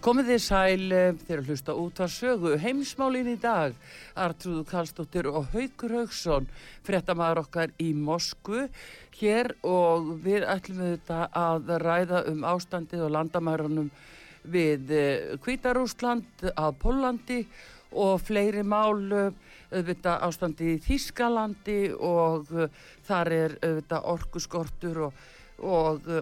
Komið 0.00 0.30
þið 0.30 0.38
sæl 0.40 0.92
eh, 0.96 1.16
þegar 1.26 1.40
hlusta 1.44 1.72
út 1.76 1.98
að 2.00 2.12
sögu 2.14 2.54
heimsmálin 2.62 3.26
í 3.28 3.34
dag. 3.36 3.74
Artrúðu 4.16 4.62
Kallstóttir 4.70 5.26
og 5.28 5.50
Haugur 5.52 5.92
Haugsson, 5.98 6.46
frettamæður 6.86 7.42
okkar 7.42 7.74
í 7.76 7.90
Moskvu 7.92 8.62
hér 9.18 9.52
og 9.60 10.14
við 10.24 10.46
ætlum 10.48 10.80
við 10.80 10.94
þetta 10.94 11.20
að 11.42 11.74
ræða 11.84 12.24
um 12.32 12.48
ástandið 12.48 13.04
og 13.10 13.14
landamærunum 13.18 13.92
við 14.48 14.96
Kvítarúsland, 15.44 16.32
eh, 16.48 16.56
að 16.56 16.80
Pólandi 16.80 17.40
og 17.92 18.24
fleiri 18.24 18.64
mál, 18.64 18.96
auðvitað 19.68 20.28
ástandið 20.30 20.74
í 20.78 20.82
Þískalandi 20.88 21.80
og 21.92 22.48
eh, 22.56 22.72
þar 23.04 23.36
er 23.36 23.60
auðvitað 23.60 24.12
orkuskortur 24.16 25.06
og, 25.10 25.24
og 25.60 26.14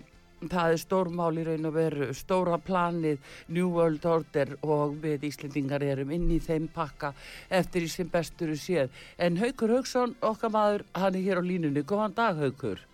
það 0.47 0.75
er 0.75 0.83
stórmál 0.83 1.39
í 1.41 1.47
raun 1.47 1.69
og 1.71 1.75
veru 1.75 2.11
stóra 2.15 2.59
planið 2.63 3.19
New 3.55 3.71
World 3.75 4.05
Order 4.07 4.55
og 4.63 4.99
við 5.03 5.27
Íslendingar 5.31 5.83
erum 5.83 6.13
inn 6.15 6.29
í 6.31 6.39
þeim 6.43 6.69
pakka 6.75 7.13
eftir 7.51 7.87
í 7.87 7.91
sem 7.91 8.11
besturu 8.13 8.55
séð. 8.59 8.93
En 9.19 9.41
Haugur 9.41 9.75
Haugsson, 9.77 10.15
okkar 10.23 10.55
maður 10.55 10.87
hann 10.95 11.19
er 11.19 11.27
hér 11.27 11.43
á 11.43 11.45
línunni, 11.45 11.83
góðan 11.83 12.15
dag 12.15 12.39
Haugur 12.39 12.85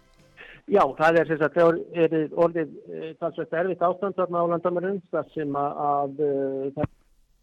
Já, 0.65 0.81
það 0.97 1.19
er 1.21 1.29
þess 1.29 1.45
að 1.45 1.57
það 1.59 1.81
er 2.01 2.15
orðið 2.41 2.71
talsvægt 3.21 3.57
erfitt 3.61 3.83
ástand 3.85 4.17
þarna 4.17 4.45
á 4.49 4.51
landamærun 4.55 5.03
þar 5.13 5.27
sem 5.35 5.59
að, 5.61 5.83
að 5.85 6.23
það 6.79 6.87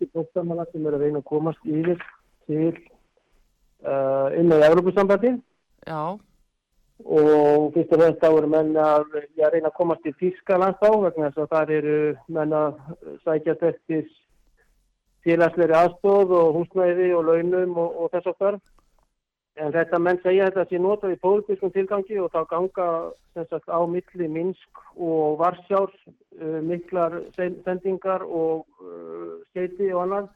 er 0.02 0.10
bóksamala 0.16 0.66
sem 0.72 0.88
er 0.88 0.98
að 0.98 1.06
reyna 1.06 1.22
að 1.22 1.28
komast 1.30 1.70
yfir 1.70 2.02
til 2.50 2.72
uh, 3.86 4.34
inn 4.40 4.50
á 4.50 4.66
Európusambandi 4.72 5.36
Já 5.86 6.02
og 7.06 7.72
fyrst 7.76 7.94
og 7.94 8.02
fremst 8.02 8.22
þá 8.24 8.28
eru 8.32 8.50
menn 8.52 8.74
að 8.78 9.16
já, 9.38 9.48
reyna 9.50 9.70
að 9.70 9.78
komast 9.78 10.04
til 10.06 10.14
Þískaland 10.20 10.80
þá 10.82 10.90
vegna 11.06 11.30
þess 11.30 11.44
að 11.44 11.54
það 11.56 11.74
eru 11.78 11.98
menn 12.38 12.54
að 12.58 12.82
sækja 13.24 13.56
eftir 13.70 14.06
félagsleiri 15.26 15.78
aðstóð 15.78 16.36
og 16.38 16.54
húsnæði 16.58 17.12
og 17.18 17.28
launum 17.30 17.78
og, 17.78 17.98
og 18.04 18.14
þess 18.16 18.32
okkar 18.34 18.60
en 19.62 19.74
þetta 19.76 20.00
menn 20.00 20.20
segja 20.24 20.50
þetta 20.50 20.68
sé 20.70 20.80
notað 20.82 21.16
í 21.16 21.22
pólitískum 21.22 21.74
tilgangi 21.76 22.20
og 22.22 22.32
þá 22.34 22.42
ganga 22.50 22.88
sagt, 23.36 23.68
á 23.68 23.80
milli 23.86 24.28
Minsk 24.32 24.84
og 24.96 25.40
Varsjár 25.42 25.92
uh, 25.92 26.60
miklar 26.66 27.20
sendingar 27.36 28.24
og 28.26 28.66
uh, 28.82 29.42
skeiti 29.52 29.92
og 29.92 30.06
annað 30.06 30.30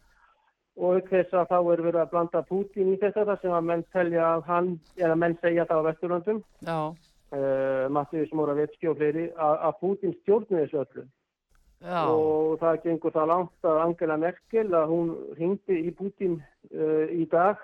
og 0.76 0.98
auk 0.98 1.10
þess 1.10 1.36
að 1.36 1.52
þá 1.52 1.58
er 1.60 1.84
verið 1.88 2.00
að 2.02 2.10
blanda 2.12 2.42
Putin 2.50 2.92
í 2.92 2.96
þetta 3.00 3.26
þar 3.30 3.42
sem 3.42 3.54
að 3.56 3.68
menn 3.70 3.84
telja 3.96 4.24
að 4.34 4.48
hann, 4.50 4.72
eða 5.00 5.20
menn 5.22 5.38
segja 5.42 5.68
það 5.70 5.80
á 5.80 5.88
Vesturlandum 5.88 6.42
uh, 6.68 7.86
Mattiðis 7.96 8.34
Moravetski 8.36 8.90
og 8.92 8.98
fleiri 9.00 9.30
að, 9.32 9.56
að 9.70 9.78
Putin 9.84 10.18
stjórnir 10.22 10.66
þessu 10.66 10.82
öllu 10.84 11.06
Já. 11.86 12.02
og 12.10 12.58
það 12.60 12.82
gengur 12.84 13.16
það 13.16 13.32
langt 13.32 13.70
að 13.70 13.82
Angela 13.86 14.18
Merkel 14.20 14.68
að 14.74 14.92
hún 14.92 15.14
hingdi 15.40 15.80
í 15.88 15.96
Putin 15.96 16.40
uh, 16.74 17.06
í 17.12 17.28
dag 17.32 17.62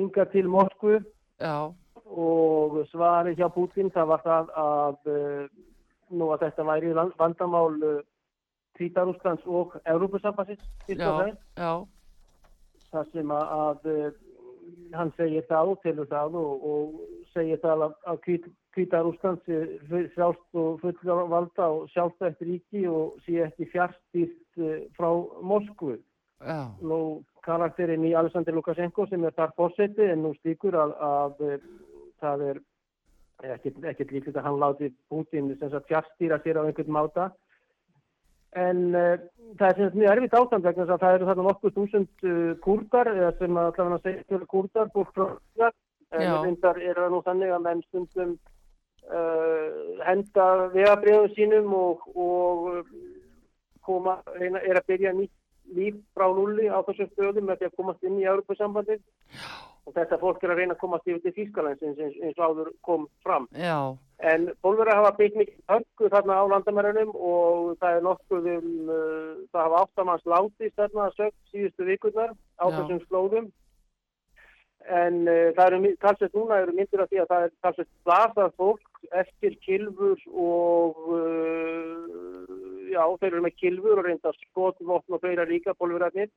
hinga 0.00 0.26
til 0.32 0.48
Moskvu 0.50 0.98
Já. 1.42 1.70
og 2.02 2.80
svari 2.90 3.36
hjá 3.38 3.46
Putin 3.54 3.92
það 3.94 4.14
var 4.14 4.26
það 4.26 4.54
að 4.64 5.12
uh, 5.12 5.44
nú 6.12 6.32
að 6.34 6.48
þetta 6.48 6.66
væri 6.66 6.96
vandamál 7.20 7.78
Tvítarúslands 8.82 9.46
og 9.46 9.76
Európusambassins 9.86 10.62
það 12.92 13.10
sem 13.14 13.30
að, 13.32 13.52
að 13.64 13.90
eh, 13.92 14.08
hann 14.96 15.12
segir 15.16 15.44
það 15.48 15.72
og 15.72 15.82
telur 15.84 16.08
það 16.10 16.38
og, 16.40 16.64
og 16.72 17.28
segir 17.32 17.60
það 17.62 17.84
að, 17.86 17.94
að 18.10 18.18
Kvítarúslands 18.72 19.52
er 19.52 20.08
sjálft 20.14 20.58
og 20.58 20.80
fullur 20.82 21.26
valda 21.30 21.68
og 21.76 21.86
sjálft 21.92 22.24
eftir 22.26 22.50
ríki 22.50 22.86
og 22.88 23.20
sé 23.26 23.42
ekki 23.46 23.68
fjárstýrt 23.72 24.60
eh, 24.60 24.82
frá 24.96 25.10
Moskvu. 25.44 25.98
Nú 26.82 26.98
karakterinn 27.46 28.04
í 28.08 28.14
Alexander 28.18 28.56
Lukashenko 28.56 29.06
sem 29.06 29.22
er 29.24 29.34
þar 29.36 29.54
fórseti 29.58 30.08
en 30.10 30.24
nú 30.24 30.32
stýkur 30.40 30.74
að, 30.74 30.96
að 31.06 31.46
eh, 31.48 31.66
það 32.22 32.46
er 32.50 32.62
ekkert 33.52 34.10
líklegt 34.10 34.36
að 34.36 34.46
hann 34.46 34.60
láti 34.62 34.90
Putin 35.10 35.52
fjárstýra 35.60 36.40
sér 36.42 36.60
á 36.62 36.66
einhvern 36.66 36.94
máta 36.94 37.30
En 38.52 38.80
uh, 38.92 39.14
það 39.56 39.68
er 39.68 39.78
sem 39.78 39.94
mjög 39.96 40.12
erfitt 40.12 40.34
ástand 40.36 40.66
vegna 40.66 40.84
þess 40.84 40.94
að 40.94 41.04
það 41.04 41.14
eru 41.16 41.28
þarna 41.28 41.46
nokkuð 41.48 41.74
þúsund 41.78 42.26
uh, 42.28 42.52
kurdar 42.64 43.10
eða 43.12 43.30
sem 43.38 43.56
að 43.56 43.68
allavega 43.70 44.00
segja 44.04 44.40
kurdar 44.52 44.90
búið 44.92 45.12
frá 45.14 45.26
það. 45.62 45.78
En 46.12 46.32
reyndar 46.44 46.80
er 46.84 46.98
það 47.00 47.14
nú 47.14 47.22
þannig 47.24 47.52
að 47.56 47.62
menn 47.64 47.84
stundum 47.86 48.34
uh, 49.08 49.68
henda 50.04 50.48
vegabriðum 50.74 51.30
sínum 51.32 51.72
og, 51.78 52.04
og 52.12 52.82
koma, 53.80 54.18
reyna, 54.36 54.60
er 54.60 54.82
að 54.82 54.90
byrja 54.92 55.14
nýtt 55.16 55.32
líf 55.72 55.96
frá 56.12 56.28
nulli 56.28 56.68
á 56.68 56.84
þessum 56.84 57.08
stöðum 57.14 57.48
með 57.48 57.62
því 57.62 57.70
að 57.70 57.76
komast 57.80 58.04
inn 58.04 58.20
í 58.20 58.28
Europasambandið. 58.28 59.00
Og 59.82 59.94
þetta 59.96 60.18
fólk 60.20 60.44
er 60.44 60.52
að 60.54 60.60
reyna 60.60 60.76
að 60.76 60.82
komast 60.84 61.08
yfir 61.10 61.22
til 61.24 61.32
Þýskalands 61.36 61.80
eins, 61.82 61.98
eins, 61.98 62.18
eins 62.22 62.36
og 62.38 62.44
áður 62.52 62.68
kom 62.86 63.06
fram. 63.24 63.48
Já. 63.58 63.78
En 64.22 64.44
bólverðar 64.62 65.00
hafa 65.00 65.16
byggt 65.16 65.40
mikið 65.40 65.56
hörku 65.72 66.10
þarna 66.12 66.36
á 66.38 66.44
landamærunum 66.52 67.10
og 67.16 67.72
það 67.80 67.96
er 67.96 68.04
nokkuð 68.06 68.46
um, 68.52 68.68
uh, 68.86 69.32
það 69.50 69.64
hafa 69.64 69.80
áttamanns 69.82 70.28
látist 70.30 70.78
þarna 70.78 71.08
að 71.08 71.18
sögt 71.18 71.50
síðustu 71.50 71.88
vikurnar 71.88 72.36
á 72.62 72.64
Já. 72.70 72.76
þessum 72.76 73.02
slóðum. 73.08 73.50
En 75.02 75.18
uh, 75.26 75.50
það 75.58 75.66
eru, 75.66 75.92
talsett 76.06 76.38
núna 76.38 76.62
eru 76.62 76.76
myndir 76.78 77.02
af 77.02 77.10
því 77.10 77.24
að 77.24 77.34
það 77.34 77.48
er 77.48 77.52
talsett 77.66 77.92
slasað 78.04 78.56
fólk 78.62 79.04
eftir 79.24 79.58
kilfur 79.66 80.22
og 80.30 81.02
uh, 81.18 82.32
já, 82.92 83.02
þeir 83.18 83.32
eru 83.32 83.44
með 83.48 83.58
kilfur 83.58 83.98
og 83.98 84.06
reynda 84.06 84.34
skotvotn 84.38 85.18
og 85.18 85.22
fleira 85.24 85.46
ríka 85.48 85.74
bólverðarnir 85.74 86.30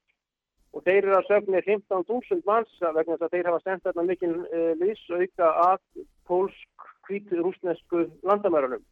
og 0.76 0.84
þeir 0.84 1.06
eru 1.06 1.16
að 1.16 1.30
sögna 1.30 1.62
15.000 1.64 2.44
manns 2.48 2.82
vegna 2.84 3.16
þess 3.16 3.28
að 3.28 3.36
þeir 3.36 3.50
hafa 3.50 3.62
sendt 3.64 3.86
þarna 3.88 4.08
mikil 4.10 4.34
uh, 4.44 4.72
lýsauka 4.82 5.52
að 5.70 5.80
pólsk 6.28 6.90
hvítu 7.08 7.40
rúsnesku 7.40 8.06
landamærunum. 8.28 8.84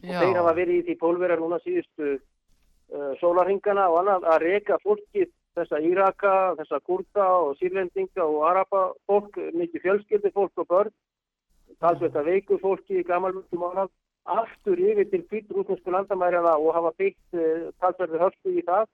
Og 0.00 0.14
þeir 0.16 0.38
hafa 0.38 0.54
verið 0.56 0.78
í 0.78 0.84
því 0.86 0.96
pólverjar 1.02 1.42
núna 1.42 1.60
síðustu 1.64 2.14
uh, 2.16 3.12
sólarhingana 3.20 3.90
og 3.92 4.00
annað 4.00 4.28
að 4.32 4.44
reyka 4.46 4.80
fólki 4.84 5.26
þessa 5.58 5.80
Íraka, 5.84 6.34
þessa 6.60 6.78
kurda 6.86 7.26
og 7.42 7.56
sírlendinga 7.58 8.24
og 8.24 8.44
araba 8.48 8.84
fólk, 9.10 9.36
mikið 9.52 9.84
fjölskyldi 9.84 10.32
fólk 10.32 10.62
og 10.62 10.70
börn 10.70 10.94
talsveit 11.80 12.16
að 12.16 12.30
veiku 12.30 12.58
fólki 12.60 13.00
í 13.00 13.04
gamalvöldum 13.08 13.66
ánað 13.66 13.92
aftur 14.30 14.80
yfir 14.80 15.08
til 15.10 15.22
hvítu 15.26 15.56
rúsnesku 15.56 15.92
landamærjana 15.92 16.56
og 16.56 16.72
hafa 16.76 16.94
byggt 16.96 17.36
uh, 17.36 17.68
talsverði 17.82 18.24
hörstu 18.24 18.56
í 18.56 18.64
það 18.64 18.88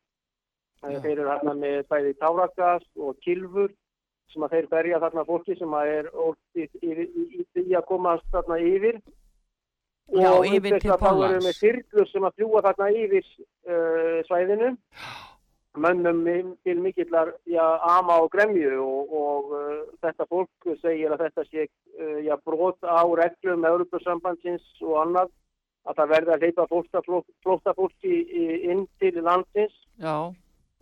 Já. 0.83 1.01
þeir 1.03 1.13
eru 1.19 1.29
hérna 1.31 1.55
með 1.57 1.77
bæði 1.91 2.15
táragas 2.21 2.89
og 2.97 3.21
kilfur 3.25 3.73
sem 4.33 4.45
að 4.45 4.57
þeir 4.57 4.67
berja 4.73 5.01
þarna 5.03 5.25
fólki 5.27 5.57
sem 5.59 5.77
að 5.79 5.93
er 5.93 6.11
í 7.63 7.77
að 7.79 7.87
komast 7.89 8.27
þarna 8.35 8.59
yfir 8.61 8.99
Já, 10.15 10.31
og 10.31 10.47
yfir 10.47 10.77
til 10.79 10.93
Pólans. 11.01 11.03
þá 11.03 11.31
erum 11.31 11.47
við 11.49 11.57
þyrlur 11.61 12.11
sem 12.13 12.27
að 12.29 12.37
fljúa 12.37 12.63
þarna 12.69 12.91
yfir 12.95 13.31
uh, 13.67 14.19
svæðinu 14.29 14.69
mönnum 15.77 16.21
til 16.65 16.79
mikillar 16.81 17.33
já, 17.45 17.65
ama 17.85 18.21
og 18.23 18.31
gremju 18.33 18.79
og, 18.81 19.11
og 19.13 19.51
uh, 19.57 19.81
þetta 20.05 20.29
fólk 20.31 20.71
segir 20.81 21.13
að 21.13 21.27
þetta 21.27 21.45
sé 21.51 21.67
uh, 21.67 22.21
já, 22.25 22.37
brot 22.47 22.79
á 22.87 23.03
reglum 23.19 23.67
Európa-sambandsins 23.67 24.65
og 24.87 24.95
annað 25.03 25.35
að 25.87 26.01
það 26.01 26.13
verði 26.15 26.35
að 26.35 26.47
leipa 26.47 26.69
flóttafólki 27.45 28.17
inn 28.71 28.87
til 29.03 29.21
landsins 29.23 29.75
Já. 30.03 30.33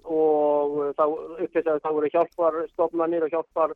Og 0.04 0.94
þá 0.98 1.04
uppvitað 1.44 1.82
þá 1.82 1.90
voru 1.96 2.10
hjálpar 2.12 2.58
stofnanir 2.72 3.24
og 3.24 3.32
hjálpar 3.32 3.74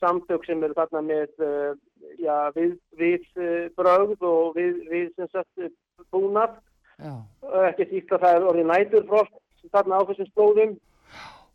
samtök 0.00 0.46
sem 0.46 0.62
eru 0.62 0.76
þarna 0.76 1.02
með 1.06 1.44
uh, 1.44 1.74
já, 2.20 2.50
við, 2.54 2.76
við 2.98 3.26
uh, 3.38 3.66
brögð 3.78 4.26
og 4.28 4.58
við, 4.58 4.80
við 4.90 5.10
sem 5.16 5.30
sagt 5.32 5.68
búnað. 6.14 6.58
Ekki 7.68 7.88
síst 7.90 8.12
að 8.14 8.22
það 8.22 8.36
er 8.36 8.48
orðið 8.50 8.68
næturfrost 8.70 9.70
þarna 9.72 9.98
á 9.98 10.06
þessum 10.06 10.28
slóðum 10.30 10.74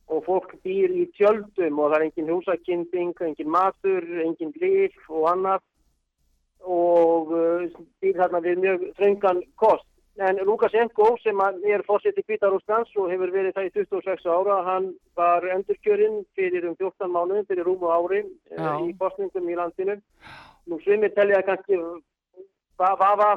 og 0.10 0.24
fólk 0.26 0.56
býr 0.66 0.92
í 0.92 1.06
tjöldum 1.16 1.80
og 1.80 1.92
það 1.92 1.98
er 2.00 2.06
engin 2.08 2.32
húsakinding, 2.34 3.14
engin 3.24 3.52
matur, 3.54 4.08
engin 4.26 4.52
líf 4.60 4.98
og 5.08 5.30
annað. 5.32 5.64
Og 6.60 7.32
býr 8.04 8.18
þarna 8.20 8.42
við 8.44 8.64
mjög 8.66 8.88
þröngan 8.98 9.44
kost. 9.62 9.89
En 10.20 10.36
Lukashenko 10.44 11.14
sem 11.24 11.38
er 11.72 11.84
fórsett 11.88 12.18
í 12.20 12.24
Kvítarúslands 12.28 12.92
og 13.00 13.08
hefur 13.08 13.32
verið 13.32 13.54
það 13.56 13.68
í 13.70 13.72
26 13.78 14.26
ára, 14.28 14.58
hann 14.68 14.90
var 15.16 15.46
endurkjörinn 15.54 16.26
fyrir 16.36 16.68
um 16.68 16.76
14 16.76 17.14
mánuðin, 17.14 17.46
fyrir 17.48 17.64
rúmu 17.64 17.88
ári 17.88 18.26
uh, 18.26 18.82
í 18.84 18.92
kostningum 19.00 19.48
í 19.48 19.56
landinu. 19.56 19.96
Nú 20.68 20.82
svimir 20.84 21.14
telja 21.16 21.40
kannski 21.48 21.80
vafa 22.80 23.32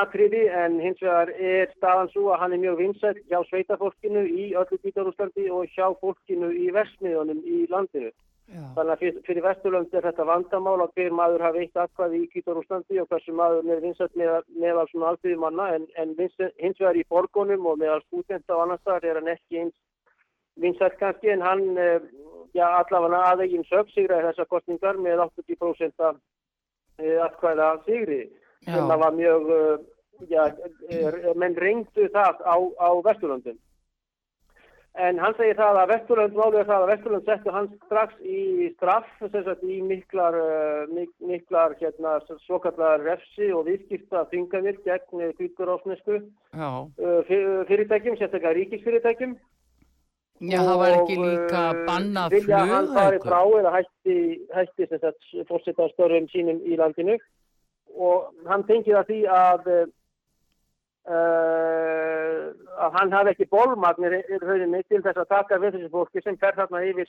atriði 0.00 0.46
en 0.48 0.78
hins 0.80 1.02
vegar 1.04 1.34
er 1.36 1.68
staðan 1.76 2.08
svo 2.14 2.30
að 2.32 2.40
hann 2.40 2.56
er 2.56 2.62
mjög 2.64 2.80
vinsætt 2.80 3.20
hjá 3.28 3.42
sveitafólkinu 3.50 4.24
í 4.24 4.54
öllu 4.56 4.80
Kvítarúslandi 4.80 5.50
og 5.52 5.68
hjá 5.76 5.90
fólkinu 6.00 6.48
í 6.64 6.70
versmiðunum 6.72 7.44
í 7.44 7.66
landinu. 7.68 8.08
Já. 8.44 8.60
Þannig 8.76 8.92
að 8.92 9.00
fyrir, 9.00 9.20
fyrir 9.24 9.44
Vesturlönd 9.46 9.94
er 9.96 10.04
þetta 10.04 10.26
vandamál 10.28 10.76
að 10.84 10.98
hver 10.98 11.14
maður 11.16 11.44
hafi 11.46 11.62
eitt 11.64 11.78
aðkvæði 11.80 12.18
í 12.20 12.28
Kvítarúslandi 12.34 13.00
og 13.00 13.08
hversu 13.08 13.32
maður 13.32 13.70
er 13.72 13.80
vinsætt 13.80 14.18
með, 14.20 14.34
meðal 14.60 14.84
svona 14.90 15.14
alþjóði 15.14 15.38
manna 15.40 15.70
en, 15.78 15.86
en 15.96 16.12
hins 16.18 16.82
vegar 16.82 17.00
í 17.00 17.06
borgunum 17.08 17.64
og 17.70 17.80
meðal 17.80 18.02
stúdenta 18.04 18.56
og 18.58 18.66
annars 18.66 18.84
þar 18.84 19.08
er 19.08 19.20
hann 19.20 19.32
ekki 19.32 19.62
eins 19.62 19.74
vinsætt 20.60 21.00
kannski 21.00 21.32
en 21.32 21.42
hann 21.42 21.64
eh, 21.80 22.04
já, 22.54 22.66
allavega 22.68 23.22
aðeigin 23.32 23.66
sögsigraði 23.70 24.28
þessar 24.28 24.50
kostningar 24.52 25.00
með 25.00 25.24
80% 25.24 26.08
aðkvæða 27.00 27.70
sigriði 27.88 28.28
sem 28.64 28.88
það 28.88 29.00
var 29.02 29.16
mjög, 29.18 29.50
uh, 29.52 29.78
já, 30.30 30.44
menn 31.36 31.56
reyndu 31.58 32.08
það 32.14 32.42
á, 32.46 32.56
á 32.80 32.88
Vesturlöndum. 33.08 33.58
En 34.94 35.18
hann 35.18 35.34
segir 35.34 35.56
það 35.58 35.76
að 35.80 35.88
Vesturlönd, 35.90 36.36
málega 36.38 36.66
það 36.68 36.84
að 36.84 36.90
Vesturlönd 36.92 37.24
settu 37.26 37.52
hans 37.54 37.72
strax 37.88 38.18
í 38.22 38.68
straff, 38.76 39.08
þess 39.24 39.48
að 39.50 39.64
í 39.66 39.78
miklar, 39.82 40.36
uh, 40.38 40.84
mik 40.94 41.10
miklar 41.18 41.74
hérna, 41.80 42.12
svokallar 42.44 43.02
refsi 43.02 43.48
og 43.50 43.66
viðskipta 43.66 44.22
þinganir 44.30 44.78
gegn 44.86 45.32
kvíkurásnesku 45.40 46.20
uh, 46.20 46.86
fyrirtækjum, 47.26 48.20
sérstaklega 48.20 48.54
ríkisfyrirtækjum. 48.60 49.34
Já, 50.44 50.60
það 50.62 50.78
var 50.84 50.96
ekki 51.00 51.18
líka 51.18 51.64
bannað 51.88 52.30
flug. 52.30 52.46
Vilja 52.46 52.62
hann 52.70 52.92
farið 52.94 53.26
frá 53.26 53.40
eða 53.58 53.74
hætti, 53.80 54.16
hætti 54.54 54.88
fórsetta 55.50 55.90
störfum 55.90 56.30
sínum 56.30 56.62
í 56.62 56.78
landinu 56.78 57.18
og 57.94 58.30
hann 58.46 58.66
tengið 58.70 58.98
að 59.00 59.10
því 59.10 59.20
að 59.30 59.68
uh, 61.08 62.50
að 62.84 62.98
hann 62.98 63.14
hafi 63.14 63.34
ekki 63.34 63.50
bólmagnir 63.52 64.20
til 64.28 65.02
þess 65.02 65.16
að 65.16 65.30
taka 65.30 65.60
við 65.62 65.78
þessu 65.78 65.90
fólki 65.92 66.22
sem 66.24 66.38
fer 66.40 66.56
þarna 66.56 66.84
yfir 66.88 67.08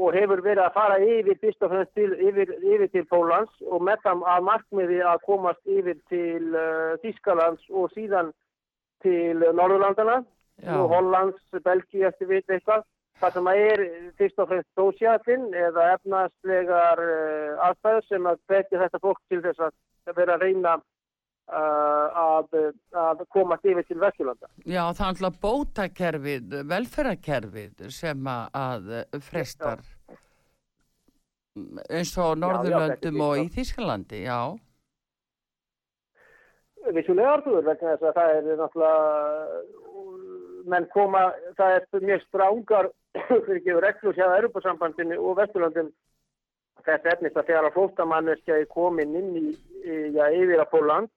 og 0.00 0.14
hefur 0.16 0.40
verið 0.40 0.62
að 0.64 0.76
fara 0.76 1.00
yfir 1.04 1.38
fyrst 1.40 1.64
og 1.66 1.72
fremst 1.72 1.92
til, 1.98 2.12
yfir, 2.16 2.54
yfir 2.64 2.88
til 2.94 3.04
Pólans 3.10 3.52
og 3.68 3.82
með 3.84 4.06
það 4.06 4.22
að 4.34 4.46
markmiði 4.48 5.02
að 5.04 5.24
komast 5.26 5.66
yfir 5.68 5.98
til 6.12 6.54
uh, 6.56 6.94
Þískalands 7.04 7.68
og 7.70 7.92
síðan 7.96 8.32
til 9.04 9.42
Norðurlandana 9.42 10.22
og 10.62 10.88
Hollands, 10.92 11.42
Belgi 11.64 12.04
eftir 12.06 12.28
veit 12.30 12.50
eitthvað. 12.50 12.84
Það 13.20 13.36
sem 13.36 13.48
er 13.52 13.82
fyrst 14.18 14.40
og 14.42 14.48
fremst 14.50 14.78
sósjátinn 14.78 15.44
eða 15.54 15.88
efnaðslegar 15.96 17.02
uh, 17.02 17.66
aðstæður 17.68 18.08
sem 18.08 18.28
að 18.30 18.40
betja 18.50 18.80
þetta 18.80 19.02
fólk 19.02 19.20
til 19.30 19.42
þess 19.44 19.66
að 19.68 20.16
vera 20.16 20.38
að 20.38 20.46
reyna 20.46 20.78
að, 21.52 22.58
að 23.04 23.22
komast 23.34 23.66
yfir 23.68 23.86
til 23.88 24.00
Vesturlanda. 24.00 24.50
Já, 24.64 24.82
það 24.96 25.04
er 25.04 25.12
alltaf 25.12 25.38
bótakerfið, 25.42 26.58
velferðarkerfið 26.72 27.86
sem 27.94 28.28
að 28.32 28.90
frestar 29.28 29.84
já. 29.84 30.18
eins 31.90 32.12
og 32.18 32.36
Norðurlöndum 32.40 33.24
og 33.26 33.40
í 33.44 33.48
Þísklandi, 33.56 34.24
já. 34.26 34.40
Vissulega 36.92 37.36
artur, 37.36 37.62
vegna 37.62 37.94
þess 37.94 38.08
að 38.08 38.16
það 38.16 38.36
er 38.36 38.46
náttúrulega 38.58 39.82
menn 40.72 40.86
koma, 40.94 41.28
það 41.58 41.76
er 41.76 42.06
mjög 42.06 42.24
strángar 42.26 42.88
fyrir 43.46 43.58
ekki 43.60 43.76
reglur 43.84 44.16
hjá 44.16 44.26
Europasambandinu 44.38 45.18
og 45.20 45.38
Vesturlandin 45.40 45.92
þess 46.86 47.08
efnist 47.12 47.38
að 47.38 47.50
þegar 47.50 47.68
að 47.68 47.76
flótamanniski 47.76 48.54
er 48.54 48.70
komin 48.70 49.16
inn 49.18 49.34
í, 49.38 49.44
já, 50.14 50.24
yfir 50.34 50.62
að 50.62 50.70
Póland, 50.72 51.12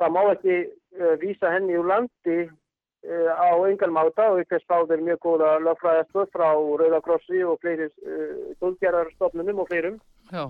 það 0.00 0.16
má 0.16 0.22
ekki 0.32 0.56
uh, 0.64 1.14
vísa 1.20 1.52
henni 1.54 1.76
úr 1.78 1.90
landi 1.90 2.38
uh, 2.46 3.30
á 3.36 3.50
engal 3.68 3.92
máta 3.94 4.30
og 4.32 4.42
ykkur 4.44 4.64
spáður 4.64 5.04
mjög 5.04 5.22
góða 5.26 5.52
lögfræðastöð 5.66 6.32
frá 6.34 6.48
Rauðakrossi 6.54 7.44
og 7.44 7.60
fleiri 7.62 7.90
uh, 7.90 8.50
tólgerarstofnunum 8.62 9.62
og 9.64 9.70
fleirum. 9.70 10.02
Já 10.32 10.44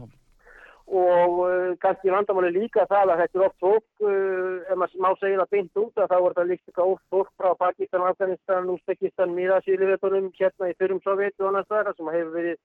og 0.90 1.76
kannski 1.78 2.10
vandamáli 2.10 2.50
líka 2.50 2.82
það 2.90 3.12
að 3.12 3.20
þetta 3.20 3.38
er 3.38 3.44
oft 3.46 3.60
fólk, 3.62 3.84
ef 4.02 4.78
maður 4.80 5.02
má 5.04 5.10
segja 5.20 5.38
það 5.38 5.52
beint 5.54 5.80
út 5.82 6.00
að 6.02 6.08
þá 6.10 6.16
er 6.18 6.34
það 6.38 6.50
líka 6.50 6.82
oft 6.82 7.04
fólk 7.14 7.30
frá 7.38 7.50
Pakistan, 7.60 8.06
Afganistan, 8.08 8.72
Uzbekistan, 8.74 9.36
Míðasílivetunum, 9.36 10.32
hérna 10.34 10.70
í 10.72 10.74
fyrrum 10.80 10.98
Sovjetu 11.04 11.44
og 11.44 11.52
annars 11.52 11.70
þar 11.70 11.92
sem 11.94 12.10
hefur 12.10 12.34
verið 12.34 12.58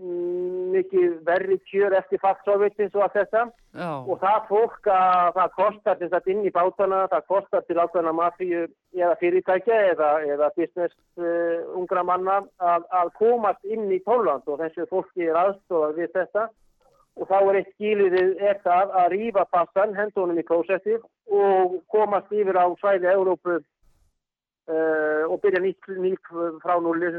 mikið 0.00 1.18
verri 1.26 1.58
kjör 1.68 1.92
eftir 1.98 2.20
fakt 2.22 2.46
Sovjetins 2.46 2.94
og 2.94 3.02
allt 3.04 3.16
þetta. 3.18 3.48
Já. 3.70 3.90
og 4.02 4.16
það 4.18 4.46
fólk 4.48 4.88
að 4.90 5.28
það 5.36 5.50
kostar 5.54 5.98
til 5.98 6.08
þetta 6.10 6.30
inn 6.32 6.40
í 6.42 6.50
bátana, 6.50 7.00
það 7.12 7.26
kostar 7.30 7.62
til 7.68 7.76
ákveðna 7.78 8.12
mafíu 8.18 8.62
eða 8.96 9.12
fyrirtækja 9.20 9.76
eða, 9.92 10.08
eða 10.26 10.48
business 10.56 10.96
uh, 11.20 11.60
ungra 11.78 12.02
manna 12.02 12.40
að, 12.58 12.88
að 12.90 13.12
komast 13.20 13.62
inn 13.62 13.86
í 13.94 14.00
Póland 14.02 14.48
og 14.50 14.58
þessu 14.58 14.88
fólki 14.90 15.28
er 15.28 15.38
aðstofað 15.38 16.00
við 16.00 16.10
þetta. 16.16 16.48
Og 17.20 17.28
þá 17.30 17.36
er 17.38 17.58
eitt 17.60 17.72
skýliðið 17.74 18.44
er 18.50 18.60
það 18.64 18.94
að 19.02 19.10
rýfa 19.14 19.44
passan, 19.54 19.94
hendunum 19.94 20.38
í 20.38 20.46
klósettið 20.50 21.02
og 21.30 21.80
komast 21.92 22.32
yfir 22.32 22.58
á 22.58 22.66
svæði 22.80 23.10
Európu 23.12 23.58
uh, 23.60 25.24
og 25.28 25.36
byrja 25.44 25.62
nýtt, 25.62 25.92
nýtt 26.00 26.32
frá 26.64 26.78
núli 26.82 27.12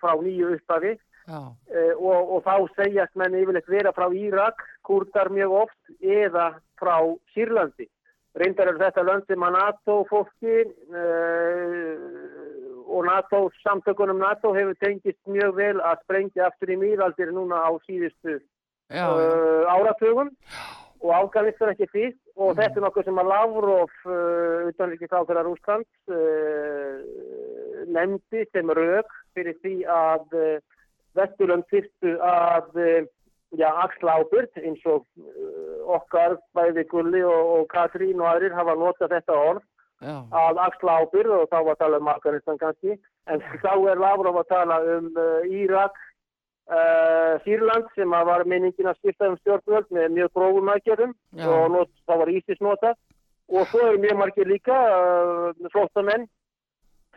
frá 0.00 0.12
nýju 0.22 0.54
upphafi. 0.56 0.94
uh, 0.94 1.13
og, 1.30 2.34
og 2.36 2.44
þá 2.44 2.54
segjast 2.76 3.14
menn 3.16 3.36
yfirleitt 3.38 3.70
vera 3.72 3.92
frá 3.96 4.10
Írak, 4.12 4.60
kurdar 4.84 5.30
mjög 5.32 5.58
oft 5.64 5.92
eða 6.00 6.52
frá 6.80 6.96
Sýrlandi. 7.34 7.88
Reyndar 8.34 8.72
er 8.72 8.80
þetta 8.80 9.04
löndi 9.06 9.36
maður 9.38 9.60
NATO 9.60 9.96
fólki 10.10 10.54
uh, 10.90 11.94
og 12.90 13.06
NATO, 13.06 13.44
samtökunum 13.62 14.18
NATO 14.18 14.50
hefur 14.56 14.74
tengist 14.82 15.20
mjög 15.30 15.54
vel 15.60 15.76
að 15.78 16.02
sprengja 16.02 16.48
aftur 16.48 16.72
í 16.74 16.80
mýraldir 16.80 17.30
núna 17.34 17.62
á 17.62 17.70
síðustu 17.86 18.40
uh, 18.90 19.70
áratugum. 19.70 20.34
Og 21.04 21.12
Afganistan 21.12 21.70
ekki 21.74 21.86
fyrst. 21.92 22.20
Og 22.34 22.50
mm. 22.50 22.58
þetta 22.58 22.80
er 22.80 22.84
nokkuð 22.88 23.06
sem 23.06 23.22
að 23.22 23.30
Lavrov 23.30 23.90
uh, 24.08 24.66
utanrikið 24.72 25.12
frákvæðar 25.12 25.50
Úsland 25.52 25.86
uh, 26.10 26.94
nefndi 27.94 28.46
sem 28.50 28.74
rauk 28.74 29.10
fyrir 29.36 29.54
því 29.62 29.76
að 29.94 30.24
Vesturlund 31.18 31.66
fyrstu 31.72 32.16
að 32.24 32.80
uh, 32.80 33.04
já, 33.58 33.68
axla 33.70 34.18
ábyrg 34.20 34.62
eins 34.62 34.82
og 34.90 35.04
uh, 35.20 35.84
okkar 35.98 36.38
bæði 36.56 36.86
Gulli 36.90 37.22
og, 37.26 37.52
og 37.58 37.68
Katrín 37.72 38.22
og 38.22 38.30
aðrir 38.32 38.56
hafa 38.56 38.76
notað 38.78 39.16
þetta 39.18 39.38
orð 39.50 39.62
Já. 40.04 40.16
að 40.36 40.58
axla 40.60 40.96
ábyrð 41.00 41.36
og 41.36 41.44
þá 41.52 41.58
var 41.60 41.76
að 41.76 41.82
tala 41.84 42.00
um 42.02 42.10
Afganistan 42.12 42.58
kannski. 42.60 42.98
En 43.30 43.40
þá 43.62 43.72
er 43.92 44.02
Lavrov 44.02 44.40
að 44.42 44.50
tala 44.50 44.80
um 44.96 45.12
uh, 45.14 45.46
Írak 45.48 45.96
Uh, 46.64 47.36
Sýrland 47.44 47.90
sem 47.92 48.08
var 48.08 48.40
minningin 48.48 48.86
að 48.88 48.96
skipta 49.02 49.26
um 49.28 49.34
stjórnvöld 49.42 49.90
með 49.92 50.14
mjög 50.16 50.30
grófum 50.32 50.70
aðgerðum 50.72 51.10
og 51.44 51.64
not, 51.74 51.90
það 52.08 52.22
var 52.22 52.30
Ísis 52.32 52.62
nota 52.64 52.92
og 53.52 53.66
svo 53.68 53.82
eru 53.84 54.00
mjög 54.00 54.16
margir 54.16 54.48
líka 54.48 54.72
uh, 54.72 55.68
flóttamenn 55.74 56.24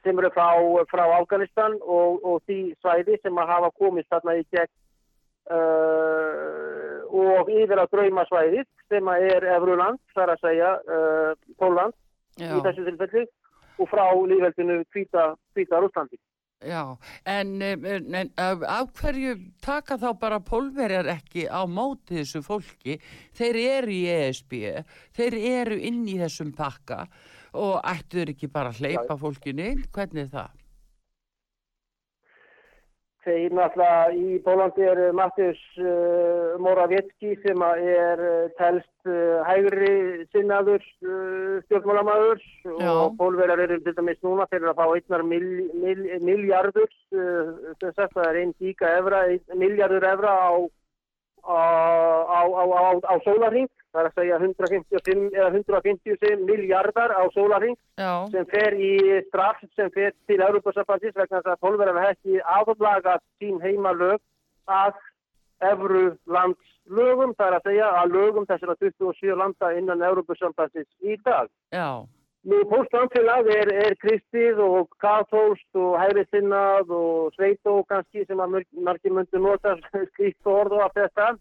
sem 0.04 0.20
eru 0.20 0.32
frá, 0.36 0.50
frá 0.92 1.06
Afganistan 1.18 1.78
og, 1.82 2.24
og 2.24 2.44
því 2.48 2.60
svæði 2.82 3.18
sem 3.22 3.42
að 3.42 3.52
hafa 3.54 3.72
komist 3.80 4.10
þarna 4.14 4.38
í 4.40 4.46
gegn 4.54 4.74
uh, 5.56 7.02
og 7.08 7.52
yfir 7.52 7.82
á 7.82 7.86
dröymasvæðið 7.92 8.66
sem 8.92 9.12
að 9.12 9.28
er 9.32 9.50
Evruland, 9.56 10.00
þar 10.16 10.34
að 10.34 10.44
segja 10.44 10.72
Póland 11.60 11.96
í 12.38 12.60
þessu 12.64 12.84
tilfelli 12.86 13.24
og 13.78 13.90
frá 13.92 14.06
lífveldinu 14.32 14.82
Kvíta, 14.92 15.32
Kvíta 15.56 15.80
Rúslandi 15.82 16.20
Já, 16.66 16.98
en, 17.26 17.62
en, 17.62 18.16
en 18.16 18.30
af 18.38 18.88
hverju 18.98 19.36
taka 19.62 20.00
þá 20.02 20.08
bara 20.18 20.40
pólverjar 20.42 21.06
ekki 21.12 21.44
á 21.46 21.62
móti 21.70 22.18
þessu 22.18 22.42
fólki? 22.42 22.96
Þeir 23.38 23.60
eru 23.62 23.94
í 23.94 24.00
ESB, 24.10 24.56
þeir 25.14 25.38
eru 25.38 25.78
inn 25.78 26.02
í 26.10 26.16
þessum 26.18 26.56
pakka 26.58 27.04
og 27.58 27.76
ættuður 27.96 28.34
ekki 28.36 28.54
bara 28.54 28.72
að 28.74 28.84
hleypa 28.84 29.18
fólkinu 29.20 29.74
inn? 29.74 29.84
Hvernig 29.94 30.28
er 30.28 30.34
það? 30.38 30.56
Þeir 33.28 33.56
náttúrulega 33.58 34.12
í 34.16 34.38
Pólandi 34.46 34.86
er 34.88 35.00
Mattius 35.18 35.60
uh, 35.82 36.54
Moravetski 36.64 37.34
sem 37.42 37.64
er 37.66 38.22
uh, 38.24 38.46
telst 38.56 39.10
uh, 39.10 39.42
hægri 39.44 39.90
sinnaður 40.32 40.86
uh, 41.04 41.58
stjórnmálamæður 41.66 42.46
og 42.88 43.18
pólverjar 43.20 43.66
eru 43.66 43.82
til 43.84 43.96
dæmis 43.98 44.22
núna 44.24 44.48
fyrir 44.48 44.72
að 44.72 44.80
fá 44.80 44.86
einnar 44.94 45.26
mil, 45.28 45.48
mil, 45.76 46.06
miljardur, 46.24 46.88
sem 47.12 47.92
sagt 47.98 48.16
það 48.16 48.30
er 48.30 48.40
einn 48.44 48.56
díka 48.62 48.94
evra, 49.02 49.26
miljardur 49.60 50.08
evra 50.08 50.38
á, 50.48 50.52
á, 51.52 51.60
á, 52.48 52.64
á 53.12 53.14
sólarhing 53.28 53.68
það 53.98 54.04
er 54.04 54.10
að 54.10 54.20
segja 54.20 54.38
155 54.38 55.28
eða 55.34 55.50
150 55.58 56.46
miljardar 56.46 57.14
á 57.18 57.24
sólaring 57.34 57.78
sem 58.32 58.48
fer 58.52 58.78
í 58.78 58.94
straff 59.28 59.64
sem 59.76 59.90
fer 59.96 60.14
til 60.30 60.38
Európa-Sabatis 60.38 61.16
vegna 61.16 61.42
þess 61.42 61.54
að 61.54 61.64
tólverðar 61.66 62.04
hefði 62.06 62.42
aðlagat 62.58 63.24
sín 63.42 63.58
heimalög 63.64 64.22
að 64.70 65.00
efru 65.66 66.04
landslögum, 66.30 67.34
það 67.38 67.48
er 67.48 67.58
að 67.58 67.66
segja 67.72 67.88
að 68.02 68.14
lögum 68.14 68.46
þessara 68.46 68.78
27 68.84 69.40
landa 69.42 69.74
innan 69.80 70.06
Európa-Sabatis 70.06 70.88
í 71.02 71.18
dag. 71.26 71.50
Já. 71.74 72.06
Nú, 72.48 72.62
póstsamfélag 72.70 73.50
er, 73.52 73.72
er 73.88 73.96
kristið 74.00 74.62
og 74.64 74.94
katólst 75.04 75.76
og 75.76 75.98
hægriðsinnað 76.00 76.94
og 76.96 77.34
sveitó 77.36 77.82
kannski 77.90 78.24
sem 78.24 78.40
að 78.40 78.62
margir 78.86 79.16
myndu 79.16 79.42
nota 79.42 79.74
skrikt 80.14 80.48
orð 80.48 80.78
og 80.78 80.86
allt 80.86 81.02
þetta 81.02 81.34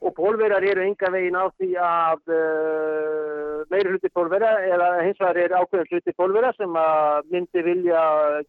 og 0.00 0.14
pólverjar 0.14 0.64
eru 0.64 0.84
enga 0.86 1.10
veginn 1.10 1.38
á 1.38 1.46
því 1.58 1.68
að 1.82 2.32
uh, 2.34 3.66
meiri 3.72 3.94
hluti 3.94 4.10
pólverja 4.14 4.52
eða 4.74 4.88
hins 5.02 5.20
vegar 5.20 5.40
er 5.42 5.56
ákveðin 5.58 5.90
hluti 5.92 6.14
pólverja 6.18 6.52
sem 6.56 6.78
að 6.78 7.30
myndi 7.32 7.64
vilja 7.66 8.02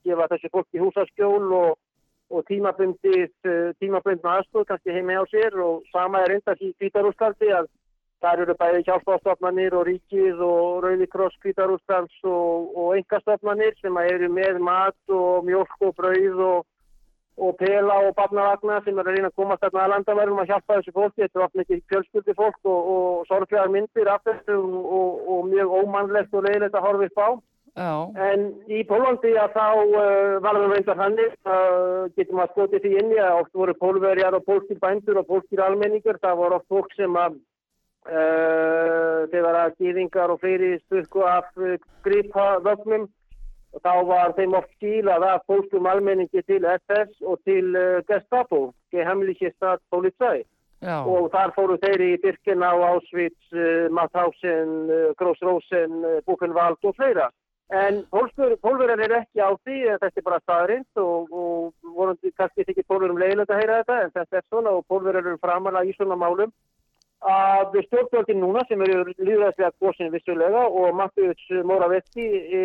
gefa 0.06 0.30
þessi 0.34 0.52
fólki 0.54 0.84
húsaskjól 0.84 1.50
og, 1.60 1.76
og 2.30 2.46
tímabundið 2.52 3.34
uh, 3.50 3.74
tímabundna 3.82 4.38
aðstóð 4.38 4.70
kannski 4.70 4.94
heimi 4.94 5.18
á 5.18 5.26
sér. 5.32 5.58
Og 5.58 5.82
sama 5.94 6.22
er 6.26 6.38
enda 6.38 6.58
í 6.62 6.74
Kvítarústaldi 6.78 7.54
að 7.58 7.70
þar 8.22 8.44
eru 8.44 8.56
bæði 8.60 8.86
hjálpástofnanir 8.86 9.76
og 9.80 9.88
ríkið 9.88 10.42
og 10.44 10.84
Rauðikross 10.86 11.40
Kvítarústals 11.44 12.26
og, 12.28 12.74
og 12.76 12.98
engastofnanir 13.00 13.78
sem 13.80 13.96
eru 14.04 14.30
með 14.34 14.60
mat 14.62 15.14
og 15.16 15.48
mjölk 15.48 15.88
og 15.88 15.96
brauð 15.98 16.44
og 16.50 16.69
og 17.40 17.56
pela 17.60 17.96
og 18.08 18.16
barnavagna 18.18 18.80
sem 18.84 18.98
er 19.00 19.08
að 19.08 19.16
reyna 19.16 19.30
að 19.32 19.38
komast 19.40 19.62
þarna 19.64 19.84
að 19.84 19.92
landaværum 19.94 20.42
að 20.42 20.50
hjálpa 20.52 20.80
þessu 20.80 20.96
fólki. 20.96 21.22
Þetta 21.22 21.40
er 21.40 21.46
ofn 21.46 21.64
ekki 21.64 21.78
fjölskyldi 21.92 22.36
fólk 22.40 22.60
og, 22.72 22.90
og 22.94 23.30
sorglegar 23.30 23.72
myndir 23.74 24.10
af 24.12 24.26
þessu 24.28 24.58
og, 24.58 25.22
og 25.34 25.48
mjög 25.52 25.76
ómannlegt 25.82 26.36
og 26.36 26.46
leiðilegt 26.48 26.76
að 26.76 26.86
horfa 26.88 27.10
upp 27.10 27.24
á. 27.24 27.30
Já. 27.80 27.92
En 28.32 28.48
í 28.68 28.82
Pólandi 28.90 29.36
að 29.40 29.54
þá 29.56 29.68
uh, 29.78 30.40
varum 30.44 30.66
við 30.66 30.74
reyndar 30.74 31.00
hannig, 31.00 31.36
uh, 31.48 32.10
getum 32.18 32.42
að 32.44 32.56
skoti 32.56 32.82
því 32.84 32.96
inni 33.04 33.22
að 33.24 33.44
oft 33.44 33.54
voru 33.62 33.76
pólverjar 33.80 34.36
og 34.36 34.44
pólskir 34.48 34.82
bændur 34.82 35.22
og 35.22 35.30
pólskir 35.30 35.62
almenningur. 35.64 36.20
Það 36.20 36.42
voru 36.42 36.58
oft 36.60 36.68
fólk 36.74 36.98
sem 36.98 37.16
að 37.22 37.38
uh, 38.10 39.22
þegar 39.32 39.62
að 39.62 39.78
gýðingar 39.80 40.34
og 40.34 40.42
fleiri 40.44 40.74
styrku 40.82 41.24
af 41.30 41.48
uh, 41.62 41.78
gripa 42.04 42.50
vögnum 42.66 43.08
og 43.74 43.82
þá 43.86 43.94
var 44.10 44.36
þeim 44.38 44.56
oft 44.60 44.72
skílað 44.78 45.26
af 45.30 45.44
pólskum 45.50 45.90
almenningi 45.90 46.42
til 46.48 46.66
SS 46.66 47.20
og 47.22 47.42
til 47.46 47.76
uh, 47.76 48.00
Gestapo, 48.10 48.62
geheimliche 48.94 49.54
Staatspolizei 49.58 50.46
og 50.80 51.26
þar 51.34 51.52
fóru 51.58 51.76
þeir 51.82 52.02
í 52.06 52.14
Birkina 52.24 52.72
og 52.78 52.86
Auschwitz, 52.88 53.52
uh, 53.52 53.90
Mauthausen, 53.92 54.72
uh, 54.88 55.12
Grossrosen, 55.20 56.02
Buchenwald 56.26 56.80
og 56.84 56.96
fleira. 56.96 57.30
En 57.70 58.00
pólverðar 58.10 59.04
er 59.06 59.12
ekki 59.20 59.44
á 59.46 59.54
því, 59.62 59.76
þetta 60.02 60.18
er 60.18 60.26
bara 60.26 60.40
staðrind 60.42 61.02
og, 61.04 61.28
og 61.30 61.92
vorundi 61.94 62.32
kannski 62.34 62.66
ekki 62.66 62.82
pólverðum 62.90 63.20
leiðilegt 63.22 63.54
að 63.54 63.62
heyra 63.62 63.76
þetta 63.84 63.98
en 64.02 64.14
þetta 64.16 64.40
er 64.40 64.46
svona 64.48 64.74
og 64.74 64.88
pólverðar 64.90 65.28
eru 65.30 65.42
framalega 65.44 65.86
í 65.86 65.94
svona 65.94 66.18
málum. 66.18 66.50
Að 67.30 67.78
stjórnvöldin 67.86 68.42
núna 68.42 68.64
sem 68.66 68.82
eru 68.82 69.14
líðræðslega 69.20 69.76
góðsinn 69.84 70.10
vissulega 70.16 70.64
og 70.66 70.98
Mattius 70.98 71.46
Moravetti 71.68 72.26
e, 72.26 72.64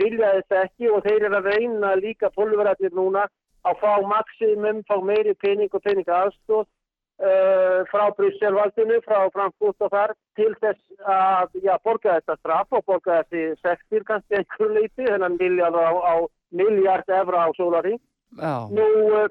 vilja 0.00 0.32
þetta 0.38 0.62
ekki 0.66 0.90
og 0.92 1.04
þeir 1.06 1.28
eru 1.28 1.40
að 1.40 1.50
reyna 1.52 1.92
líka 2.00 2.30
pólverðarnir 2.36 2.94
núna 2.96 3.26
að 3.66 3.78
fá 3.82 3.92
maksimum, 4.06 4.82
fá 4.86 4.96
meiri 5.02 5.34
pening 5.42 5.72
og 5.74 5.82
peninga 5.82 6.18
aðstóð 6.26 6.66
uh, 6.66 7.80
frá 7.90 8.04
Brysselvaldinu, 8.18 9.00
frá 9.06 9.26
Frankfurt 9.34 9.86
og 9.86 9.92
þar 9.94 10.14
til 10.38 10.52
þess 10.60 11.08
að 11.16 11.56
já, 11.64 11.74
borga 11.84 12.18
þetta 12.18 12.38
straff 12.40 12.76
og 12.78 12.84
borga 12.86 13.22
þessi 13.24 13.56
sektir 13.64 14.06
kannski 14.08 14.38
einhver 14.40 14.76
leiti, 14.76 15.08
þennan 15.08 15.40
miljard 15.40 15.80
á, 15.80 15.90
á 15.90 16.14
miljard 16.54 17.10
efra 17.20 17.46
á 17.46 17.50
sólari. 17.58 17.96
Nú 18.36 18.86
uh, 19.16 19.26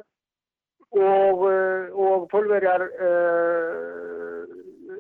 og, 0.95 1.48
uh, 1.48 1.95
og 1.95 2.27
pólverjar 2.31 2.89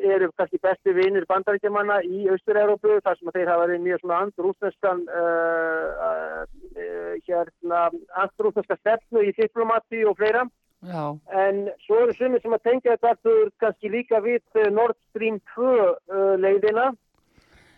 eru 0.03 0.31
kannski 0.37 0.59
besti 0.63 0.93
vinir 0.95 1.25
bandaríkjamanna 1.29 2.01
í 2.03 2.25
Austur-Európu 2.33 2.99
þar 3.05 3.17
sem 3.19 3.31
þeir 3.35 3.51
hafa 3.51 3.65
verið 3.65 3.81
mjög 3.85 4.01
svona 4.01 4.19
andrúsneskan 4.25 5.01
uh, 5.21 6.43
uh, 6.43 7.15
hérna 7.27 7.87
andrúsneska 8.23 8.77
stefnu 8.81 9.25
í 9.25 9.33
diplomati 9.37 10.05
og 10.05 10.17
fleira. 10.19 10.45
Já. 10.85 11.17
en 11.33 11.71
svo 11.81 11.97
eru 12.03 12.13
sumir 12.13 12.41
sem 12.43 12.53
að 12.53 12.65
tengja 12.67 12.93
þetta 12.93 13.31
kannski 13.63 13.89
líka 13.89 14.19
við 14.21 14.43
uh, 14.59 14.67
Nord 14.69 14.97
Stream 15.09 15.39
2 15.55 15.65
uh, 15.65 16.35
leiðina. 16.37 16.91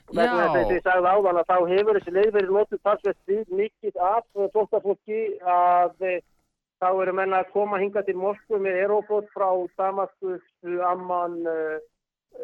Vegna 0.08 0.48
þess 0.54 0.66
að 0.66 0.74
ég 0.74 0.84
sagði 0.84 1.12
áðan 1.12 1.40
að 1.40 1.50
þá 1.52 1.58
hefur 1.70 2.00
þessi 2.00 2.16
leið 2.16 2.34
verið 2.36 2.52
notur 2.56 2.80
talsveit 2.84 3.52
mikið 3.52 4.02
af 4.10 4.24
tóttafólki 4.56 5.22
að 5.44 6.22
þá 6.80 6.88
eru 6.90 7.16
menna 7.18 7.42
að 7.44 7.52
koma 7.52 7.80
hinga 7.82 8.04
til 8.08 8.16
Moskvu 8.16 8.60
með 8.64 8.80
aeroflot 8.84 9.28
frá 9.36 9.50
Damaskus, 9.76 10.46
Amman 10.88 11.42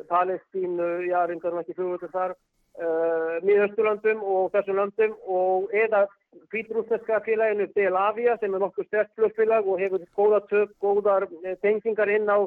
Palestínu, 0.10 0.90
já, 1.08 1.22
reyngar 1.28 1.60
ekki 1.62 1.76
flugvöldur 1.78 2.12
þar, 2.14 2.36
uh, 2.80 3.40
miðausturlandum 3.46 4.24
og 4.24 4.52
þessum 4.56 4.80
landum 4.82 5.16
og 5.38 5.74
eða 5.74 6.06
kvítrúsneska 6.52 7.22
félaginu 7.26 7.68
Belavia 7.76 8.38
sem 8.42 8.54
er 8.54 8.64
nokkuð 8.64 8.88
stert 8.88 9.12
flugfélag 9.18 9.68
og 9.68 9.82
hefur 9.82 10.06
góða 10.18 10.42
tök, 10.50 10.72
góðar 10.82 11.28
eh, 11.44 11.58
tengingar 11.62 12.10
inn 12.10 12.30
á 12.30 12.42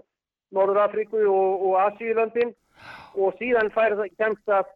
Norður 0.55 0.83
Afríku 0.85 1.23
og, 1.27 1.63
og 1.69 1.77
Asíulandin 1.85 2.55
og 3.15 3.35
síðan 3.41 3.71
fær 3.75 3.97
það 3.99 4.17
kemst 4.19 4.53
að 4.53 4.73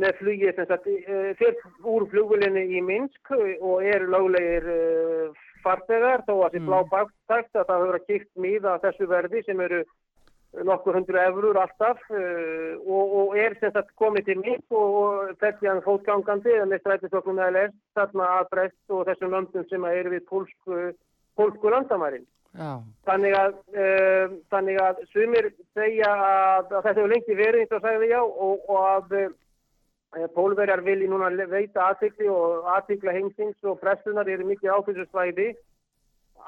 með 0.00 0.18
flugið 0.20 0.58
sem 0.58 0.68
sagt 0.70 0.90
eh, 0.90 1.30
fyrir 1.38 1.86
úr 1.86 2.06
flugvölinni 2.10 2.66
í 2.78 2.82
Minsk 2.86 3.32
og 3.34 3.86
er 3.86 4.06
löglegir 4.10 4.68
fartegar 5.64 6.24
þó 6.26 6.34
að 6.36 6.44
það 6.44 6.60
er 6.60 6.68
blá 6.68 6.78
baktækt 6.92 7.58
að 7.58 7.66
það 7.70 7.82
hefur 7.82 7.98
að 7.98 8.06
kipt 8.10 8.30
miða 8.44 8.78
þessu 8.84 9.10
verði 9.10 9.42
sem 9.46 9.64
eru 9.66 9.82
nokkur 10.52 10.96
hundru 10.98 11.18
efurur 11.22 11.58
alltaf 11.62 12.00
uh, 12.10 12.74
og, 12.82 13.12
og 13.20 13.36
er 13.38 13.54
sem 13.60 13.72
sagt 13.74 13.92
komið 14.00 14.26
til 14.26 14.40
mitt 14.42 14.74
og 14.74 15.30
þessi 15.42 15.70
hann 15.70 15.82
fótgangandi 15.84 16.56
eða 16.56 16.66
með 16.72 16.82
strætisoknum 16.82 17.38
eða 17.38 17.54
lest 17.58 17.78
þarna 17.98 18.26
að 18.40 18.50
breyst 18.54 18.96
og 18.96 19.06
þessum 19.08 19.36
löndum 19.36 19.68
sem 19.70 19.86
eru 19.92 20.14
við 20.16 20.26
pólsku, 20.30 20.90
pólsku 21.38 21.70
landamærin. 21.70 22.26
Já. 22.58 22.80
Þannig 23.06 23.36
að, 23.38 23.54
uh, 23.78 24.36
þannig 24.50 24.82
að 24.82 25.04
sumir 25.12 25.52
segja 25.78 26.10
að, 26.10 26.74
að 26.74 26.76
þetta 26.80 26.96
hefur 26.98 27.14
lengi 27.14 27.38
verið 27.38 27.62
eins 27.62 27.78
og 27.78 27.86
sagði 27.86 28.10
já 28.10 28.20
og, 28.26 28.66
og 28.66 28.84
að 28.90 29.18
uh, 29.22 30.28
pólverjar 30.34 30.82
vilji 30.82 31.06
núna 31.10 31.30
veita 31.46 31.92
aðtikli 31.92 32.26
og 32.26 32.66
aðtikla 32.74 33.14
hengsings 33.14 33.58
og 33.62 33.78
pressunar 33.78 34.26
eru 34.26 34.50
mikið 34.50 34.74
áfylgjursvæði 34.74 35.52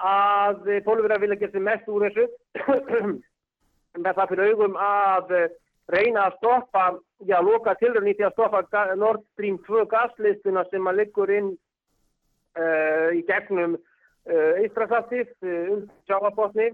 að 0.02 0.72
pólverjar 0.82 1.22
vilja 1.22 1.44
geta 1.44 1.62
mest 1.62 1.86
úr 1.86 2.08
þessu 2.08 2.26
með 3.98 4.18
það 4.18 4.30
fyrir 4.32 4.52
augum 4.52 4.78
að 4.80 5.34
eh, 5.36 5.48
reyna 5.92 6.28
að 6.28 6.36
stoppa, 6.38 6.84
já, 7.28 7.38
loka 7.44 7.74
tilröðni 7.80 8.14
til 8.16 8.28
að 8.28 8.36
stoppa 8.36 8.84
Nord 8.96 9.24
Stream 9.32 9.58
2 9.66 9.84
gaslistina 9.90 10.64
sem 10.70 10.86
að 10.88 11.02
liggur 11.02 11.32
inn 11.32 11.50
uh, 11.52 13.10
í 13.12 13.20
gegnum 13.28 13.76
uh, 13.76 14.62
Ístrasaltið 14.62 15.34
um 15.50 15.84
sjáabotni 16.06 16.70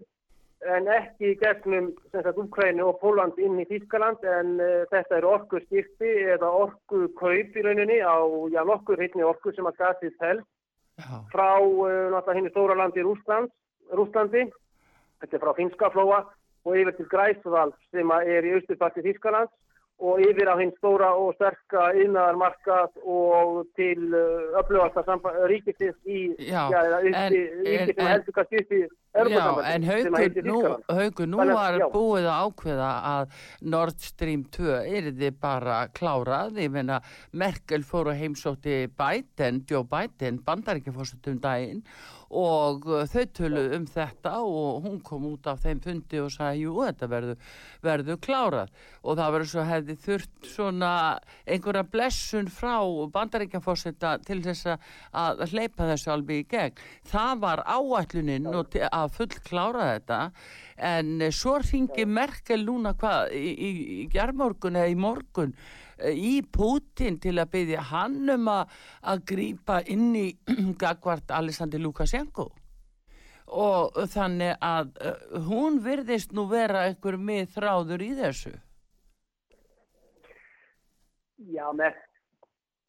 en 0.69 0.89
ekki 0.91 1.33
í 1.33 1.39
gegnum 1.41 1.91
Úkræni 2.13 2.83
og 2.85 2.99
Póland 3.03 3.39
inn 3.43 3.59
í 3.63 3.67
Þískaland 3.71 4.23
en 4.29 4.55
uh, 4.61 4.85
þetta 4.93 5.19
er 5.19 5.27
orku 5.27 5.63
skipti 5.65 6.15
eða 6.37 6.53
orku 6.67 7.09
kaup 7.19 7.59
í 7.59 7.67
rauninni 7.67 7.99
á, 8.05 8.19
já, 8.53 8.63
nokkur 8.63 9.03
hittni 9.03 9.27
orku 9.27 9.55
sem 9.57 9.67
að 9.67 9.81
gasið 9.83 10.17
tel 10.23 10.39
frá 11.33 11.55
náttúrulega 11.63 12.35
henni 12.35 12.51
stóra 12.51 12.75
landi 12.75 13.05
Rúslands, 13.07 13.53
Rúslandi, 13.95 14.49
þetta 15.23 15.37
er 15.37 15.43
frá 15.45 15.53
Finskaflóa 15.55 16.25
og 16.67 16.77
yfir 16.77 16.97
til 16.99 17.09
Græsvald 17.12 17.75
sem 17.93 18.11
er 18.19 18.47
í 18.47 18.55
austurparti 18.59 19.05
Þískaland 19.07 19.53
og 19.99 20.21
yfir 20.23 20.47
á 20.47 20.55
hinn 20.61 20.71
stóra 20.77 21.09
og 21.19 21.33
sterka 21.35 21.88
yðnaðarmarkað 21.99 23.00
og 23.03 23.65
til 23.79 24.15
uh, 24.15 24.59
öflugasta 24.61 25.03
ríkisins 25.50 25.97
í 26.07 26.21
já, 26.38 26.69
já, 26.71 26.83
uppi, 27.00 27.41
ríkis 27.67 27.97
sem 27.97 28.11
heldur 28.12 28.37
kannski 28.37 28.62
upp 28.62 28.77
í 28.79 28.83
Já, 29.19 29.47
en 29.73 29.87
haugur 29.88 30.45
nú, 30.47 30.59
haugur, 30.95 31.27
nú 31.27 31.38
var 31.49 31.79
búið 31.91 32.29
að 32.29 32.45
ákveða 32.45 32.91
að 33.11 33.33
Nord 33.73 34.05
Stream 34.05 34.45
2 34.55 34.77
er 34.85 35.09
þið 35.17 35.41
bara 35.43 35.79
klárað, 35.97 36.61
ég 36.62 36.71
meina 36.71 37.00
Merkel 37.33 37.83
fór 37.88 38.12
að 38.12 38.21
heimsótti 38.23 38.85
Biden, 39.00 39.65
Joe 39.67 39.83
Biden, 39.88 40.38
bandaríkjafórstutum 40.47 41.41
daginn 41.43 41.83
og 42.28 42.85
uh, 42.88 43.04
þau 43.08 43.25
töluð 43.38 43.75
um 43.78 43.87
þetta 43.88 44.35
og 44.44 44.85
hún 44.85 44.99
kom 45.04 45.25
út 45.30 45.49
af 45.49 45.62
þeim 45.64 45.80
fundi 45.85 46.20
og 46.20 46.32
sagði, 46.35 46.66
jú, 46.66 46.75
þetta 46.85 47.08
verður 47.08 47.54
verðu 47.85 48.16
klárað 48.20 48.73
og 49.02 49.18
það 49.18 49.32
verður 49.35 49.50
svo 49.52 49.64
hefði 49.68 49.97
þurft 50.04 50.50
svona 50.52 50.92
einhverja 51.49 51.85
blessun 51.88 52.50
frá 52.52 52.76
bandaríkjafórsetta 53.14 54.16
til 54.26 54.40
þess 54.44 54.75
að 55.16 55.44
hleypa 55.52 55.88
þessu 55.92 56.12
alveg 56.12 56.42
í 56.42 56.49
gegn. 56.52 56.80
Það 57.08 57.44
var 57.44 57.64
áætlunin 57.64 58.49
að 58.52 59.12
full 59.16 59.32
klára 59.49 59.92
þetta 59.94 60.20
en 60.88 61.28
svo 61.35 61.58
ringi 61.62 62.06
Merkel 62.06 62.64
núna 62.66 62.94
hvað 62.99 63.35
í, 63.35 63.49
í, 63.50 63.70
í 64.02 64.08
gerðmorgun 64.12 64.78
eða 64.78 64.92
í 64.92 64.99
morgun 64.99 65.54
í 66.07 66.43
Putin 66.55 67.19
til 67.23 67.37
að 67.38 67.52
byggja 67.55 67.85
hann 67.90 68.31
um 68.35 68.49
að 68.52 69.25
grýpa 69.28 69.81
inn 69.90 70.11
í 70.17 70.26
Gagvart 70.81 71.31
Alessandri 71.35 71.81
Lukashenko. 71.83 72.49
Og 73.49 73.97
þannig 74.12 74.59
að 74.61 74.90
uh, 75.00 75.45
hún 75.49 75.78
virðist 75.85 76.35
nú 76.37 76.45
vera 76.50 76.85
einhver 76.88 77.17
með 77.17 77.55
þráður 77.57 78.05
í 78.05 78.11
þessu. 78.19 78.52
Já, 81.49 81.64
með 81.73 81.97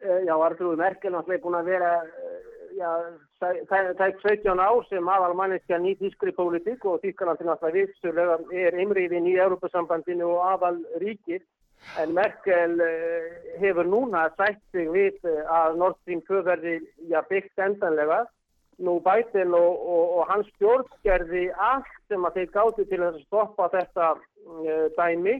uh, 0.04 0.20
já, 0.28 0.34
Artrúi 0.36 0.76
Merkel 0.76 1.14
náttúrulega 1.16 1.46
búin 1.46 1.60
að 1.62 1.72
vera 1.72 1.94
já, 2.76 2.90
það 3.40 4.02
er 4.04 4.18
17 4.24 4.62
ár 4.62 4.84
sem 4.90 5.12
aðal 5.12 5.36
manneskja 5.38 5.80
nýtt 5.82 6.04
ískri 6.10 6.34
pólitík 6.36 6.86
og 6.90 7.00
Þýskaland 7.04 7.42
er 7.42 7.50
náttúrulega 7.50 7.78
vissulega 7.78 8.38
er 8.66 8.78
einriðin 8.84 9.30
í 9.30 9.38
Európa-sambandinu 9.40 10.28
og 10.28 10.44
aðal 10.54 10.78
ríkir 11.02 11.44
En 11.98 12.14
Merkel 12.14 12.80
uh, 12.80 13.30
hefur 13.60 13.88
núna 13.88 14.28
sætt 14.38 14.60
sig 14.72 14.90
við 14.94 15.16
uh, 15.28 15.42
að 15.50 15.80
Nord 15.82 15.98
Stream 16.02 16.22
2 16.28 16.42
verði 16.48 16.76
ja, 17.12 17.24
byggt 17.30 17.64
endanlega. 17.66 18.26
Nú 18.80 19.00
Biden 19.04 19.56
og, 19.58 19.80
og, 19.94 20.04
og 20.20 20.28
hans 20.30 20.48
stjórn 20.56 20.86
gerði 21.04 21.50
allt 21.60 21.96
sem 22.08 22.24
að 22.24 22.38
þeir 22.38 22.52
gáti 22.54 22.86
til 22.92 23.02
að 23.04 23.18
stoppa 23.26 23.72
þetta 23.74 24.12
uh, 24.16 24.86
dæmi. 25.00 25.40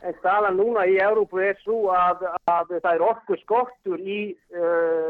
En 0.00 0.14
staðan 0.20 0.56
núna 0.56 0.86
í 0.88 1.00
Európu 1.02 1.42
er 1.44 1.58
svo 1.60 1.90
að, 1.92 2.22
að 2.48 2.76
það 2.78 2.92
er 2.94 3.02
okkur 3.04 3.40
skortur 3.42 4.00
í 4.00 4.20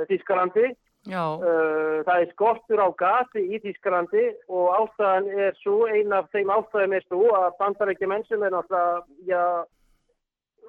Þískalandi. 0.09 0.73
Það 1.07 2.11
er 2.17 2.33
skortur 2.33 2.83
á 2.83 2.89
gasi 2.99 3.45
í 3.55 3.61
Þískalandi 3.63 4.25
og 4.51 4.73
ástæðan 4.81 5.29
er 5.47 5.55
svo, 5.61 5.77
ein 5.87 6.11
af 6.11 6.27
þeim 6.35 6.51
ástæðum 6.57 6.97
er 6.99 7.07
svo 7.07 7.23
að 7.39 7.55
bandarækja 7.63 8.11
menn 8.11 8.27
sem 8.27 8.43
er 8.43 8.51
náttúrulega, 8.57 9.05
já, 9.31 9.45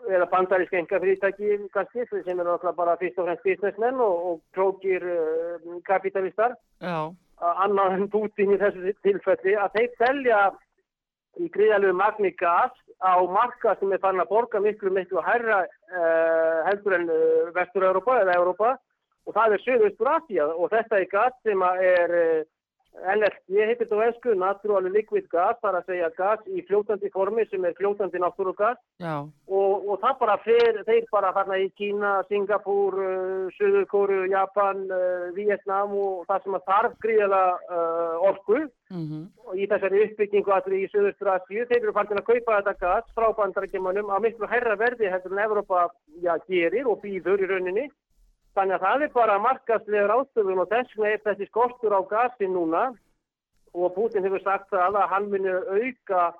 eða 0.09 0.29
bandarísk 0.31 0.73
enga 0.73 0.99
fyrirtæki 1.03 1.57
kannski 1.75 2.05
sem 2.09 2.39
er 2.39 2.45
náttúrulega 2.47 2.77
bara 2.77 2.97
fyrst 3.01 3.19
og 3.19 3.27
fremst 3.27 3.43
businessmenn 3.45 4.01
og, 4.01 4.15
og 4.29 4.41
klókir 4.55 5.05
uh, 5.05 5.81
kapitalistar 5.85 6.55
annar 7.41 7.95
en 7.97 8.09
Putin 8.09 8.53
í 8.55 8.59
þessu 8.61 8.93
tilfelli 9.05 9.55
að 9.57 9.77
þeir 9.77 9.95
selja 9.97 10.41
í 11.39 11.49
gríðalögu 11.53 11.95
magni 11.97 12.31
gas 12.37 12.73
á 13.01 13.17
marka 13.25 13.75
sem 13.79 13.93
er 13.93 14.01
fann 14.03 14.21
að 14.21 14.29
borga 14.29 14.61
miklu 14.61 14.91
miklu 14.93 15.21
hærra 15.25 15.63
uh, 15.65 16.57
heldur 16.67 16.97
en 16.97 17.07
uh, 17.09 17.51
Vestur-Europa 17.55 18.19
eða 18.21 18.37
Europa 18.41 18.73
og 19.25 19.35
það 19.37 19.55
er 19.55 19.63
Söðaustur 19.65 20.11
Asja 20.11 20.49
og 20.51 20.73
þetta 20.73 20.99
er 20.99 21.07
gas 21.11 21.37
sem 21.45 21.63
er 21.71 22.15
uh, 22.19 22.43
LFG 22.99 23.55
heitir 23.55 23.87
þetta 23.87 23.97
á 23.97 24.05
ennsku, 24.05 24.33
Natural 24.35 24.87
Liquid 24.91 25.27
Gas, 25.31 25.57
það 25.61 25.69
er 25.69 25.77
að 25.79 25.87
segja 25.89 26.09
gas 26.17 26.41
í 26.51 26.63
fljótandi 26.67 27.11
formi 27.13 27.45
sem 27.47 27.63
er 27.65 27.75
fljótandi 27.77 28.19
náttúrugas. 28.19 28.77
Og, 29.01 29.87
og 29.87 30.01
það 30.03 30.17
bara 30.19 30.35
fer, 30.43 30.81
þeir 30.87 31.07
bara 31.13 31.31
þarna 31.37 31.61
í 31.63 31.69
Kína, 31.79 32.11
Singapúr, 32.27 32.99
uh, 32.99 33.47
Suðurkóru, 33.55 34.25
Japan, 34.31 34.83
uh, 34.91 35.31
Vietnam 35.37 35.95
og 35.97 36.27
það 36.29 36.45
sem 36.45 36.59
að 36.59 36.67
þarf 36.67 36.99
gríðala 37.05 37.41
uh, 37.71 38.29
orku. 38.31 38.61
Mm 38.91 39.03
-hmm. 39.07 39.23
og 39.47 39.55
í 39.55 39.65
þessari 39.71 40.03
uppbyggingu 40.03 40.51
allir 40.51 40.81
í 40.83 40.87
Suðustur 40.91 41.29
Asíu, 41.31 41.63
þeir 41.69 41.77
eru 41.79 41.93
fannir 41.95 42.19
að 42.19 42.27
kaupa 42.27 42.57
þetta 42.59 42.73
gas 42.81 43.05
frá 43.15 43.29
bandarækjumunum 43.37 44.11
á 44.11 44.19
miklu 44.19 44.49
herra 44.51 44.75
verði 44.75 45.07
heldur 45.07 45.31
en 45.31 45.43
Evrópa 45.45 45.87
já, 46.19 46.35
gerir 46.49 46.89
og 46.91 46.99
býður 46.99 47.39
í 47.39 47.47
rauninni 47.47 47.85
Þannig 48.55 48.75
að 48.75 48.85
það 48.85 49.03
er 49.05 49.11
bara 49.15 49.39
markastlegur 49.39 50.13
ástöðun 50.17 50.61
og 50.65 50.69
þess 50.71 50.95
vegna 50.97 51.11
er 51.15 51.25
þessi 51.27 51.47
skortur 51.47 51.95
á 51.95 52.01
gasi 52.09 52.49
núna 52.51 52.89
og 53.71 53.93
Putin 53.95 54.25
hefur 54.27 54.43
sagt 54.43 54.73
að 54.75 54.99
hann 55.07 55.29
muni 55.31 55.51
auka 55.51 56.31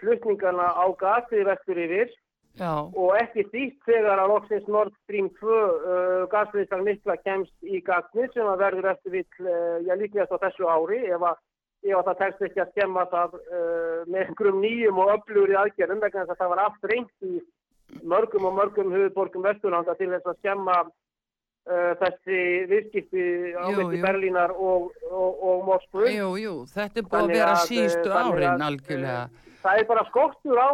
flutningarna 0.00 0.70
á 0.72 0.86
gasi 0.96 1.44
vestur 1.44 1.80
yfir 1.82 2.12
Já. 2.60 2.84
og 2.84 3.14
ekki 3.16 3.46
þýtt 3.48 3.86
þegar 3.88 4.20
að 4.20 4.30
loksins 4.34 4.66
Nord 4.68 4.92
Stream 5.02 5.30
2 5.38 5.52
uh, 5.52 6.24
gasriðslang 6.32 6.84
mikla 6.84 7.16
kemst 7.24 7.54
í 7.64 7.80
gasni 7.84 8.26
sem 8.34 8.44
að 8.48 8.60
verður 8.60 8.90
eftir 8.90 9.14
vill, 9.14 9.30
uh, 9.46 9.78
já 9.86 9.94
líklegast 9.96 10.34
á 10.36 10.42
þessu 10.42 10.68
ári 10.68 11.00
ef 11.08 11.24
að, 11.30 11.40
ef 11.88 11.96
að 11.96 12.10
það 12.10 12.20
tekst 12.20 12.44
ekki 12.48 12.60
að 12.64 12.74
skemma 12.74 13.06
það 13.14 13.38
uh, 13.40 14.02
með 14.04 14.20
einhverjum 14.26 14.60
nýjum 14.60 15.00
og 15.00 15.14
öflugur 15.14 15.54
í 15.54 15.58
aðgerðum 15.62 16.04
vegna 16.04 16.26
þess 16.26 16.34
að 16.34 16.42
það 16.42 16.52
var 16.52 16.62
allt 16.66 16.90
reynd 16.92 17.30
í 17.30 17.40
mörgum 18.12 18.50
og 18.50 18.58
mörgum 18.60 18.92
höfuborgum 18.98 19.48
vesturlanda 19.48 19.96
til 19.96 20.12
þess 20.12 20.28
að 20.28 20.38
skemma 20.42 20.76
þessi 21.62 22.38
viðskipti 22.70 23.24
á 23.54 23.70
myndi 23.70 24.00
Berlínar 24.02 24.50
og, 24.50 24.90
og, 25.06 25.44
og 25.46 25.64
Moskvu. 25.68 26.08
Jú, 26.10 26.32
jú, 26.40 26.54
þetta 26.72 26.98
er 26.98 27.06
búið 27.06 27.22
að 27.22 27.34
vera 27.36 27.54
sístu 27.62 28.10
eh, 28.10 28.18
árin 28.18 28.64
algjörlega. 28.66 29.22
Það 29.62 29.78
er 29.78 29.88
bara 29.92 30.04
skortur 30.08 30.58
á 30.58 30.70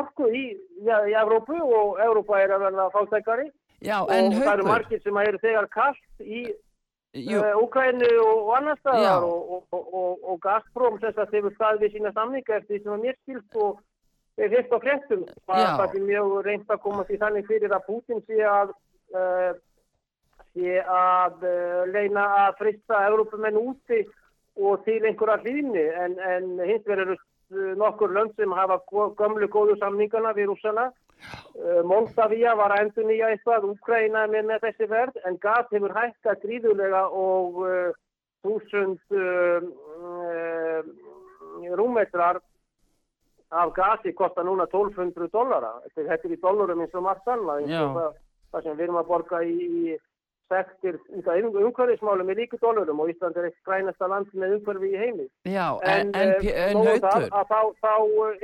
orku 0.00 0.30
í, 0.34 0.44
ja, 0.82 0.98
í 1.06 1.14
Evrópu 1.14 1.60
og 1.62 2.00
Evrópa 2.02 2.40
er 2.42 2.56
að 2.56 2.64
verða 2.66 2.88
fátækari. 2.96 3.50
Já, 3.84 4.00
og 4.02 4.10
það 4.10 4.52
eru 4.56 4.66
margir 4.66 5.02
sem 5.04 5.18
eru 5.22 5.38
þegar 5.42 5.68
kallt 5.70 6.24
í 6.24 6.42
uh, 6.48 7.52
Ukraínu 7.60 8.08
og 8.24 8.50
annar 8.56 8.80
staðar 8.80 9.26
og, 9.28 9.68
og 9.70 10.40
Gazprom 10.42 10.98
þess 11.02 11.20
að 11.20 11.34
þeir 11.34 11.42
eru 11.42 11.52
staðið 11.54 11.94
sína 11.94 12.12
samninga 12.16 12.58
eftir 12.58 12.72
því 12.72 12.82
sem 12.82 12.96
að 12.96 13.04
mér 13.04 13.18
skilst 13.20 13.60
og 13.60 13.84
hitt 14.36 14.72
á 14.72 14.78
frettum 14.80 15.22
það 15.46 15.84
er 15.86 16.08
mjög 16.08 16.34
reynd 16.48 16.72
að 16.72 16.82
koma 16.82 17.04
því 17.08 17.20
þannig 17.22 17.46
fyrir 17.52 17.76
að 17.76 17.86
Putin 17.86 18.24
sé 18.26 18.40
að 18.42 18.72
uh, 19.14 19.52
sé 20.56 20.80
að 20.80 21.44
uh, 21.44 21.82
leina 21.92 22.26
að 22.46 22.60
frista 22.62 23.02
Európumenn 23.10 23.58
úti 23.60 24.02
og 24.56 24.84
til 24.86 25.02
einhverja 25.04 25.42
hlýni 25.44 25.84
en, 26.04 26.16
en 26.16 26.46
hins 26.64 26.88
eru 26.88 27.12
uh, 27.12 27.72
nokkur 27.76 28.14
lönd 28.16 28.32
sem 28.36 28.54
hafa 28.56 28.80
gömlu 29.20 29.50
góðu 29.52 29.76
samningana 29.80 30.32
við 30.36 30.50
rúsana. 30.52 30.88
Uh, 31.56 31.82
Moldavia 31.84 32.56
var 32.56 32.74
að 32.74 32.86
endur 32.86 33.08
nýja 33.10 33.30
eitthvað, 33.34 33.68
Ukraina 33.76 34.26
með, 34.32 34.48
með 34.52 34.66
þessi 34.66 34.90
verð 34.90 35.22
en 35.28 35.38
gas 35.44 35.68
hefur 35.72 35.94
hækkað 35.96 36.42
gríðulega 36.44 37.06
og 37.12 37.62
þúsund 38.46 39.00
rúmetrar 41.76 42.38
af 43.50 43.72
gasi 43.72 44.12
kostar 44.12 44.44
núna 44.44 44.66
1200 44.66 45.30
dollara. 45.32 45.72
Þetta 45.94 46.28
er 46.28 46.34
í 46.34 46.40
dollarum 46.42 46.82
eins 46.82 46.94
og 46.94 47.04
margt 47.06 47.28
annað. 47.30 47.70
Það 48.52 48.62
sem 48.62 48.76
við 48.76 48.84
erum 48.86 49.00
að 49.00 49.08
borga 49.10 49.42
í, 49.44 49.54
í 49.54 49.96
sektir 50.52 50.98
út 51.10 51.28
af 51.28 51.40
umhverfismálum 51.42 52.30
í 52.32 52.36
ríku 52.38 52.58
dólarum 52.62 53.00
og 53.02 53.10
Ísland 53.10 53.38
er 53.38 53.48
eitt 53.48 53.58
grænasta 53.66 54.08
land 54.10 54.28
með 54.32 54.58
umhverfi 54.58 54.92
í 54.92 55.00
heimi. 55.00 55.26
Já, 55.48 55.66
en, 55.82 56.12
en, 56.14 56.34
en, 56.42 56.60
en 56.64 56.82
hautur? 56.86 57.26
Þá, 57.50 57.60
þá 57.82 57.94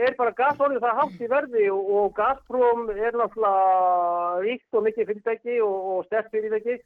er 0.06 0.16
bara 0.18 0.34
gasólið 0.40 0.82
það 0.82 0.98
hátt 1.02 1.20
í 1.22 1.30
verði 1.30 1.68
og, 1.74 1.92
og 1.98 2.16
Gazprom 2.18 2.88
er 2.96 3.20
náttúrulega 3.20 4.42
ríkt 4.46 4.80
og 4.80 4.86
mikið 4.88 5.12
fyrirtæki 5.12 5.60
og, 5.62 5.78
og 5.94 6.10
sterk 6.10 6.32
fyrirtæki 6.34 6.80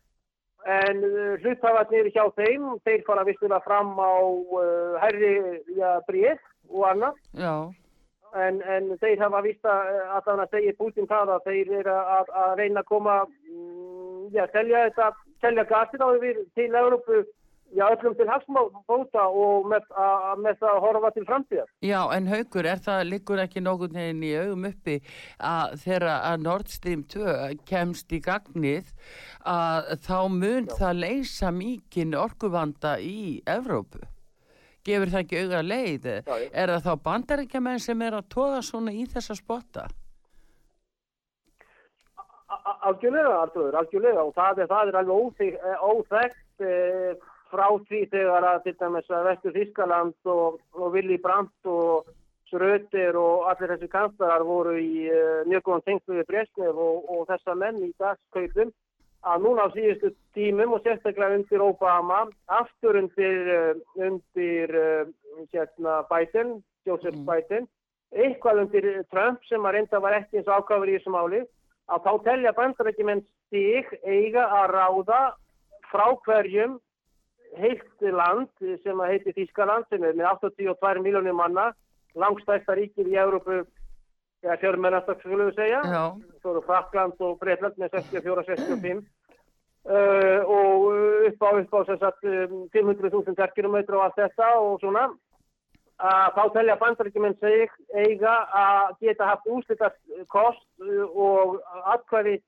en 0.66 1.02
uh, 1.06 1.32
hluthafarnir 1.40 2.10
hjá 2.10 2.24
þeim, 2.36 2.68
þeir 2.84 3.02
fara 3.06 3.24
vistulega 3.26 3.62
fram 3.64 3.94
á 4.02 4.14
uh, 4.18 4.96
herri 5.02 5.34
ja, 5.78 5.96
bríð 6.08 6.40
og 6.72 6.88
annað. 6.90 7.20
Já. 7.38 7.54
En, 8.36 8.58
en 8.68 8.90
þeir 9.00 9.20
hafa 9.22 9.40
vista 9.46 9.72
að 10.18 10.32
að 10.34 10.48
segja 10.50 10.74
Putin 10.76 11.06
það 11.08 11.36
að 11.36 11.46
þeir 11.46 11.70
eru 11.80 11.94
að, 11.94 12.32
að 12.42 12.56
reyna 12.60 12.82
að 12.82 12.90
koma 12.90 13.14
já, 14.34 14.46
selja 14.52 14.86
þetta, 14.88 15.10
selja 15.44 15.64
gasir 15.68 16.02
á 16.02 16.08
yfir 16.16 16.38
til 16.56 16.68
Európu, 16.80 17.20
já, 17.76 17.84
öllum 17.88 18.14
til 18.18 18.26
hagsmáta 18.30 19.24
og 19.26 19.68
með, 19.70 19.86
að, 19.98 20.42
með 20.44 20.58
það 20.62 20.72
að 20.72 20.80
horfa 20.84 21.10
til 21.14 21.24
framtíðar. 21.28 21.70
Já, 21.84 21.98
en 22.16 22.30
haugur, 22.30 22.68
er 22.72 22.82
það 22.86 23.04
líkur 23.10 23.42
ekki 23.44 23.62
nógun 23.64 23.96
neginn 23.96 24.24
í 24.26 24.32
augum 24.40 24.66
uppi 24.70 24.96
að 25.52 25.76
þegar 25.84 26.08
að 26.14 26.44
Nord 26.46 26.72
Stream 26.72 27.04
2 27.14 27.38
kemst 27.68 28.12
í 28.12 28.22
gagnið 28.24 28.92
að 29.44 29.92
þá 30.06 30.18
mun 30.32 30.70
já. 30.70 30.76
það 30.80 31.02
leysa 31.04 31.54
mikinn 31.54 32.16
orkuvanda 32.18 32.96
í 33.02 33.42
Európu? 33.46 34.02
Gefur 34.86 35.10
það 35.10 35.22
ekki 35.24 35.38
auga 35.42 35.62
leið? 35.66 36.10
Já, 36.22 36.34
er 36.54 36.76
það 36.76 36.84
þá 36.84 37.06
bandaríkjaman 37.10 37.80
sem 37.82 38.02
er 38.06 38.20
að 38.20 38.28
toga 38.36 38.60
svona 38.62 38.94
í 38.94 39.06
þessa 39.10 39.34
spotta? 39.34 39.88
Algjörlega, 42.90 43.38
algjörlega, 43.44 43.80
algjörlega 43.80 44.26
og 44.26 44.36
það 44.36 44.60
er, 44.62 44.68
það 44.72 44.92
er 44.92 45.00
alveg 45.00 45.58
óþægt 45.90 46.66
e, 46.66 46.76
frá 47.50 47.66
því 47.88 48.02
þegar 48.12 48.46
að 48.50 48.62
til 48.64 48.76
dæmis 48.80 49.10
að 49.10 49.28
Vestur 49.30 49.56
Þískaland 49.56 50.30
og, 50.32 50.60
og 50.74 50.94
Willy 50.94 51.18
Brandt 51.22 51.70
og 51.70 52.08
Sröter 52.46 53.18
og 53.18 53.48
allir 53.50 53.72
þessi 53.74 53.90
kanslarar 53.90 54.46
voru 54.46 54.76
í 54.78 55.06
e, 55.10 55.22
mjög 55.50 55.68
góðan 55.68 55.86
tengslu 55.90 56.18
við 56.20 56.28
Bresnev 56.30 56.78
og, 56.78 57.06
og 57.10 57.24
þessa 57.30 57.56
menn 57.58 57.80
í 57.82 57.92
dagskaupum 58.02 58.74
að 59.26 59.42
núna 59.42 59.66
á 59.66 59.74
síðustu 59.74 60.12
tímum 60.36 60.76
og 60.76 60.84
sérstaklega 60.84 61.40
undir 61.40 61.62
Obama, 61.64 62.26
aftur 62.46 62.98
undir, 63.00 63.48
undir 63.98 64.74
hérna, 65.50 66.02
Biden, 66.10 66.60
Joseph 66.86 67.16
mm. 67.16 67.26
Biden, 67.26 67.66
eitthvað 68.14 68.62
undir 68.62 68.86
Trump 69.10 69.42
sem 69.48 69.64
að 69.66 69.78
reynda 69.78 70.00
var 70.02 70.20
ekki 70.20 70.40
eins 70.40 70.50
ákvæður 70.50 70.92
í 70.92 70.98
þessu 70.98 71.14
máli, 71.14 71.42
að 71.92 72.06
þá 72.06 72.12
telja 72.26 72.52
bandarækjumenn 72.56 73.22
stig 73.46 73.90
eiga 74.04 74.46
að 74.60 74.72
ráða 74.74 75.20
frá 75.90 76.06
hverjum 76.26 76.78
heilt 77.56 78.06
land 78.12 78.50
sem 78.82 79.00
að 79.00 79.12
heiti 79.12 79.34
Þískaland 79.36 79.86
sem 79.90 80.02
er 80.04 80.16
með 80.18 80.30
82 80.32 81.02
miljónir 81.04 81.36
manna 81.36 81.70
langstæsta 82.18 82.74
ríkir 82.76 83.08
í 83.08 83.18
Európu 83.20 83.62
eða 84.44 84.56
fjörmennastak 84.62 85.22
skulum 85.22 85.50
við 85.50 85.60
segja. 85.60 85.82
Svo 86.40 86.54
eru 86.54 86.64
Frakland 86.66 87.22
og 87.24 87.38
Breitland 87.40 87.78
með 87.80 87.96
64-65 87.96 89.04
uh, 89.86 90.40
og 90.44 90.88
upp 91.30 91.46
á 91.46 91.50
upp 91.60 91.78
á 91.78 91.80
sagt 92.02 92.26
500.000 92.74 93.38
terkilometra 93.38 93.98
og 94.00 94.06
allt 94.08 94.20
þetta 94.20 94.50
og 94.60 94.80
svona 94.82 95.08
þá 95.96 96.42
telja 96.52 96.76
bandaríkjumenn 96.80 97.38
seg 97.40 97.72
eiga 97.96 98.34
að 98.52 98.96
geta 99.00 99.30
haft 99.30 99.46
úslitast 99.48 99.96
kost 100.28 100.66
og 101.14 101.60
atkvæði 101.94 102.40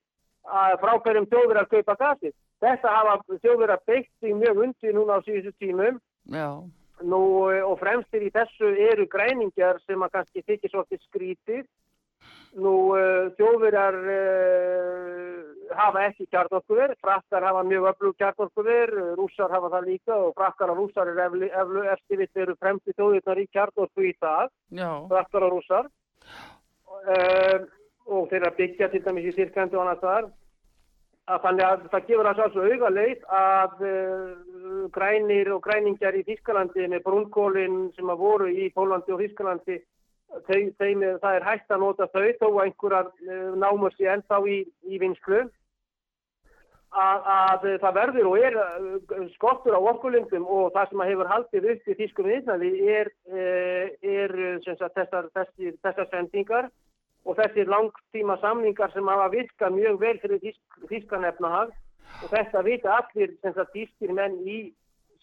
frá 0.81 0.93
hverjum 1.03 1.27
þjóður 1.29 1.61
að 1.63 1.71
kaupa 1.73 1.95
gasið. 2.03 2.35
Þetta 2.59 2.91
hafa 2.93 3.39
þjóður 3.41 3.73
að 3.73 3.85
beitt 3.87 4.27
í 4.27 4.35
mjög 4.35 4.61
undir 4.65 4.93
núna 4.93 5.17
á 5.17 5.25
síðustu 5.25 5.53
tímum. 5.59 5.99
Nú, 6.99 7.19
og 7.47 7.77
fremstir 7.79 8.25
í 8.27 8.31
þessu 8.35 8.73
eru 8.91 9.05
græningjar 9.07 9.79
sem 9.87 10.01
að 10.03 10.17
kannski 10.17 10.43
þykir 10.43 10.73
svolítið 10.73 11.05
skrítið 11.07 11.61
Nú 12.57 12.73
þjóðverjar 13.37 13.95
uh, 14.09 15.49
hafa 15.77 16.05
ekki 16.07 16.25
kjarnorkuver, 16.33 16.95
frakkar 17.03 17.45
hafa 17.45 17.63
mjög 17.67 17.89
öflug 17.91 18.15
kjarnorkuver, 18.17 18.93
rússar 19.19 19.53
hafa 19.53 19.69
það 19.75 19.89
líka 19.91 20.15
og 20.17 20.33
frakkar 20.37 20.73
og 20.73 20.79
rússar 20.81 21.11
er 21.11 21.21
eflu, 21.27 21.49
eflu 21.61 21.83
eftir 21.93 22.21
við 22.23 22.41
eru 22.43 22.55
fremst 22.57 22.89
í 22.89 22.95
þjóðverjar 22.97 23.43
í 23.43 23.47
kjarnorku 23.53 24.07
í 24.09 24.13
dag, 24.21 24.49
Já. 24.73 24.89
frakkar 25.11 25.45
og 25.45 25.55
rússar 25.55 25.91
uh, 27.05 27.59
og 28.09 28.29
þeirra 28.31 28.53
byggja 28.57 28.89
til 28.89 29.03
dæmis 29.05 29.29
í 29.29 29.35
Sýrkandi 29.37 29.77
og 29.77 29.85
annars 29.85 30.01
þar. 30.03 30.29
Að 31.29 31.43
þannig 31.43 31.65
að 31.67 31.81
það 31.91 32.05
gefur 32.07 32.27
að 32.31 32.39
svo 32.55 32.63
auga 32.65 32.89
leið 32.89 33.25
að 33.37 33.83
uh, 33.85 34.85
grænir 34.95 35.51
og 35.53 35.61
græningjar 35.67 36.17
í 36.17 36.25
Þískalandi 36.25 36.89
með 36.89 37.05
brúnkólinn 37.05 37.79
sem 37.93 38.09
að 38.09 38.23
voru 38.23 38.49
í 38.49 38.71
Pólandi 38.73 39.13
og 39.13 39.21
Þískalandi 39.21 39.77
þeim, 40.47 40.73
þeim, 40.79 41.05
það 41.21 41.37
er 41.37 41.47
hægt 41.47 41.71
að 41.71 41.85
nota 41.85 42.09
þau 42.13 42.27
þó 42.41 42.47
að 42.49 42.59
einhverjar 42.65 43.09
eh, 43.25 43.47
námur 43.63 43.95
sé 43.95 44.09
ennþá 44.13 44.41
í, 44.47 44.59
í 44.89 44.99
vinslu 45.01 45.41
að, 46.89 47.25
að 47.35 47.65
það 47.83 47.97
verður 47.97 48.29
og 48.31 48.45
er 48.49 48.59
eh, 48.63 49.23
skottur 49.35 49.77
á 49.77 49.81
orkulindum 49.81 50.45
og 50.45 50.71
það 50.75 50.91
sem 50.91 51.05
hefur 51.11 51.31
haldið 51.33 51.69
upp 51.73 51.89
í 51.89 51.97
þýskum 52.01 52.29
viðnaði 52.29 52.71
er, 52.97 53.11
eh, 53.33 53.89
er 54.17 54.35
sagt, 54.65 54.95
þessar, 54.97 55.29
þessir, 55.37 55.75
þessar 55.85 56.09
sendingar 56.13 56.69
og 57.25 57.37
þessir 57.37 57.69
langtíma 57.69 58.39
samningar 58.41 58.93
sem 58.93 59.07
hafa 59.09 59.29
virkað 59.33 59.75
mjög 59.75 60.01
vel 60.01 60.17
fyrir 60.21 60.43
þýsk, 60.45 60.83
þýskan 60.89 61.27
efnahag. 61.29 61.73
Og 62.23 62.31
þetta 62.31 62.61
vita 62.65 62.95
allir 62.95 63.35
þýskir 63.43 64.13
menn 64.17 64.39
í 64.49 64.59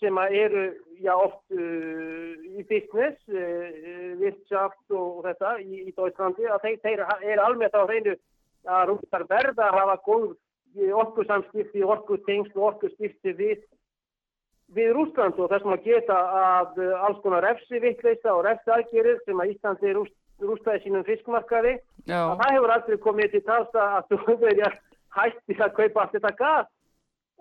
sem 0.01 0.19
eru 0.19 0.65
já, 1.01 1.15
oft 1.17 1.53
uh, 1.53 2.33
í 2.57 2.65
business, 2.69 3.17
uh, 3.33 4.17
virkshaft 4.21 4.93
og, 4.93 5.21
og 5.21 5.23
þetta 5.29 5.53
í, 5.63 5.87
í 5.89 5.95
Dóiðslandi 5.97 6.49
að 6.51 6.67
þeir, 6.67 6.81
þeir 6.85 7.05
eru 7.33 7.45
alveg 7.45 7.77
á 7.77 7.83
hreinu 7.85 8.17
að 8.67 8.85
rústar 8.91 9.25
verða 9.31 9.71
að 9.71 9.79
hafa 9.81 9.97
góð 10.05 10.29
orkusamskipti, 10.77 11.85
orkutengst 11.85 12.57
og 12.59 12.71
orkuskipti 12.73 13.33
við, 13.39 13.65
við 14.77 14.93
Rúsland 14.97 15.39
og 15.41 15.49
þess 15.53 15.69
að 15.73 15.89
geta 15.89 16.21
að 16.43 16.81
uh, 16.85 17.05
alls 17.09 17.23
konar 17.25 17.47
refsi 17.47 17.81
vittleisa 17.81 18.35
og 18.35 18.45
refsi 18.49 18.75
aðgerir 18.75 19.21
sem 19.25 19.41
að 19.41 19.55
Íslandi 19.55 19.97
rúst, 19.97 20.17
rústaði 20.43 20.85
sínum 20.85 21.07
fiskmarkaði 21.07 21.79
að 22.13 22.37
það 22.43 22.57
hefur 22.59 22.75
aldrei 22.75 22.99
komið 23.05 23.33
til 23.33 23.45
tals 23.49 23.81
að 23.81 24.11
þú 24.13 24.37
verður 24.45 24.81
hætti 25.17 25.57
að 25.57 25.77
kaupa 25.79 26.03
allt 26.03 26.19
þetta 26.19 26.35
gas 26.41 26.73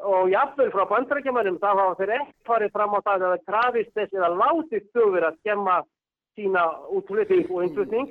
og 0.04 0.30
jafnvel 0.32 0.72
frá 0.74 0.86
bandrækjumannum 0.90 1.60
þá 1.62 1.68
hafa 1.72 1.96
þeir 2.00 2.14
ekki 2.20 2.34
farið 2.50 2.74
fram 2.76 2.96
á 2.96 3.00
það 3.00 3.16
að 3.16 3.34
það 3.34 3.46
krafist 3.50 3.94
þess 3.96 4.18
eða 4.18 4.32
látið 4.42 4.88
stöfur 4.90 5.28
að 5.28 5.38
skemma 5.40 5.76
sína 6.36 6.64
útflutning 6.92 7.52
og 7.52 7.64
innflutning. 7.64 8.10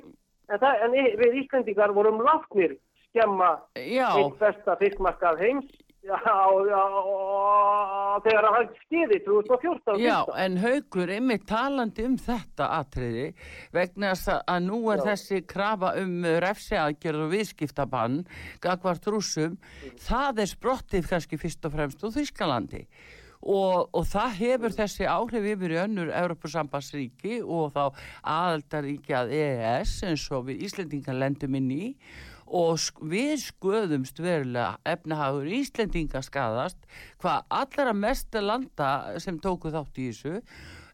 En, 0.49 0.59
það, 0.61 0.81
en 0.85 0.97
við 1.21 1.39
Íslandingar 1.43 1.93
vorum 1.93 2.21
látnir 2.25 2.77
skemma 3.09 3.51
eitt 3.77 4.39
besta 4.41 4.75
fiskmarkað 4.81 5.41
heims 5.41 5.69
þegar 8.25 8.45
það 8.45 8.67
skiði 8.83 9.17
2014. 9.25 9.97
Já, 10.03 10.19
en 10.43 10.57
haugur 10.61 11.09
ymmið 11.17 11.41
talandi 11.49 12.05
um 12.05 12.17
þetta 12.21 12.65
atriði 12.79 13.27
vegna 13.75 14.13
að 14.37 14.59
nú 14.67 14.79
er 14.93 14.99
Já. 15.01 15.07
þessi 15.11 15.37
krafa 15.49 15.89
um 16.01 16.13
refsiaðgjörð 16.45 17.25
og 17.25 17.29
viðskiptabann 17.33 18.17
gagvart 18.63 19.05
rúsum, 19.09 19.53
það 20.05 20.33
er 20.45 20.49
sprottið 20.53 21.11
kannski 21.11 21.41
fyrst 21.41 21.65
og 21.65 21.71
fremst 21.75 22.05
úr 22.05 22.13
Þýskalandi 22.15 22.83
og, 23.45 23.89
og 23.93 24.05
það 24.09 24.37
hefur 24.39 24.71
þessi 24.73 25.05
áhrif 25.09 25.49
yfir 25.53 25.75
í 25.75 25.81
önnur 25.83 26.13
Európa-sambassríki 26.13 27.41
og 27.43 27.73
þá 27.75 27.83
aðaldaríki 28.21 29.13
að 29.17 29.35
EES 29.37 29.97
eins 30.09 30.25
og 30.33 30.47
við 30.49 30.65
Íslendingan 30.69 31.21
lendum 31.21 31.57
inn 31.59 31.69
í 31.73 31.83
og 32.45 32.79
við 33.01 33.35
skoðumst 33.41 34.21
verulega. 34.21 34.77
Efnahagur 34.85 35.49
Íslendinga 35.49 36.21
skadast 36.25 36.79
hvað 37.21 37.45
allra 37.59 37.93
mesta 37.93 38.41
landa 38.41 39.19
sem 39.19 39.39
tóku 39.39 39.73
þátt 39.73 40.01
í 40.01 40.09
þessu. 40.11 40.41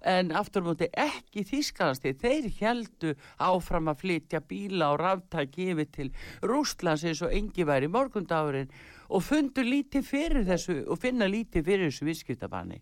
En 0.01 0.31
aftur 0.33 0.63
múti 0.65 0.87
ekki 0.97 1.43
þýskalasti 1.45 2.15
þeir 2.17 2.47
heldu 2.57 3.11
áfram 3.37 3.91
að 3.91 3.99
flytja 4.01 4.41
bíla 4.41 4.93
og 4.95 5.01
ráftæki 5.03 5.67
yfir 5.75 5.91
til 5.93 6.09
Rústlands 6.41 7.05
eins 7.05 7.21
og 7.21 7.35
engi 7.37 7.67
væri 7.69 7.91
morgundagurinn 7.91 8.71
og 9.11 9.21
fundu 9.27 9.61
lítið 9.61 10.07
fyrir 10.07 10.47
þessu 10.47 10.79
og 10.87 10.97
finna 11.03 11.27
lítið 11.29 11.67
fyrir 11.67 11.91
þessu 11.91 12.07
visskiptabanni 12.07 12.81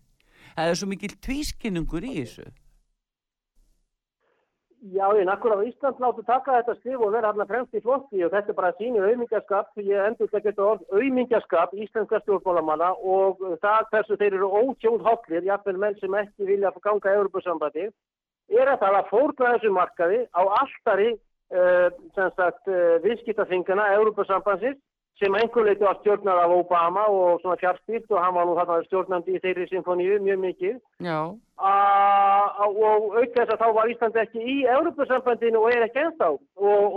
það 0.54 0.72
er 0.72 0.78
svo 0.78 0.88
mikil 0.90 1.14
tvískinnungur 1.24 2.06
í 2.06 2.14
þessu 2.22 2.46
Já, 4.80 5.12
ég 5.12 5.26
nakkur 5.28 5.52
á 5.52 5.60
Ísland 5.60 5.98
láttu 6.00 6.22
taka 6.24 6.54
þetta 6.56 6.74
skrif 6.78 7.02
og 7.04 7.12
vera 7.12 7.28
hann 7.28 7.42
að 7.44 7.50
fremst 7.52 7.74
í 7.76 7.82
flokki 7.84 8.22
og 8.24 8.30
þetta 8.32 8.48
er 8.48 8.56
bara 8.56 8.70
síni 8.78 9.02
auðmingjaskap, 9.04 9.74
ég 9.76 10.06
endur 10.08 10.30
þetta 10.32 10.40
geta 10.46 10.62
orð 10.64 10.94
auðmingjaskap 10.96 11.74
íslenska 11.76 12.20
stjórnmálamanna 12.22 12.88
og 12.96 13.42
það 13.60 13.90
hversu 13.90 14.16
þeir 14.16 14.38
eru 14.38 14.48
ótjóðhóllir, 14.62 15.44
jafnvel 15.50 15.76
menn 15.82 15.98
sem 16.00 16.16
ekki 16.22 16.48
vilja 16.48 16.72
ganga 16.80 17.12
Európa-sambandi, 17.12 17.90
er 18.56 18.72
að 18.72 18.80
það 18.86 18.96
að 19.02 19.10
fórna 19.12 19.52
þessu 19.52 19.74
markaði 19.76 20.22
á 20.32 20.42
alltari 20.62 21.10
uh, 21.12 21.88
uh, 22.16 22.96
viðskiptafingana 23.04 23.90
Európa-sambansins 23.98 24.80
sem 25.20 25.34
einhver 25.36 25.66
leiti 25.66 25.84
var 25.84 25.98
stjórnar 26.00 26.38
af 26.44 26.52
Obama 26.56 27.04
og 27.12 27.40
svona 27.40 27.58
fjárstýrt 27.60 28.08
og 28.10 28.22
hann 28.24 28.34
var 28.34 28.46
nú 28.48 28.54
þarna 28.56 28.78
stjórnandi 28.86 29.36
í 29.36 29.40
þeirri 29.44 29.66
symfóníu 29.68 30.20
mjög 30.24 30.38
mikið. 30.44 30.76
Og 31.60 33.18
auk 33.20 33.34
þess 33.36 33.52
að 33.52 33.60
þá 33.60 33.66
var 33.76 33.90
Íslandi 33.92 34.22
ekki 34.22 34.44
í 34.54 34.54
Európa-sambandinu 34.76 35.60
og 35.60 35.74
er 35.74 35.84
ekki 35.88 36.00
ennstá 36.06 36.30
og, 36.30 36.40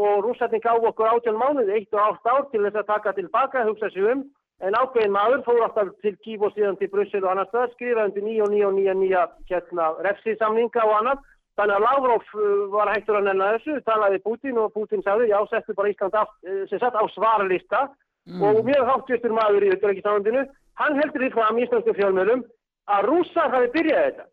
og 0.05 0.23
rússatning 0.23 0.63
gaf 0.63 0.87
okkur 0.91 1.11
átján 1.11 1.41
mánuði, 1.41 1.75
eitt 1.75 1.97
og 1.97 2.05
átt 2.05 2.31
ár 2.31 2.47
til 2.51 2.63
þess 2.63 2.79
að 2.79 2.89
taka 2.93 3.15
tilbaka, 3.19 3.67
hugsa 3.67 3.91
sig 3.91 4.07
um. 4.13 4.23
En 4.63 4.77
ákveðin 4.79 5.11
maður 5.11 5.43
fór 5.43 5.65
alltaf 5.65 5.91
til 6.05 6.15
Kív 6.23 6.45
og 6.47 6.53
síðan 6.55 6.79
til 6.79 6.87
Brussel 6.93 7.25
og 7.25 7.33
annars 7.33 7.51
það, 7.51 7.73
skrifaði 7.75 8.23
nýja 8.23 8.45
og 8.45 8.53
nýja 8.53 8.69
og 8.69 8.75
nýja 8.77 8.93
nýja 8.95 9.23
hérna, 9.51 9.91
refsisamninga 10.07 10.87
og 10.87 10.97
annars 11.01 11.29
Þannig 11.53 11.75
að 11.75 11.83
Lavrov 11.85 12.23
uh, 12.33 12.45
var 12.73 12.89
hægtur 12.89 13.19
að 13.19 13.27
nenna 13.27 13.51
þessu, 13.53 13.75
talaði 13.85 14.21
Putin 14.23 14.57
og 14.57 14.71
Putin 14.73 15.03
sagði 15.05 15.27
já, 15.29 15.37
settu 15.51 15.75
bara 15.77 15.91
Ísland 15.91 16.15
af, 16.17 16.31
eh, 16.47 16.63
sem 16.69 16.81
sagt 16.81 16.97
á 16.97 17.05
svarlista 17.13 17.83
mm. 18.29 18.43
og 18.43 18.61
mjög 18.67 18.89
háttjustur 18.89 19.35
maður 19.35 19.65
í 19.65 19.71
auðvitaðrækistándinu, 19.71 20.45
hann 20.81 20.99
heldur 21.01 21.25
því 21.25 21.31
fram 21.33 21.59
í 21.59 21.65
Íslandsku 21.65 21.97
fjölmjölum 21.97 22.45
að 22.93 23.09
rússar 23.09 23.53
hafi 23.53 23.71
byrjað 23.75 24.07
þetta. 24.07 24.25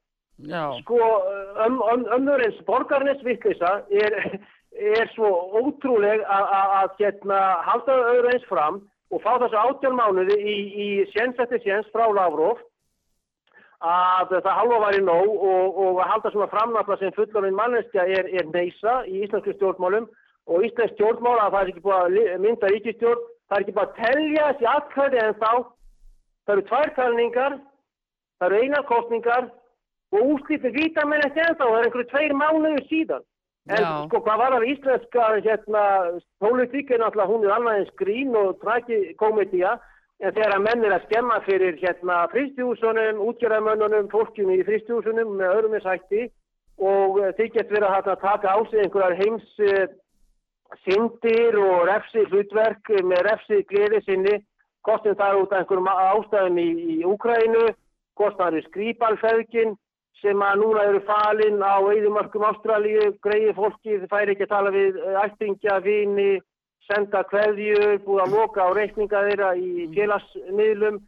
Já. 0.50 0.62
Sko 0.80 0.98
önnurins 2.16 2.62
borgarnes 2.64 3.20
vittlisa 3.26 3.82
er, 3.92 4.16
er 4.72 5.10
svo 5.14 5.28
ótrúleg 5.60 6.22
að 6.24 6.96
hérna 7.02 7.40
halda 7.66 7.98
öðru 8.14 8.32
eins 8.32 8.48
fram 8.48 8.80
og 9.10 9.22
fá 9.24 9.34
þessu 9.42 9.58
áttjálf 9.60 9.98
mánuði 9.98 10.38
í, 10.40 10.56
í 10.70 10.88
séns 11.12 11.38
eftir 11.42 11.60
séns 11.64 11.88
frá 11.92 12.06
Lavrov 12.08 12.62
að 13.80 14.34
það 14.44 14.56
halva 14.58 14.78
væri 14.86 15.02
nóg 15.04 15.28
og, 15.28 15.76
og 15.82 16.00
að 16.02 16.10
halda 16.12 16.32
svona 16.32 16.50
framnafla 16.52 16.98
sem 17.00 17.14
fullorinn 17.16 17.56
manneskja 17.56 18.04
er, 18.06 18.28
er 18.28 18.48
neysa 18.52 19.00
í 19.08 19.22
íslensku 19.24 19.54
stjórnmálum 19.56 20.08
og 20.50 20.66
íslensk 20.66 20.96
stjórnmál 20.96 21.38
að 21.40 21.54
það 21.54 21.60
er 21.60 21.72
ekki 21.72 21.84
búið 21.86 22.00
að 22.00 22.42
mynda 22.44 22.72
ríkistjórn 22.74 23.28
Það 23.50 23.56
er 23.56 23.64
ekki 23.64 23.76
bara 23.76 23.90
að 23.90 23.96
telja 23.98 24.50
þessi 24.50 24.68
atkvæði 24.70 25.22
en 25.24 25.38
þá. 25.40 25.52
Það 26.46 26.52
eru 26.54 26.66
tvær 26.68 26.92
talningar, 26.96 27.56
það 28.38 28.46
eru 28.46 28.60
einar 28.64 28.86
kostningar 28.86 29.48
og 30.14 30.30
úslítið 30.36 30.78
vita 30.78 31.06
menn 31.06 31.26
ekki 31.26 31.42
ennþá. 31.42 31.66
Það 31.66 31.78
er 31.78 31.88
einhverju 31.88 32.10
tveir 32.12 32.36
mánuðu 32.38 32.84
síðan. 32.86 33.26
En 33.68 33.82
Já. 33.84 33.90
sko 34.08 34.22
hvað 34.24 34.40
var 34.40 34.54
það 34.56 34.68
íslenska 34.72 35.26
hérna, 35.44 35.82
er 36.40 37.02
náttúrulega 37.02 37.28
hún 37.28 37.44
er 37.44 37.54
annað 37.54 37.80
en 37.80 37.88
skrín 37.90 38.36
og 38.38 38.54
tragikomedía 38.62 39.74
en 40.20 40.34
þegar 40.36 40.62
menn 40.64 40.84
er 40.84 40.94
að 40.96 41.04
skemma 41.08 41.40
fyrir 41.44 41.76
hérna 41.80 42.22
fristjúsunum, 42.32 43.20
útgjörðamönnunum, 43.28 44.08
fólkjum 44.12 44.52
í 44.54 44.62
fristjúsunum 44.64 45.36
með 45.36 45.54
öðrum 45.56 45.76
eins 45.76 45.88
hætti 45.88 46.26
og 46.80 47.20
eh, 47.20 47.34
þykjast 47.36 47.72
vera 47.74 47.92
að 47.98 48.10
taka 48.22 48.56
á 48.56 48.58
sig 48.70 48.84
einhverjar 48.84 49.16
heims 49.20 49.48
uh, 49.60 49.86
syndir 50.86 51.58
og 51.60 51.86
refsi 51.90 52.24
hlutverk 52.30 52.92
með 53.04 53.22
refsi 53.28 53.60
gleði 53.68 54.00
sinni, 54.06 54.34
kostum 54.86 55.16
það 55.18 55.42
út 55.42 55.52
af 55.52 55.62
einhverjum 55.62 55.90
ástæðum 55.92 56.60
í, 56.60 56.68
í 56.94 56.98
Úkrænu, 57.08 57.66
kostum 58.18 58.44
það 58.44 58.52
eru 58.52 58.66
skrýpalfeðgin 58.68 59.74
sem 60.20 60.42
að 60.44 60.60
núna 60.60 60.86
eru 60.88 61.00
falin 61.08 61.62
á 61.64 61.80
eðimörkum 61.92 62.46
Ástralíu, 62.50 63.10
greiði 63.24 63.52
fólki, 63.56 63.98
þið 64.02 64.08
færi 64.12 64.34
ekki 64.34 64.46
að 64.46 64.54
tala 64.54 64.72
við 64.74 64.98
eh, 65.00 65.20
ættingja, 65.24 65.76
vini, 65.84 66.32
senda 66.90 67.22
kveðjur, 67.30 68.00
búið 68.04 68.24
að 68.24 68.34
loka 68.36 68.66
á 68.66 68.70
reikninga 68.76 69.22
þeirra 69.28 69.52
í 69.56 69.86
félagsmiðlum, 69.94 70.98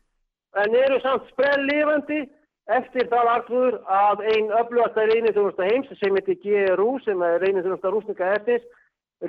en 0.63 0.79
eru 0.85 1.01
samt 1.03 1.29
sprell 1.33 1.67
lifandi 1.69 2.23
eftir 2.73 3.09
það 3.11 3.31
artur 3.35 3.79
að 3.91 4.23
einn 4.33 4.53
öflugasta 4.61 5.05
reynið 5.11 5.37
þjónusta 5.37 5.67
heims 5.67 5.93
sem 5.99 6.17
heitir 6.19 6.39
GRU 6.45 6.93
sem 7.05 7.25
er 7.27 7.41
reynið 7.43 7.67
þjónusta 7.67 7.93
rúsninga 7.93 8.31
eftir 8.37 8.63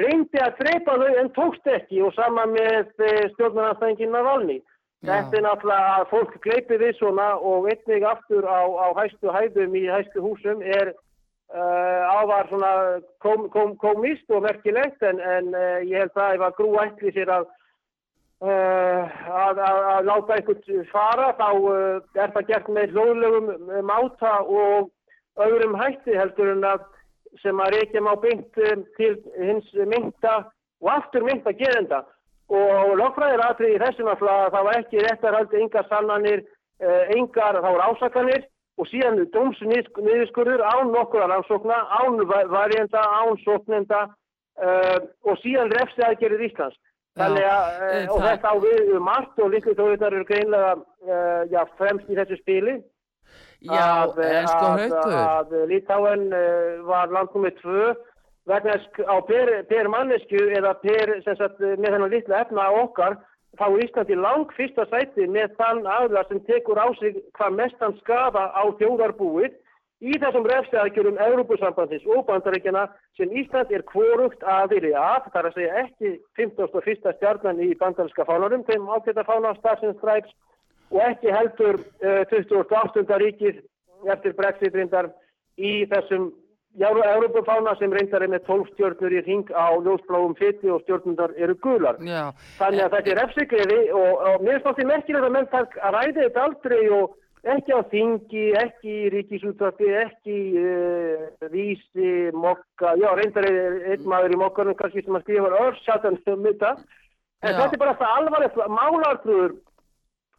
reyndi 0.02 0.42
að 0.42 0.60
dreipa 0.60 0.98
þau 1.00 1.16
en 1.22 1.32
tókst 1.38 1.68
ekki 1.70 2.02
og 2.06 2.14
sama 2.18 2.46
með 2.50 2.94
stjórnarnarstængin 3.36 4.14
Navalny. 4.14 4.60
Já. 5.04 5.10
Þetta 5.12 5.38
er 5.38 5.44
náttúrulega 5.44 5.96
að 6.00 6.06
fólk 6.14 6.36
gleipi 6.46 6.78
við 6.80 6.94
svona 6.96 7.26
og 7.36 7.66
einnig 7.68 8.06
aftur 8.08 8.46
á, 8.48 8.64
á 8.64 8.88
hæstu 9.02 9.34
hæðum 9.36 9.76
í 9.76 9.84
hæstu 9.92 10.24
húsum 10.24 10.64
er 10.64 10.94
uh, 11.52 12.22
ávar 12.22 12.48
svona 12.48 12.72
kom, 13.20 13.50
kom, 13.52 13.76
komist 13.82 14.32
og 14.32 14.46
merkilegt 14.48 15.04
en, 15.04 15.20
en 15.20 15.52
uh, 15.52 15.84
ég 15.84 16.06
held 16.06 16.16
að 16.16 16.38
ef 16.38 16.46
að 16.48 16.56
grú 16.62 16.72
ætli 16.86 17.12
sér 17.18 17.34
að, 17.36 17.52
uh, 18.48 19.20
að, 19.44 19.60
að, 19.68 19.82
að 19.92 20.08
láta 20.08 20.40
einhvern 20.40 20.88
fara 20.94 21.30
þá 21.42 21.50
er 22.24 22.34
það 22.38 22.50
gert 22.54 22.74
með 22.78 22.96
hlóðlegum 22.96 23.54
máta 23.92 24.38
og 24.48 24.90
öðrum 25.44 25.76
hætti 25.84 26.16
heldur 26.16 26.56
en 26.56 26.64
að 26.72 26.88
sem 27.42 27.60
að 27.64 27.78
reykja 27.78 28.02
má 28.04 28.14
beint 28.22 28.60
um, 28.70 28.84
til 28.98 29.16
hins 29.40 29.70
mynda 29.74 30.36
og 30.84 30.90
aftur 30.94 31.26
mynda 31.26 31.54
gerenda. 31.58 32.04
Og 32.54 32.98
lögfræðir 33.00 33.42
aðrið 33.48 33.76
í 33.78 33.82
þessum 33.82 34.10
að 34.12 34.26
það 34.28 34.66
var 34.68 34.80
ekki 34.82 35.06
réttarhaldi 35.06 35.62
engar 35.64 35.88
sannanir, 35.90 36.44
uh, 36.84 37.04
engar, 37.16 37.62
það 37.62 37.70
voru 37.72 37.88
ásakanir 37.90 38.44
og 38.78 38.90
síðan 38.90 39.22
dómsniðskurður 39.34 40.64
án 40.66 40.92
nokkura 40.94 41.30
rannsókna, 41.30 41.78
án 42.00 42.18
va- 42.30 42.48
varjenda, 42.50 43.02
án 43.02 43.38
sóknenda 43.44 44.08
uh, 44.08 44.98
og 45.30 45.38
síðan 45.44 45.72
refsi 45.78 46.06
aðgerið 46.06 46.48
Íslands. 46.50 46.80
Já, 47.14 47.22
Þannig 47.22 47.46
að, 47.46 47.68
uh, 47.70 47.90
eh, 47.94 48.08
og 48.10 48.24
þetta 48.26 48.50
á 48.50 48.56
við 48.64 48.96
um 48.98 49.04
margt 49.06 49.42
og 49.44 49.52
líklega 49.54 49.78
þóðunar 49.78 50.16
eru 50.18 50.26
greinlega 50.30 50.72
uh, 50.74 51.42
já, 51.54 51.62
fremst 51.78 52.10
í 52.10 52.18
þessu 52.18 52.40
spili 52.42 52.80
Já, 53.64 53.84
að, 54.04 54.18
en 54.28 54.48
sko 54.52 54.70
að, 54.70 54.82
haukur. 54.82 55.14
að 55.20 55.54
Litáen 55.70 56.26
uh, 56.36 56.82
var 56.88 57.14
land 57.16 57.32
nummið 57.36 57.62
tvö 57.62 57.94
vegna 58.52 58.76
á 59.08 59.16
per, 59.24 59.52
per 59.70 59.88
mannesku 59.92 60.42
eða 60.58 60.74
per, 60.82 61.14
sem 61.24 61.38
sagt, 61.40 61.62
með 61.64 61.94
þennan 61.94 62.12
litla 62.12 62.42
efna 62.44 62.68
okkar, 62.82 63.16
þá 63.60 63.66
er 63.70 63.84
Íslandi 63.86 64.18
lang 64.20 64.52
fyrsta 64.58 64.86
sæti 64.92 65.28
með 65.32 65.56
þann 65.60 65.86
aðla 65.88 66.26
sem 66.28 66.42
tekur 66.50 66.82
á 66.82 66.92
sig 67.00 67.22
hvað 67.38 67.60
mestan 67.62 67.96
skafa 68.02 68.50
á 68.52 68.64
þjóðarbúið 68.82 69.54
í 70.04 70.18
þessum 70.20 70.48
refstæðakjörum 70.50 71.20
Európusambandsins 71.24 72.08
og 72.12 72.26
bandaríkjana 72.28 72.88
sem 73.16 73.32
Ísland 73.32 73.72
er 73.72 73.86
kvorugt 73.88 74.44
aðili 74.44 74.92
af, 74.98 75.30
það 75.32 75.40
er 75.40 75.50
að 75.50 75.60
segja 75.60 75.84
ekki 75.86 76.12
51. 76.42 77.14
stjarnan 77.20 77.62
í 77.64 77.70
bandaríska 77.80 78.26
fánarum, 78.28 78.66
þeim 78.68 78.90
ágæta 78.92 79.24
fána 79.30 79.54
Stars 79.62 79.86
and 79.88 79.96
Stripes 80.02 80.34
og 80.94 81.02
ekki 81.10 81.34
heldur 81.34 81.82
uh, 82.06 82.24
28. 82.30 83.04
ríkið 83.26 83.62
eftir 84.14 84.38
Brexit 84.38 84.76
reyndar 84.78 85.10
í 85.58 85.84
þessum 85.92 86.32
Európafána 86.74 87.76
sem 87.78 87.92
reyndar 87.94 88.24
er 88.26 88.32
með 88.34 88.48
12 88.48 88.70
stjórnur 88.74 89.14
í 89.14 89.22
ring 89.28 89.50
á 89.54 89.78
ljósbláum 89.78 90.34
fytti 90.40 90.72
og 90.74 90.82
stjórnundar 90.82 91.36
eru 91.38 91.54
gular. 91.62 92.00
Já, 92.02 92.34
Þannig 92.58 92.86
að 92.86 92.96
þetta 92.96 93.12
er 93.12 93.20
refsigriði 93.22 93.82
og, 93.94 94.24
og 94.30 94.46
mér 94.46 94.64
finnst 94.64 94.80
því 94.80 94.88
merkilegt 94.90 95.28
að 95.28 95.36
menn 95.36 95.52
takk 95.52 95.78
að 95.78 95.94
ræði 95.98 96.16
þetta 96.18 96.48
aldrei 96.48 96.82
og 96.98 97.14
ekki 97.54 97.78
á 97.78 97.82
þingi, 97.92 98.46
ekki 98.58 98.96
í 99.04 99.12
ríkisútvarpi, 99.14 99.92
ekki 100.02 100.40
í 100.40 100.64
uh, 100.64 101.46
vísi, 101.54 102.10
mokka, 102.34 102.96
já 102.98 103.10
reyndar 103.20 103.50
er 103.52 103.78
einn 103.94 104.10
maður 104.10 104.34
í 104.34 104.42
mokkanum 104.42 104.80
kannski 104.80 105.06
sem 105.06 105.20
að 105.20 105.28
skrifa 105.28 105.54
örsjatan 105.68 106.18
um 106.34 106.50
þetta. 106.50 106.74
En 107.44 107.52
Já. 107.52 107.60
þetta 107.60 107.76
er 107.76 107.84
bara 107.84 108.00
það 108.00 108.18
alvarlegt 108.18 108.60
málartrúður 108.72 109.56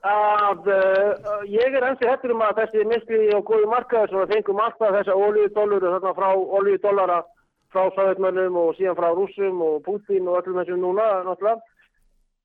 að 0.04 0.66
uh, 0.68 1.44
ég 1.48 1.76
er 1.76 1.86
ensi 1.88 2.08
hættur 2.08 2.34
um 2.34 2.42
að 2.44 2.58
þessi 2.60 2.88
miskli 2.88 3.28
og 3.36 3.46
góði 3.48 3.68
markaður 3.72 4.10
sem 4.12 4.32
fengum 4.34 4.60
alltaf 4.60 4.92
þessa 4.98 5.16
olíudóllur 5.16 5.86
þarna 5.86 6.12
frá 6.18 6.28
olíudóllara 6.34 7.22
frá 7.72 7.88
sáðutmönnum 7.96 8.58
og 8.60 8.74
síðan 8.76 8.98
frá 8.98 9.08
rússum 9.16 9.62
og 9.64 9.80
Putin 9.86 10.28
og 10.28 10.42
öllum 10.42 10.60
þessum 10.60 10.82
núna 10.84 11.06
náttúrulega. 11.24 11.62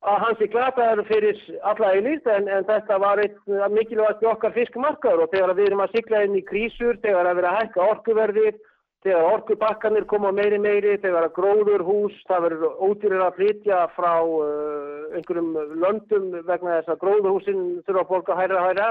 Að 0.08 0.22
hans 0.24 0.42
er 0.42 0.52
glataður 0.54 1.08
fyrir 1.10 1.40
alla 1.68 1.92
eilíkt 1.98 2.28
en, 2.32 2.48
en 2.48 2.68
þetta 2.70 2.98
var 3.04 3.20
einn 3.20 3.74
mikilvægt 3.76 4.24
okkar 4.24 4.56
fiskmarkaður 4.56 5.26
og 5.26 5.34
þegar 5.34 5.58
við 5.58 5.68
erum 5.68 5.84
að 5.84 5.98
sigla 5.98 6.22
inn 6.24 6.38
í 6.40 6.46
krísur, 6.48 6.96
þegar 7.04 7.28
að 7.28 7.42
vera 7.42 7.52
að 7.52 7.60
hækka 7.66 7.88
orkuverðir, 7.94 8.60
þegar 9.06 9.28
orkubakkanir 9.34 10.06
koma 10.10 10.32
meiri 10.36 10.60
meiri, 10.60 10.98
þegar 11.00 11.30
gróður 11.36 11.84
hús, 11.88 12.16
það 12.28 12.46
verður 12.48 12.82
ódýrir 12.88 13.24
að 13.24 13.38
flytja 13.38 13.84
frá 13.96 14.14
uh, 14.20 15.06
einhverjum 15.16 15.54
löndum 15.84 16.32
vegna 16.48 16.80
þess 16.80 16.94
að 16.94 17.04
gróðurhúsin 17.06 17.62
þurfa 17.88 18.04
að 18.04 18.10
borga 18.12 18.40
hæra 18.40 18.66
hæra, 18.68 18.90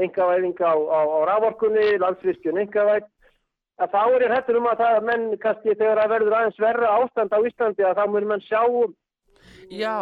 engavæðing 0.00 0.64
á, 0.64 0.72
á, 0.72 1.00
á 1.04 1.18
raforkunni, 1.28 1.90
landsvirkjun 2.02 2.62
engavæð, 2.64 3.06
að 3.82 3.92
þá 3.92 4.02
er 4.06 4.24
ég 4.24 4.34
hættur 4.34 4.60
um 4.60 4.70
að 4.70 4.82
það 4.84 4.98
menn 5.10 5.30
kannski 5.42 5.76
þegar 5.76 6.02
að 6.04 6.12
verður 6.14 6.36
aðeins 6.38 6.60
verra 6.62 6.96
ástand 7.02 7.34
á 7.34 7.38
Íslandi 7.44 7.86
að 7.86 8.00
þá 8.00 8.04
mun 8.10 8.28
menn 8.32 8.44
sjá 8.48 8.62
já, 9.70 9.96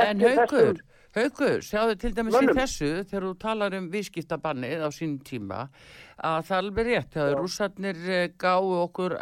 en 0.00 0.22
eftir 0.24 0.80
haukur, 1.22 1.62
sjáðu 1.64 1.96
til 2.00 2.10
dæmis 2.16 2.34
í 2.34 2.38
Mönnum. 2.38 2.58
þessu 2.58 2.90
þegar 3.08 3.26
þú 3.26 3.32
talar 3.44 3.76
um 3.78 3.88
viðskiptabannið 3.92 4.84
á 4.84 4.88
sínum 4.94 5.20
tíma 5.26 5.60
að 6.18 6.48
það 6.48 6.56
er 6.56 6.62
alveg 6.64 6.88
rétt 6.88 7.16
að 7.22 7.34
rússarnir 7.38 8.02
eh, 8.08 8.26
gáfu 8.38 8.74
okkur 8.82 9.14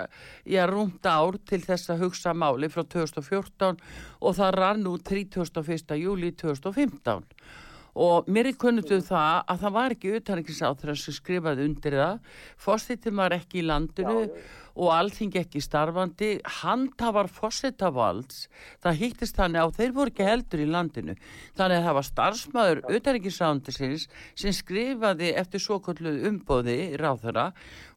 já, 0.49 0.63
rúmt 0.71 1.07
ár 1.07 1.39
til 1.45 1.61
þess 1.65 1.93
að 1.93 2.07
hugsa 2.07 2.33
máli 2.33 2.71
frá 2.73 2.85
2014 2.85 3.81
og 4.21 4.37
það 4.39 4.57
rann 4.57 4.91
út 4.91 5.13
31. 5.13 5.97
júli 6.01 6.33
2015 6.33 7.25
og 7.97 8.29
mér 8.29 8.51
er 8.51 8.59
kunnugt 8.61 8.93
um 8.93 9.03
það 9.05 9.39
að 9.49 9.63
það 9.65 9.77
var 9.79 9.95
ekki 9.95 10.15
utanrikiðsáþra 10.19 10.97
sem 11.01 11.17
skrifaði 11.17 11.65
undir 11.65 11.97
það 11.97 12.33
fórstittin 12.61 13.17
var 13.17 13.37
ekki 13.37 13.63
í 13.63 13.67
landinu 13.67 14.27
og 14.77 14.93
alþingi 14.93 15.41
ekki 15.41 15.63
starfandi 15.65 16.31
handhafar 16.61 17.31
fórstitavalds 17.33 18.45
það 18.85 19.01
hýttist 19.01 19.39
þannig 19.39 19.65
á 19.65 19.69
þeir 19.79 19.95
voru 19.97 20.13
ekki 20.13 20.29
heldur 20.29 20.63
í 20.63 20.69
landinu. 20.71 21.17
Þannig 21.57 21.81
að 21.81 21.89
það 21.89 21.99
var 21.99 22.09
starfsmæður 22.11 22.83
utanrikiðsáþrisins 22.99 24.07
sem 24.37 24.57
skrifaði 24.57 25.33
eftir 25.41 25.65
svo 25.65 25.81
kalluð 25.85 26.29
umbóði 26.31 26.79
ráðara 27.01 27.49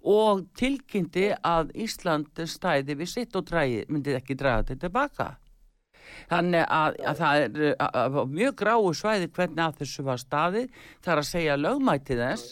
og 0.07 0.47
tilkynnti 0.57 1.29
að 1.43 1.75
Ísland 1.75 2.47
stæði 2.47 2.95
við 3.01 3.13
sitt 3.17 3.35
og 3.35 3.45
dræði, 3.51 3.85
myndið 3.91 4.21
ekki 4.21 4.39
draga 4.39 4.63
þetta 4.63 4.87
tilbaka 4.87 5.29
Þannig 6.29 6.65
að, 6.65 6.97
að 7.09 7.19
það 7.19 7.43
er 7.43 7.61
að, 7.71 7.97
að, 8.01 8.17
mjög 8.33 8.55
gráu 8.61 8.91
svæði 8.97 9.29
hvernig 9.35 9.63
að 9.65 9.77
þessu 9.81 10.05
var 10.07 10.21
staðið, 10.21 10.81
það 11.03 11.13
er 11.13 11.21
að 11.21 11.29
segja 11.29 11.59
lögmæti 11.59 12.19
þess, 12.19 12.51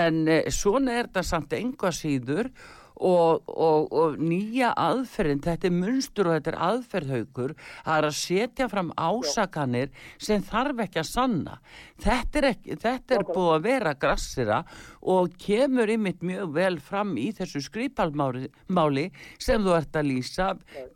en 0.00 0.20
e, 0.30 0.38
svona 0.54 0.98
er 0.98 1.08
þetta 1.08 1.24
samt 1.26 1.56
enga 1.58 1.92
síður 1.94 2.50
og, 2.50 2.60
og, 3.00 3.48
og 3.48 4.18
nýja 4.20 4.72
aðferðin, 4.78 5.42
þetta 5.44 5.68
er 5.68 5.76
munstur 5.76 6.28
og 6.28 6.36
þetta 6.36 6.52
er 6.52 6.58
aðferðhaukur, 6.68 7.54
það 7.86 7.96
er 7.96 8.08
að 8.08 8.16
setja 8.18 8.68
fram 8.70 8.92
ásakanir 8.96 9.92
sem 10.20 10.44
þarf 10.44 10.84
ekki 10.84 11.02
að 11.02 11.08
sanna. 11.08 11.58
Þetta 12.00 12.40
er, 12.40 12.48
ekki, 12.54 12.78
þetta 12.80 13.16
er 13.16 13.26
búið 13.28 13.52
að 13.54 13.66
vera 13.68 13.94
grassira 14.00 14.62
og 15.00 15.32
kemur 15.40 15.90
ymitt 15.90 16.24
mjög 16.26 16.54
vel 16.56 16.76
fram 16.84 17.14
í 17.20 17.30
þessu 17.36 17.62
skripalmáli 17.64 18.50
máli 18.68 19.06
sem 19.40 19.62
þú 19.64 19.76
ert 19.78 19.96
að 19.96 20.10
lýsa, 20.10 20.50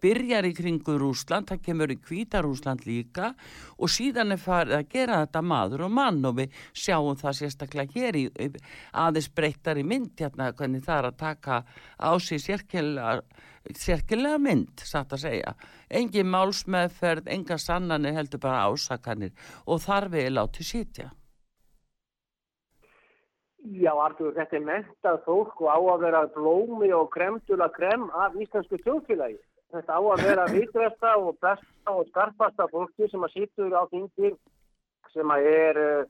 byrjar 0.04 0.48
í 0.48 0.54
kringu 0.56 0.98
Rúsland, 1.00 1.48
það 1.48 1.64
kemur 1.64 1.92
í 1.94 1.98
Hvíta 2.04 2.42
Rúsland 2.44 2.84
líka 2.88 3.32
og 3.78 3.90
síðan 3.92 4.34
er 4.34 4.42
farið 4.42 4.78
að 4.78 4.90
gera 4.92 5.20
þetta 5.24 5.42
maður 5.44 5.86
og 5.88 5.94
mann 5.96 6.20
og 6.28 6.38
við 6.40 6.58
sjáum 6.76 7.18
það 7.20 7.38
sérstaklega 7.40 7.96
hér 7.96 8.18
í 8.20 8.24
aðeins 8.92 9.30
breyttar 9.34 9.80
í 9.80 9.86
mynd 9.88 10.12
hérna 10.20 10.52
hvernig 10.56 10.84
það 10.84 11.00
er 11.00 11.08
að 11.10 11.18
taka 11.24 11.60
á 11.98 12.10
sérkjæla 12.20 13.20
sérkilega 13.72 14.38
mynd, 14.38 14.82
satt 14.84 15.12
að 15.16 15.24
segja. 15.24 15.52
Engi 15.88 16.24
málsmeðferð, 16.26 17.28
enga 17.32 17.58
sannanir 17.58 18.16
heldur 18.18 18.42
bara 18.42 18.66
ásakanir 18.68 19.32
og 19.66 19.80
þar 19.84 20.10
við 20.12 20.32
láti 20.34 20.66
sítja. 20.66 21.10
Já, 23.64 23.94
Artur, 23.96 24.34
þetta 24.36 24.58
er 24.58 24.64
mentað 24.66 25.22
fólk 25.24 25.62
og 25.64 25.70
á 25.72 25.78
að 25.94 26.02
vera 26.04 26.26
blómi 26.34 26.90
og 26.92 27.08
kremdula 27.14 27.70
krem 27.72 28.10
af 28.12 28.34
íslensku 28.36 28.76
tjóðfélagi. 28.82 29.38
Þetta 29.72 29.96
á 29.96 30.00
að 30.04 30.24
vera 30.28 30.44
vitresta 30.52 31.14
og 31.16 31.38
besta 31.40 31.94
og 31.94 32.04
skarpasta 32.10 32.66
fólki 32.68 33.08
sem 33.08 33.24
að 33.24 33.32
sýttur 33.32 33.72
á 33.72 33.88
þingir 33.88 34.36
sem 35.14 35.32
að 35.32 35.48
er 35.48 35.80
uh, 35.80 36.04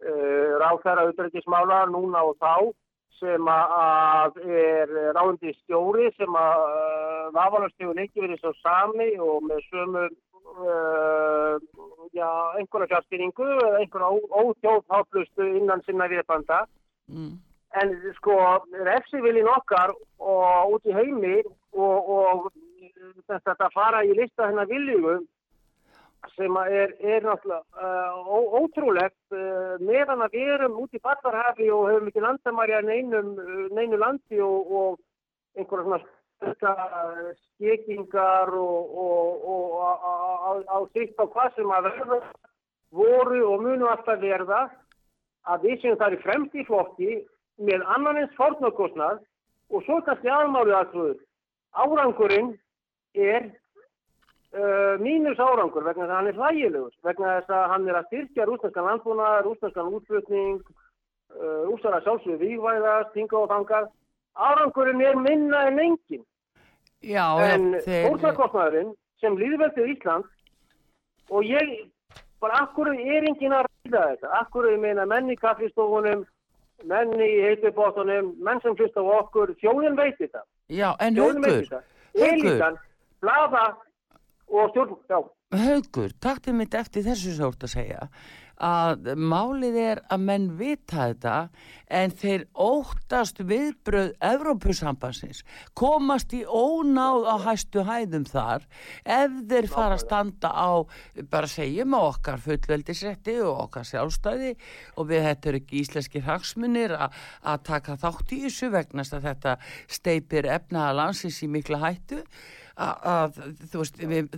uh, 0.00 0.56
ráðfæra 0.62 1.04
auðvitaðismála 1.04 1.82
núna 1.92 2.24
og 2.24 2.40
þá 2.40 2.72
sem 3.20 3.48
að 3.50 4.38
er 4.44 4.92
ráðandi 5.16 5.54
stjóri 5.62 6.10
sem 6.18 6.38
að 6.38 6.62
uh, 6.66 7.26
vafalast 7.34 7.76
hefur 7.80 8.00
ekki 8.04 8.24
verið 8.24 8.40
svo 8.42 8.54
sami 8.60 9.10
og 9.22 9.44
með 9.48 9.64
sömu 9.70 10.04
uh, 10.06 11.58
já, 12.14 12.30
einhverja 12.58 12.90
fjárstýringu 12.92 13.50
eða 13.58 13.82
einhverja 13.82 14.40
óþjóðháttlustu 14.44 15.50
innan 15.60 15.84
sinna 15.86 16.10
viðbanda 16.10 16.64
Mm. 17.08 17.38
En 17.82 17.90
sko, 18.16 18.34
refsivilin 18.86 19.48
okkar 19.50 19.92
og 20.22 20.74
út 20.76 20.86
í 20.88 20.94
heimi 20.94 21.40
og, 21.74 22.10
og 22.16 22.46
þetta 23.28 23.56
að 23.58 23.74
fara 23.74 24.04
í 24.06 24.14
lista 24.16 24.48
hennar 24.48 24.70
viljugu 24.70 25.18
sem 26.32 26.56
er, 26.64 26.94
er 27.00 27.24
náttúrulega 27.24 27.62
uh, 27.78 28.60
ótrúlegt 28.60 29.36
uh, 29.36 29.74
meðan 29.84 30.24
að 30.24 30.36
við 30.38 30.52
erum 30.56 30.80
út 30.82 30.96
í 30.96 31.02
Ballarhafi 31.04 31.70
og 31.74 31.88
hefum 31.90 32.10
ekki 32.10 32.24
landamæri 32.24 32.76
að 32.78 32.88
neinum, 32.90 33.32
neinu 33.76 34.00
landi 34.00 34.40
og, 34.44 34.72
og 34.80 35.58
einhverja 35.58 35.84
svona 35.84 37.34
skekingar 37.44 38.50
og, 38.58 38.96
á 40.68 40.78
sitt 40.92 41.14
á 41.16 41.24
hvað 41.24 41.54
sem 41.56 41.70
að 41.72 41.86
verða 41.88 42.18
voru 42.94 43.40
og 43.52 43.62
munu 43.62 43.88
alltaf 43.90 44.20
verða 44.20 44.64
að 45.50 45.68
við 45.68 45.80
séum 45.82 46.00
það 46.00 46.16
í 46.16 46.22
fremst 46.24 46.58
í 46.58 46.66
flokki 46.68 47.12
með 47.64 47.86
annan 47.94 48.20
eins 48.22 48.36
fornarkostnað 48.38 49.22
og 49.70 49.84
svo 49.86 50.00
kannski 50.06 50.30
aðmálið 50.30 50.78
aðtrúður. 50.78 51.18
Árangurinn 51.74 52.52
er 53.14 53.50
uh, 54.54 54.94
mínus 55.02 55.38
árangur 55.38 55.84
vegna 55.84 56.06
þess 56.06 56.12
að 56.12 56.18
hann 56.18 56.30
er 56.30 56.38
hlægilegur, 56.38 56.94
vegna 57.06 57.34
þess 57.38 57.54
að 57.56 57.64
hann 57.72 57.88
er 57.88 57.98
að 57.98 58.08
styrkja 58.10 58.46
rúsnarskan 58.48 58.88
landbúna, 58.88 59.30
rúsnarskan 59.46 59.92
útflutning, 59.98 60.60
uh, 61.34 61.62
rúsar 61.68 61.98
að 61.98 62.06
sjálfsögðu 62.08 62.38
vývæðast, 62.42 63.12
tinga 63.16 63.40
og 63.40 63.50
tangar. 63.52 63.90
Árangurinn 64.34 65.02
er 65.02 65.18
minna 65.18 65.66
en 65.70 65.78
engin. 65.78 66.22
Já, 67.04 67.26
en 67.44 67.74
þeir... 67.84 68.08
fornarkostnaðurinn 68.08 68.94
sem 69.22 69.36
líðveldið 69.38 69.90
Ísland 69.94 70.30
og 71.30 71.44
ég 71.46 71.74
bara 72.42 72.64
akkur 72.64 72.90
er 72.92 73.26
engin 73.28 73.54
að 73.56 73.68
ræða 73.68 74.06
þetta, 74.14 74.30
akkur 74.40 74.68
ég 74.72 74.80
meina 74.80 75.06
menn 75.08 75.30
í 75.32 75.36
kaffestofunum, 75.40 76.24
menn 76.90 77.14
í 77.20 77.30
heitubóttunum, 77.44 78.34
menn 78.44 78.60
sem 78.64 78.76
hlusta 78.76 79.00
á 79.00 79.08
okkur, 79.20 79.54
þjóðin 79.62 79.96
veit 79.96 80.18
þetta. 80.20 80.44
Já, 80.72 80.90
en 81.04 81.20
haugur, 81.20 81.80
haugur, 82.18 82.78
blaða 83.24 83.64
og 84.54 84.70
stjórn, 84.70 84.96
já. 85.10 85.18
Haugur, 85.54 86.10
takk 86.18 86.40
til 86.42 86.56
mitt 86.58 86.74
eftir 86.74 87.04
þessu 87.06 87.36
sort 87.36 87.62
að 87.62 87.76
segja. 87.76 88.08
Að 88.64 89.08
málið 89.18 89.76
er 89.82 90.00
að 90.14 90.20
menn 90.22 90.44
vita 90.58 91.08
þetta 91.08 91.34
en 91.98 92.12
þeir 92.14 92.44
óttast 92.54 93.40
viðbröð 93.42 94.12
Evrópusambansins 94.22 95.42
komast 95.74 96.34
í 96.38 96.44
ónáð 96.46 97.26
á 97.26 97.36
hæstu 97.48 97.82
hæðum 97.86 98.26
þar. 98.30 98.66
Ef 99.02 99.36
þeir 99.50 99.70
fara 99.70 99.98
að 99.98 100.04
standa 100.06 100.50
á 100.54 100.70
bara 101.30 101.50
segjum 101.50 101.98
á 101.98 102.00
okkar 102.14 102.42
fullveldisrætti 102.46 103.36
og 103.42 103.66
okkar 103.66 103.90
sjálfstæði 103.90 104.54
og 104.94 105.10
við 105.10 105.26
þetta 105.28 105.50
eru 105.50 105.62
ekki 105.62 105.80
íslenskir 105.82 106.26
hagsmunir 106.30 106.94
að 106.98 107.64
taka 107.66 107.98
þátt 107.98 108.36
í 108.38 108.44
þessu 108.46 108.70
vegnast 108.74 109.18
að 109.18 109.30
þetta 109.32 109.56
steipir 109.98 110.50
efnaða 110.50 111.00
landsins 111.02 111.42
í 111.42 111.50
mikla 111.50 111.82
hættu 111.82 112.22
að 112.76 113.38
þú 113.70 113.82
veist 113.82 114.00
við 114.02 114.30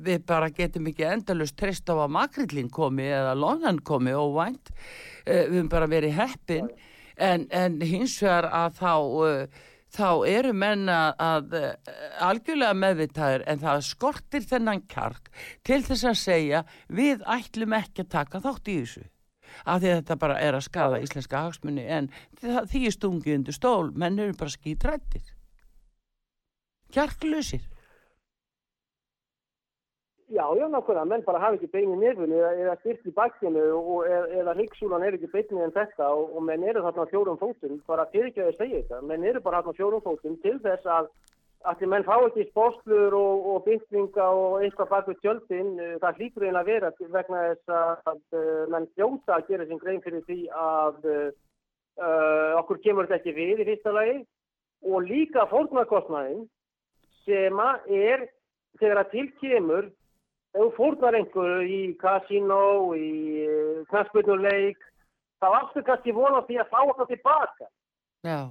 við 0.00 0.22
bara 0.24 0.48
getum 0.48 0.88
ekki 0.88 1.04
endalust 1.04 1.58
treyst 1.60 1.90
á 1.92 1.94
að 1.94 2.12
makrillin 2.14 2.70
komi 2.72 3.04
eða 3.04 3.34
lonan 3.36 3.80
komi 3.84 4.14
óvænt. 4.16 4.72
Uh, 5.26 5.44
við 5.44 5.58
höfum 5.58 5.72
bara 5.72 5.90
verið 5.90 6.16
heppin. 6.16 6.70
En, 7.20 7.44
en 7.52 7.80
hins 7.84 8.16
vegar 8.22 8.48
að 8.48 8.78
þá 8.80 8.94
uh, 8.96 9.60
þá 9.90 10.08
eru 10.30 10.52
menna 10.54 10.98
að 11.18 11.56
algjörlega 12.22 12.76
meðvitaður 12.78 13.44
en 13.50 13.58
það 13.60 13.80
skortir 13.88 14.44
þennan 14.46 14.84
kjark 14.88 15.32
til 15.66 15.80
þess 15.82 16.06
að 16.06 16.20
segja 16.20 16.60
við 16.86 17.24
ætlum 17.26 17.74
ekki 17.74 18.04
að 18.06 18.12
taka 18.14 18.42
þátt 18.44 18.70
í 18.70 18.76
þessu. 18.84 19.02
Af 19.66 19.82
því 19.82 19.90
að 19.90 19.98
þetta 19.98 20.18
bara 20.22 20.38
er 20.38 20.54
að 20.54 20.66
skada 20.68 21.02
íslenska 21.02 21.42
hagsmunni 21.42 21.88
en 21.90 22.06
því 22.38 22.84
er 22.86 22.94
stungið 22.94 23.36
undir 23.40 23.58
stól. 23.58 23.90
Menn 23.90 24.22
eru 24.22 24.38
bara 24.38 24.54
skítrættir 24.54 25.26
kjarklusir 26.94 27.66
Já, 30.30 30.44
já, 30.54 30.68
nákvæmlega, 30.70 31.04
menn 31.10 31.24
bara 31.26 31.40
hafa 31.42 31.56
ekki 31.58 31.66
beinu 31.72 31.96
nefn 31.98 32.30
eða, 32.30 32.50
eða 32.62 32.74
styrt 32.78 33.06
í 33.10 33.12
bakkinu 33.16 33.64
eða, 34.06 34.20
eða 34.38 34.52
hyggsúlan 34.60 35.02
er 35.02 35.16
ekki 35.16 35.30
beinu 35.32 35.64
en 35.64 35.72
þetta 35.74 36.06
og, 36.06 36.36
og 36.38 36.44
menn 36.46 36.62
eru 36.70 36.84
þarna 36.84 37.06
fjórum 37.10 37.40
fótum, 37.40 37.80
bara 37.90 38.04
fyrir 38.12 38.28
ekki 38.30 38.44
að 38.44 38.60
segja 38.60 38.82
þetta, 38.84 39.00
menn 39.10 39.26
eru 39.26 39.42
bara 39.42 39.58
þarna 39.58 39.74
fjórum 39.80 40.04
fótum 40.04 40.36
til 40.44 40.54
þess 40.62 40.86
að 40.86 41.10
því 41.80 41.88
menn 41.92 42.06
fá 42.06 42.14
ekki 42.28 42.46
spóslur 42.48 43.16
og, 43.18 43.48
og 43.52 43.64
byggninga 43.66 44.28
og 44.42 44.62
eitthvað 44.62 44.92
bak 44.92 45.10
við 45.10 45.18
tjöldin, 45.24 45.72
eh, 45.82 45.96
það 46.00 46.20
hlýtur 46.20 46.46
einn 46.46 46.60
að 46.60 46.70
vera 46.70 46.92
vegna 47.00 47.42
þess 47.48 47.74
að, 47.80 47.90
að 48.12 48.38
eh, 48.38 48.62
menn 48.72 48.88
fljóta 48.94 49.36
að 49.36 49.50
gera 49.50 49.66
sem 49.66 49.82
grein 49.82 50.00
fyrir 50.04 50.24
því 50.30 50.38
að 50.62 51.10
uh, 51.10 51.26
okkur 52.62 52.80
kemur 52.86 53.10
þetta 53.10 53.18
ekki 53.18 53.36
við 53.36 53.60
í 53.60 53.68
fyrsta 53.72 53.92
lagi. 53.92 54.16
Og 54.88 55.04
líka 55.04 55.44
fórnarkostnæðin 55.50 56.46
sem 57.26 57.64
er 57.64 58.28
þegar 58.80 59.02
að 59.02 59.10
tilkemur 59.14 59.90
ef 60.50 60.60
þú 60.60 60.70
fórnar 60.76 61.18
einhverju 61.18 61.66
í 61.66 61.82
kasínó, 62.00 62.62
í 62.98 63.10
eh, 63.46 63.82
knastbyrnuleik, 63.90 64.80
þá 65.40 65.46
áttu 65.60 65.82
kannski 65.86 66.14
vona 66.14 66.42
því 66.46 66.58
að 66.60 66.72
fá 66.72 66.80
það 66.88 67.12
tilbaka. 67.12 67.70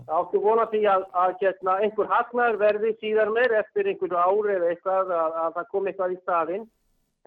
Þá 0.07 0.13
áttu 0.17 0.41
vona 0.41 0.65
því 0.71 0.79
að, 0.89 1.03
að 1.23 1.33
getna, 1.43 1.75
einhver 1.83 2.07
hagnar 2.09 2.57
verði 2.57 2.95
síðan 3.01 3.33
meir 3.35 3.53
eftir 3.59 3.89
einhverju 3.91 4.17
ári 4.17 4.55
eða 4.55 4.71
eitthvað 4.71 5.11
að, 5.13 5.35
að 5.43 5.51
það 5.57 5.67
kom 5.73 5.89
eitthvað 5.89 6.15
í 6.15 6.21
staðinn. 6.23 6.65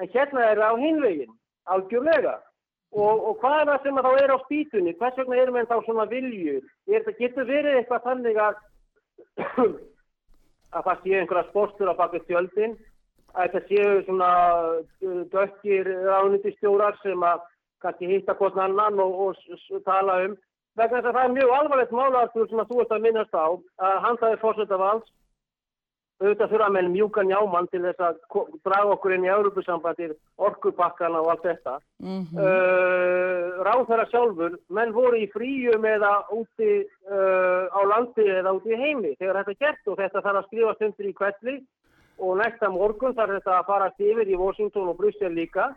En 0.00 0.10
hérna 0.16 0.48
er 0.48 0.62
það 0.62 0.72
á 0.72 0.82
hinveginn, 0.82 1.36
algjörlega. 1.70 2.34
Og, 2.92 3.22
og 3.28 3.38
hvað 3.40 3.60
er 3.60 3.70
það 3.70 3.86
sem 3.86 4.00
þá 4.04 4.10
er 4.24 4.32
á 4.34 4.38
spýtunni? 4.42 4.96
Hvers 4.98 5.20
vegna 5.20 5.38
erum 5.40 5.56
við 5.56 5.70
þá 5.70 5.78
svona 5.86 6.08
viljur? 6.10 6.66
Það 6.90 7.14
getur 7.20 7.48
verið 7.48 7.78
eitthvað 7.78 8.08
þannig 8.08 8.40
að, 8.42 8.58
að 10.72 10.88
það 10.88 11.02
sé 11.02 11.18
einhverja 11.18 11.48
sportur 11.50 11.92
á 11.92 11.94
baki 12.00 12.20
tjöldin 12.26 12.76
að 13.32 13.48
þetta 13.54 13.62
séu 13.68 14.04
svona 14.06 14.30
uh, 14.76 15.22
dökkir 15.32 15.90
ráðnýttistjórar 16.08 16.98
sem 17.02 17.26
að 17.26 17.44
kannski 17.82 18.10
hitta 18.12 18.36
hvort 18.38 18.58
annan 18.60 19.00
og, 19.02 19.20
og, 19.26 19.80
tala 19.86 20.20
um. 20.26 20.36
Vegna 20.78 21.00
þess 21.00 21.10
að 21.10 21.16
það 21.16 21.24
er 21.24 21.34
mjög 21.36 21.54
alvarlegt 21.56 21.96
málartur 21.96 22.48
sem 22.48 22.60
að 22.62 22.70
þú 22.70 22.82
ert 22.82 22.94
að 22.96 23.02
minnast 23.06 23.34
á 23.36 23.46
að 23.48 23.98
handaði 24.06 24.38
fórsetta 24.40 24.78
vals 24.80 25.08
auðvitað 26.22 26.52
þurfa 26.52 26.68
með 26.76 26.88
mjúkan 26.92 27.30
jámann 27.32 27.68
til 27.72 27.82
þess 27.82 28.04
að 28.06 28.20
draga 28.62 28.94
okkur 28.94 29.14
inn 29.16 29.26
í 29.26 29.32
Európusambandir, 29.32 30.14
orkupakkana 30.38 31.20
og 31.22 31.30
allt 31.32 31.46
þetta. 31.48 31.74
Mm 32.02 32.22
-hmm. 32.22 32.38
uh, 32.38 33.62
Ráð 33.66 33.84
þeirra 33.90 34.06
sjálfur, 34.10 34.58
menn 34.68 34.94
voru 34.94 35.18
í 35.18 35.28
fríum 35.34 35.84
eða 35.84 36.12
úti 36.30 36.70
uh, 37.10 37.64
á 37.70 37.80
landi 37.92 38.26
eða 38.26 38.54
úti 38.58 38.74
í 38.74 38.80
heimi 38.84 39.16
þegar 39.18 39.42
þetta 39.42 39.60
gert 39.64 39.88
og 39.88 39.98
þetta 39.98 40.22
þarf 40.22 40.38
að 40.42 40.46
skrifa 40.46 40.74
stundir 40.74 41.10
í 41.10 41.16
kvelli 41.20 41.56
og 42.18 42.38
næsta 42.38 42.70
morgun 42.70 43.16
þarf 43.18 43.38
þetta 43.38 43.58
að 43.58 43.66
fara 43.66 43.90
yfir 43.98 44.28
í 44.28 44.38
Washington 44.38 44.88
og 44.88 44.96
Brussel 44.96 45.34
líka 45.34 45.74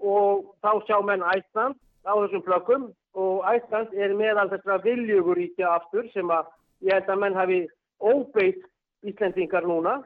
og 0.00 0.54
þá 0.62 0.72
sjá 0.86 1.00
menn 1.04 1.24
Æsland 1.24 1.76
á 2.04 2.12
þessum 2.20 2.44
flökkum 2.44 2.88
og 3.16 3.44
Æsland 3.48 3.94
er 3.96 4.14
meðal 4.14 4.50
þessara 4.52 4.82
viljuguríkja 4.84 5.72
aftur 5.78 6.08
sem 6.12 6.30
að 6.30 6.50
ég 6.84 6.92
held 6.92 7.10
að 7.10 7.22
menn 7.22 7.38
hafi 7.38 7.60
óbeitt 8.00 8.64
Íslendingar 9.04 9.66
núna 9.66 9.98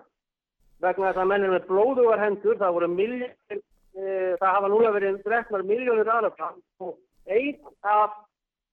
vegna 0.81 1.11
þess 1.11 1.23
að 1.23 1.29
menn 1.31 1.45
er 1.45 1.55
með 1.55 1.69
blóðugar 1.69 2.23
hendur, 2.23 2.57
það 2.61 2.75
voru 2.77 2.89
miljónir, 2.89 3.61
e, 3.95 4.05
það 4.41 4.55
hafa 4.57 4.71
núna 4.73 4.93
verið 4.97 5.21
drefnar 5.27 5.65
miljónir 5.69 6.09
aðrafna 6.09 6.51
og 6.81 6.97
einn 7.31 7.59
af 7.85 8.17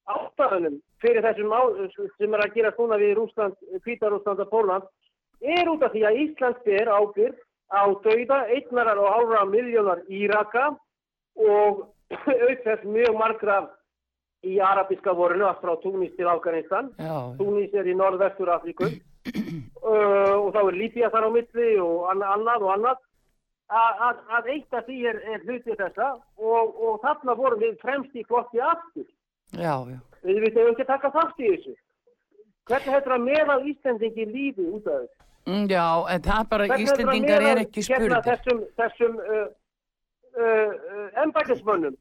áttaðunum 0.07 0.77
fyrir 1.03 1.25
þessum 1.25 1.51
á, 1.51 1.61
sem 2.17 2.33
er 2.33 2.45
að 2.45 2.55
gera 2.55 2.71
svona 2.77 2.99
við 3.01 3.17
Rúsland, 3.19 3.57
Kvítarúsland 3.83 4.45
og 4.45 4.51
Póland 4.53 4.87
er 5.43 5.69
út 5.69 5.83
af 5.83 5.93
því 5.93 6.05
að 6.07 6.21
Ísland 6.23 6.63
ber 6.65 6.93
ábyrg 6.95 7.41
á 7.67 7.83
dauða 8.07 8.39
einnarar 8.55 9.01
og 9.03 9.11
hálfra 9.11 9.43
miljónar 9.51 10.05
Íraka 10.07 10.69
og 11.35 11.83
auðvitað 12.31 12.87
mjög 12.87 13.19
margra 13.19 13.57
í 14.47 14.61
arabiska 14.63 15.11
vorinu, 15.17 15.49
frá 15.59 15.73
Túnis 15.83 16.13
til 16.15 16.29
Afganistan. 16.29 16.93
Já. 17.01 17.35
Túnis 17.35 17.73
er 17.75 17.89
í 17.89 17.95
norðvestur 17.97 18.53
Afríku 18.53 18.87
uh, 19.27 20.35
og 20.37 20.49
þá 20.55 20.61
er 20.63 20.79
Líbía 20.79 21.11
þar 21.13 21.27
á 21.27 21.31
milli 21.35 21.69
og 21.83 22.07
annað 22.11 22.65
og 22.65 22.71
annað 22.75 23.03
að, 23.67 24.23
að 24.37 24.49
eitt 24.53 24.77
af 24.77 24.87
því 24.87 24.97
er, 25.11 25.19
er 25.33 25.43
hlutið 25.43 25.81
þessa 25.81 26.13
og, 26.15 26.73
og 26.77 26.99
þarna 27.03 27.35
vorum 27.35 27.61
við 27.63 27.77
fremst 27.83 28.15
í 28.15 28.23
flokki 28.27 28.63
aftur. 28.63 29.07
Já, 29.55 29.75
já. 29.87 29.99
Við 30.27 30.41
veitum 30.43 30.71
ekki 30.73 30.87
taka 30.87 31.11
þátt 31.13 31.43
í 31.43 31.51
þessu. 31.53 31.75
Hvernig 32.67 32.95
hættir 32.97 33.15
að 33.15 33.27
meðal 33.27 33.61
Íslandingi 33.71 34.25
lífi 34.31 34.65
út 34.67 34.87
af 34.87 35.03
þessu? 35.03 35.23
Mm, 35.47 35.69
já, 35.71 35.85
en 36.11 36.25
það 36.25 36.41
er 36.41 36.49
bara, 36.51 36.67
Íslandingar 36.83 37.45
er 37.51 37.61
ekki 37.63 37.85
spurning. 37.87 38.11
Hérna 38.11 38.23
þessum, 38.25 38.63
þessum 38.79 39.21
uh, 39.23 39.45
uh, 40.35 40.73
uh, 40.75 41.07
embætismönnum 41.23 41.95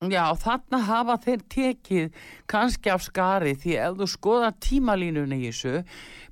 Já, 0.00 0.32
þarna 0.32 0.78
hafa 0.88 1.14
þeir 1.20 1.40
tekið 1.52 2.14
kannski 2.48 2.88
af 2.88 3.02
skari 3.04 3.50
því 3.52 3.74
ef 3.84 3.98
þú 3.98 4.06
skoða 4.08 4.46
tímalínunni 4.64 5.36
í 5.42 5.50
þessu, 5.50 5.82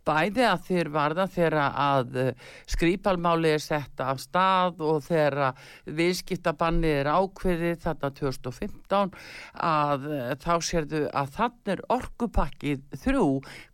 bæði 0.08 0.44
að 0.48 0.64
þeir 0.68 0.90
varða 0.94 1.26
þeirra 1.32 1.66
að 1.84 2.16
eh, 2.22 2.46
skrýpalmáli 2.70 3.52
er 3.56 3.62
setta 3.62 4.08
af 4.12 4.22
stað 4.22 4.80
og 4.84 5.02
þeirra 5.06 5.50
viðskiptabanni 5.98 6.92
er 7.02 7.10
ákveðið 7.12 7.82
þarna 7.84 8.10
2015 8.20 9.14
að 9.68 10.08
eh, 10.16 10.32
þá 10.42 10.54
sérðu 10.70 11.04
að 11.12 11.32
þannig 11.36 11.74
er 11.74 11.84
orkupakkið 11.98 12.98
þrjú 13.04 13.28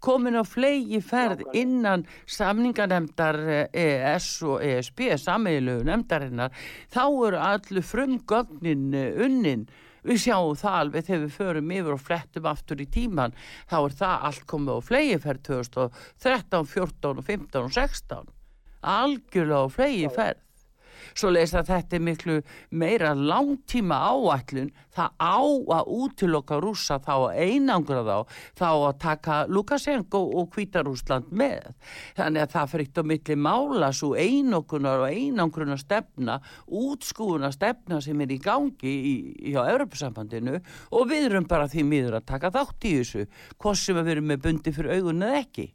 komin 0.04 0.40
á 0.40 0.44
flegi 0.46 1.00
ferð 1.04 1.44
innan 1.54 2.06
samninganemdar 2.26 3.40
ES 3.70 4.28
eh, 4.42 4.44
e 4.44 4.50
og 4.50 4.62
ESB, 4.64 5.06
sameilu 5.20 5.80
nemdarinnar, 5.86 6.52
þá 6.92 7.04
eru 7.06 7.40
allu 7.40 7.82
frumgögnin 7.84 8.92
unnin 8.94 9.66
við 10.04 10.22
sjáum 10.26 10.58
það 10.60 10.78
alveg 10.80 11.08
þegar 11.08 11.24
við 11.24 11.36
förum 11.38 11.74
yfir 11.78 11.96
og 11.96 12.04
flettum 12.04 12.48
aftur 12.50 12.84
í 12.84 12.88
tíman 12.96 13.36
þá 13.70 13.76
er 13.80 13.98
það 14.00 14.26
allt 14.28 14.46
komið 14.52 14.78
á 14.78 14.80
flegiferð 14.88 15.44
2013, 15.50 16.70
14, 16.74 17.22
15 17.30 17.60
og 17.64 17.76
16 17.78 18.32
algjörlega 18.94 19.64
á 19.64 19.74
flegiferð 19.78 20.43
svo 21.12 21.32
leysa 21.34 21.64
þetta 21.66 21.98
er 21.98 22.04
miklu 22.04 22.38
meira 22.70 23.12
langtíma 23.14 23.98
áætlun 24.10 24.72
það 24.94 25.10
á 25.18 25.38
að 25.78 25.92
útilokka 25.98 26.60
rúsa 26.62 26.98
þá 27.02 27.14
að 27.14 27.38
einangra 27.44 28.02
þá 28.04 28.18
þá 28.60 28.68
að 28.70 28.98
taka 29.02 29.38
Lukashenko 29.50 30.20
og 30.38 30.50
Kvítarúsland 30.54 31.30
með. 31.34 31.72
Þannig 32.16 32.44
að 32.44 32.54
það 32.54 32.74
eitt 32.84 33.00
á 33.00 33.02
milli 33.10 33.36
mála 33.36 33.90
svo 33.94 34.12
einokunar 34.14 35.04
og 35.04 35.14
einangruna 35.14 35.76
stefna 35.80 36.38
útskúuna 36.68 37.50
stefna 37.54 38.00
sem 38.04 38.20
er 38.20 38.34
í 38.34 38.40
gangi 38.42 38.92
í, 38.94 39.14
í 39.50 39.54
á 39.58 39.62
Europasambandinu 39.64 40.60
og 40.94 41.08
við 41.10 41.30
erum 41.30 41.48
bara 41.48 41.68
því 41.70 41.86
miður 41.88 42.18
að 42.20 42.28
taka 42.32 42.52
þátt 42.54 42.88
í 42.88 42.98
þessu 43.00 43.26
hvort 43.58 43.80
sem 43.80 43.98
við 44.00 44.16
erum 44.16 44.30
með 44.32 44.44
bundi 44.46 44.74
fyrir 44.74 44.98
augunni 44.98 45.30
eða 45.30 45.42
ekki 45.44 45.66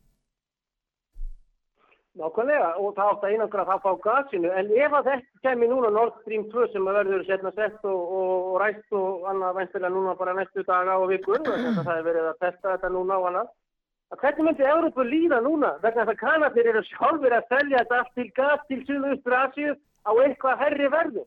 Nákvæmlega 2.19 2.69
og 2.81 2.95
það 2.97 3.09
átt 3.13 3.23
að 3.23 3.33
einangra 3.33 3.65
það 3.69 3.83
fá 3.85 3.91
gasinu. 4.03 4.49
En 4.59 4.71
ef 4.75 4.95
að 4.97 5.07
þetta 5.09 5.43
kemur 5.45 5.71
núna 5.71 5.91
Nord 5.95 6.17
Stream 6.19 6.43
2 6.51 6.65
sem 6.73 6.89
verður 6.89 7.23
setna 7.27 7.53
sett 7.55 7.87
og, 7.87 8.01
og, 8.19 8.33
og 8.49 8.59
ræst 8.63 8.97
og 8.99 9.29
annað 9.31 9.55
vænstilega 9.61 9.93
núna 9.93 10.17
bara 10.19 10.35
næstu 10.35 10.65
daga 10.67 10.97
og 10.99 11.07
vikur 11.13 11.39
þetta 11.45 11.85
það 11.85 11.95
er 11.95 12.07
verið 12.09 12.29
að 12.33 12.41
testa 12.43 12.73
þetta 12.73 12.91
núna 12.97 13.19
og 13.21 13.29
annað 13.31 13.51
að 14.09 14.23
hvernig 14.23 14.47
myndi 14.47 14.65
Európa 14.65 15.05
líða 15.05 15.39
núna? 15.45 15.73
Vegna 15.83 16.05
þess 16.05 16.15
að 16.15 16.21
Kanadir 16.23 16.69
eru 16.71 16.83
sjálfur 16.89 17.35
að 17.37 17.51
selja 17.53 17.83
þetta 17.83 17.99
allt 18.01 18.15
til 18.17 18.29
gas 18.39 18.63
til 18.67 18.79
Suðaustur 18.87 19.35
Asíu 19.39 19.75
á 19.77 20.11
eitthvað 20.25 20.63
herri 20.65 20.89
verðu 20.89 21.25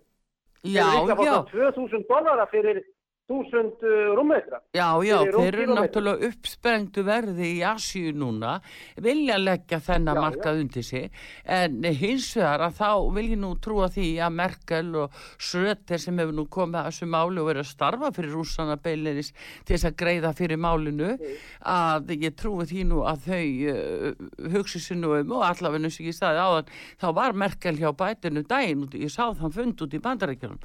Já, 0.63 0.87
já. 1.11 1.35
2000 1.51 2.05
dólara 2.07 2.47
fyrir 2.51 2.83
þúsund 3.31 3.83
uh, 3.87 4.13
rúmmetra. 4.17 4.59
Já, 4.75 4.89
já, 5.07 5.17
þeir 5.31 5.57
eru 5.63 5.77
náttúrulega 5.77 6.29
uppsprengtu 6.29 7.05
verði 7.07 7.49
í 7.57 7.63
Asíu 7.67 8.13
núna, 8.17 8.57
vilja 9.03 9.39
leggja 9.39 9.79
þennan 9.83 10.21
markað 10.21 10.63
undir 10.65 10.87
sig, 10.87 11.11
en 11.45 11.79
hins 11.87 12.33
vegar 12.37 12.67
að 12.67 12.79
þá 12.81 12.91
vil 13.17 13.27
ég 13.29 13.41
nú 13.43 13.53
trúa 13.63 13.89
því 13.93 14.09
að 14.27 14.37
Merkel 14.41 14.93
og 15.05 15.19
Schröter 15.39 16.03
sem 16.03 16.19
hefur 16.19 16.37
nú 16.37 16.47
komið 16.53 16.81
að 16.81 16.89
þessu 16.91 17.11
máli 17.15 17.43
og 17.43 17.51
verið 17.51 17.65
að 17.65 17.71
starfa 17.71 18.13
fyrir 18.17 18.37
rúsana 18.37 18.79
beilinis 18.83 19.33
til 19.33 19.77
þess 19.77 19.91
að 19.91 19.99
greiða 20.03 20.35
fyrir 20.39 20.61
málinu, 20.61 21.13
mm. 21.15 21.43
að 21.73 22.15
ég 22.19 22.39
trúi 22.39 22.67
því 22.69 22.87
nú 22.91 23.05
að 23.09 23.29
þau 23.29 23.45
uh, 23.75 24.25
hugsi 24.57 24.99
nú 24.99 25.15
um 25.21 25.37
og 25.39 25.47
allaveg 25.47 25.89
sem 25.93 26.09
ég 26.09 26.17
staði 26.17 26.43
á 26.43 26.49
þann, 26.59 26.73
þá 27.01 27.09
var 27.17 27.39
Merkel 27.39 27.79
hjá 27.79 27.93
bætinu 27.97 28.43
daginn, 28.49 28.89
ég 28.99 29.13
sá 29.13 29.31
þann 29.31 29.55
fund 29.55 29.87
út 29.87 29.95
í 29.95 30.03
bandarækjunum 30.03 30.61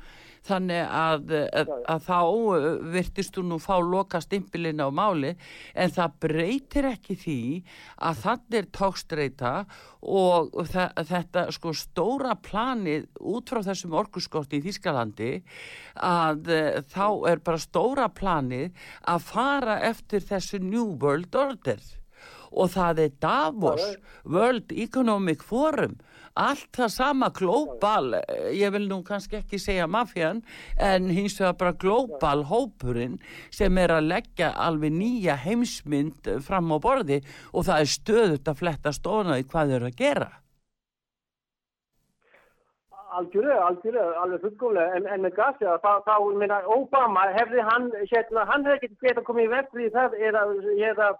þannig 0.47 0.83
að, 0.83 1.33
að, 1.61 1.73
að 1.91 2.05
þá 2.07 2.19
uh, 2.21 2.67
virtist 2.95 3.35
þú 3.35 3.43
nú 3.49 3.59
fá 3.61 3.75
loka 3.83 4.21
stimpilinn 4.23 4.81
á 4.83 4.89
máli 4.89 5.33
en 5.75 5.93
það 5.93 6.17
breytir 6.25 6.89
ekki 6.93 7.17
því 7.19 7.41
að 8.07 8.23
þannig 8.23 8.59
er 8.61 8.69
tókstreita 8.79 9.53
og 10.07 10.55
þetta 10.71 11.47
sko 11.55 11.73
stóra 11.75 12.35
planið 12.39 13.07
út 13.19 13.51
frá 13.51 13.63
þessum 13.65 13.97
orkuskorti 13.99 14.61
í 14.61 14.65
Þískalandi 14.67 15.31
að 16.07 16.51
uh, 16.53 16.81
þá 16.87 17.07
er 17.33 17.43
bara 17.43 17.61
stóra 17.61 18.09
planið 18.09 18.71
að 19.07 19.29
fara 19.29 19.79
eftir 19.87 20.23
þessu 20.25 20.61
New 20.63 20.95
World 21.01 21.35
Order. 21.35 21.81
Og 22.57 22.71
það 22.73 22.99
er 23.03 23.15
Davos 23.21 23.83
World 24.23 24.71
Economic 24.71 25.43
Forum 25.43 25.97
allt 26.37 26.69
það 26.77 26.93
sama 26.93 27.29
glóbal 27.35 28.17
ég 28.55 28.73
vil 28.75 28.87
nú 28.89 29.01
kannski 29.07 29.41
ekki 29.41 29.59
segja 29.61 29.87
mafjan 29.89 30.41
en 30.89 31.11
hins 31.13 31.37
vegar 31.41 31.57
bara 31.59 31.77
glóbal 31.83 32.45
hópurinn 32.49 33.19
sem 33.53 33.77
er 33.81 33.95
að 33.97 34.09
leggja 34.13 34.53
alveg 34.67 34.93
nýja 34.95 35.37
heimsmynd 35.43 36.31
fram 36.45 36.73
á 36.73 36.77
borði 36.81 37.21
og 37.53 37.67
það 37.69 37.83
er 37.83 37.93
stöðut 37.93 38.51
að 38.51 38.59
fletta 38.63 38.93
stónaði 38.95 39.47
hvað 39.47 39.71
þau 39.71 39.79
eru 39.79 39.89
að 39.91 39.97
gera. 40.01 40.29
Algjörlega, 43.17 43.61
algjörlega, 43.65 44.09
alveg 44.21 44.41
fullgóðlega, 44.43 44.97
en, 44.97 45.05
en 45.09 45.23
með 45.23 45.37
gasja, 45.37 45.77
þá, 45.81 46.03
þá, 46.05 46.15
minna, 46.37 46.57
Obama, 46.69 47.23
hefði 47.33 47.63
hann, 47.65 47.87
hérna, 48.11 48.43
hann 48.49 48.67
hefði 48.67 48.81
getið 48.83 49.07
gett 49.07 49.21
að 49.21 49.25
koma 49.29 49.45
í 49.45 49.47
vekk 49.53 49.71
því 49.73 49.87
það 49.95 50.17
að, 50.41 50.51
ég 50.77 50.91
er 50.91 51.01
að 51.07 51.15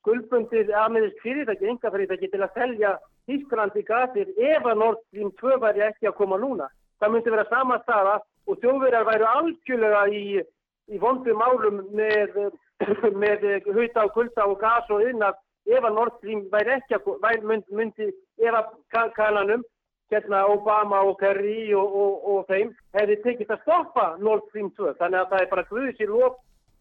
skuldbundir 0.00 0.70
aðmiðist 0.82 1.18
fyrirtæki, 1.24 1.72
enga 1.72 1.92
fyrirtæki 1.92 2.30
til 2.32 2.42
að 2.44 2.54
selja 2.58 2.92
Þísklandi 3.28 3.82
gasir 3.86 4.30
ef 4.36 4.66
að 4.66 4.80
Nord 4.80 5.02
Stream 5.06 5.30
2 5.40 5.58
væri 5.62 5.84
ekki 5.86 6.08
að 6.10 6.16
koma 6.20 6.38
núna. 6.40 6.68
Það 7.00 7.12
myndi 7.14 7.34
vera 7.34 7.46
sama 7.50 7.78
staða 7.82 8.16
og 8.48 8.58
þjóðverjar 8.62 9.06
væru 9.08 9.28
algjörlega 9.30 10.02
í, 10.14 10.24
í 10.90 11.00
vondum 11.02 11.42
álum 11.44 11.82
með, 11.96 12.38
með 13.22 13.46
hauta 13.68 14.06
og 14.06 14.14
kulda 14.16 14.48
og 14.48 14.58
gas 14.62 14.90
og 14.90 15.04
innan 15.06 15.36
ef 15.70 15.84
að 15.84 15.96
Nord 15.96 16.16
Stream 16.18 16.46
væri 16.52 16.76
ekki 16.78 16.96
að 16.96 17.10
væri, 17.22 17.42
myndi, 17.46 17.76
myndi 17.76 18.10
ef 18.40 18.58
að 18.58 19.12
kananum, 19.16 19.64
hérna 20.10 20.42
Obama 20.50 21.04
og 21.06 21.18
Kerry 21.20 21.70
og, 21.78 21.96
og, 22.02 22.14
og 22.32 22.46
þeim, 22.50 22.72
hefði 22.96 23.18
tekist 23.24 23.52
að 23.54 23.60
stoppa 23.66 24.06
Nord 24.18 24.48
Stream 24.48 24.72
2. 24.78 24.96
Þannig 24.98 25.20
að 25.20 25.34
það 25.34 25.44
er 25.44 25.50
bara 25.52 25.68
gruðis 25.70 26.02
í 26.02 26.08
lóf 26.10 26.40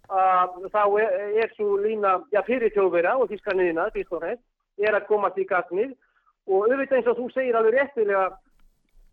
að 0.10 0.56
þá 0.74 0.84
er, 1.04 1.18
er 1.44 1.52
svo 1.54 1.76
lína 1.78 2.16
já, 2.34 2.42
fyrir 2.48 2.74
þjóðverja 2.74 3.18
og 3.22 3.30
fremst, 3.30 4.46
er 4.80 4.96
að 4.96 5.10
komast 5.10 5.38
í 5.38 5.46
gasnið 5.46 5.92
og 6.50 6.66
auðvitað 6.68 6.98
eins 7.00 7.12
og 7.12 7.20
þú 7.20 7.28
segir 7.36 7.58
alveg 7.60 7.78
réttilega 7.78 8.28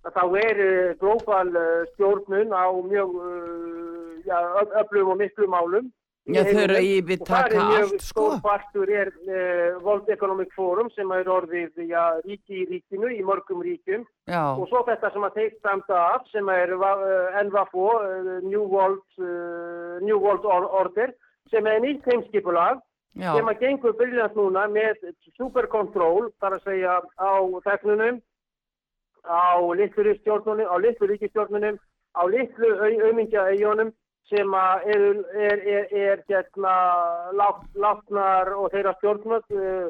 að 0.06 0.16
þá 0.16 0.24
er 0.40 0.64
glóbal 1.00 1.52
eh, 1.60 1.84
stjórnun 1.94 2.54
á 2.54 2.66
mjög 2.86 3.14
eh, 3.26 4.80
öflum 4.82 5.14
og 5.14 5.22
miklum 5.22 5.54
málum 5.54 5.94
Já 6.26 6.40
þau 6.42 6.56
eru 6.58 6.78
í 6.82 6.94
við 7.06 7.20
taka 7.22 7.60
allt 7.62 8.02
sko. 8.02 8.22
Og 8.34 8.62
stór 8.64 8.90
er 8.90 9.12
uh, 9.14 9.76
World 9.84 10.08
Economic 10.10 10.50
Forum 10.58 10.88
sem 10.96 11.12
er 11.14 11.28
orðið 11.30 11.84
já, 11.86 12.18
ríki 12.24 12.64
í 12.64 12.66
ríkinu, 12.66 13.12
í 13.14 13.22
mörgum 13.22 13.60
ríkum 13.62 14.02
já. 14.26 14.40
og 14.56 14.64
svo 14.66 14.82
þetta 14.88 15.12
sem 15.14 15.26
að 15.28 15.36
teikta 15.36 15.76
um 15.78 15.84
það 15.86 16.26
sem 16.32 16.50
er 16.50 16.74
NVFO, 17.46 17.86
New 18.42 18.64
World, 18.66 19.06
New 20.02 20.18
World 20.18 20.50
Order 20.50 21.14
sem 21.54 21.70
er 21.70 21.78
nýtt 21.86 22.10
heimskipulag. 22.10 22.82
Sem 23.16 23.50
að 23.50 23.60
gengur 23.64 23.96
byrjast 23.96 24.36
núna 24.36 24.66
með 24.68 25.04
superkontról, 25.36 26.30
þar 26.40 26.58
að 26.58 26.64
segja 26.68 26.96
á 27.16 27.34
teknunum, 27.64 28.18
á 29.24 29.56
litlu 29.74 30.04
ríkistjórnunum, 30.06 30.68
á 30.68 30.76
litlu 30.78 31.08
ríkistjórnunum, 31.10 31.78
á 32.16 32.22
litlu 32.28 32.72
auðmyndja 32.76 33.46
eigunum 33.52 33.92
sem 34.28 34.54
er, 34.54 35.04
er, 35.34 35.60
er, 35.66 35.86
er 35.92 36.22
getna 36.28 36.74
látnar 37.38 38.50
og 38.58 38.72
þeirra 38.74 38.96
stjórnmöld 38.98 39.54
uh, 39.54 39.86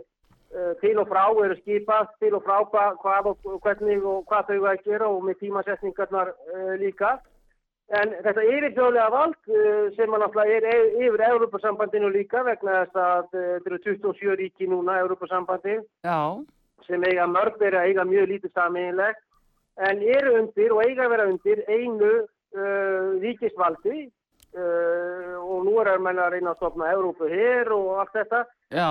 uh, 0.52 0.72
til 0.82 0.98
og 1.00 1.08
frá 1.08 1.24
eru 1.44 1.56
skipast, 1.62 2.12
til 2.20 2.36
og 2.36 2.44
frá 2.44 2.60
hvað 2.68 3.30
og 3.32 3.62
hvernig 3.64 4.04
og 4.04 4.26
hvað 4.28 4.52
þau 4.52 4.68
að 4.72 4.84
gera 4.84 5.08
og 5.08 5.24
með 5.24 5.40
tímasetningarnar 5.44 6.34
uh, 6.34 6.74
líka. 6.82 7.16
En 7.94 8.10
þetta 8.18 8.42
yfirþjóðlega 8.42 9.10
vald 9.14 9.36
uh, 9.46 9.84
sem 9.94 10.10
að 10.10 10.22
náttúrulega 10.24 10.56
er 10.58 10.86
yfir 11.06 11.22
Európa-sambandinu 11.28 12.08
líka 12.10 12.42
vegna 12.42 12.80
þess 12.80 12.98
að 12.98 13.28
uh, 13.38 13.44
þetta 13.52 13.70
eru 13.70 13.78
27 13.84 14.38
ríki 14.40 14.66
núna 14.66 14.96
Európa-sambandi 15.04 15.76
sem 16.86 17.04
eiga 17.06 17.26
mörg 17.30 17.60
verið 17.60 17.78
að 17.78 17.90
eiga 17.90 18.06
mjög 18.06 18.26
lítið 18.32 18.52
saminleg 18.58 19.20
en 19.86 20.02
eru 20.02 20.32
undir 20.40 20.74
og 20.74 20.82
eiga 20.82 21.06
vera 21.12 21.28
undir 21.30 21.62
einu 21.70 22.10
uh, 22.22 23.14
ríkisvaldi 23.22 24.08
og 24.56 25.66
nú 25.66 25.74
er 25.82 25.90
að 25.90 26.04
menna 26.06 26.22
að 26.24 26.30
reyna 26.32 26.54
að 26.54 26.62
stopna 26.62 26.86
Európu 26.94 27.26
hér 27.28 27.68
og 27.76 27.98
allt 28.00 28.14
þetta 28.14 28.38
Já. 28.72 28.88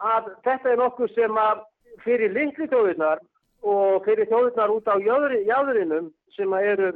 að 0.00 0.30
þetta 0.46 0.70
er 0.70 0.78
nokkuð 0.80 1.10
sem 1.12 1.36
að 1.36 1.60
fyrir 2.00 2.32
lengri 2.32 2.68
þjóðirnar 2.70 3.20
og 3.60 4.06
fyrir 4.06 4.30
þjóðirnar 4.30 4.72
út 4.72 4.88
á 4.88 4.96
jáðurinum 5.04 6.08
sem 6.32 6.54
að 6.56 6.70
eru 6.70 6.88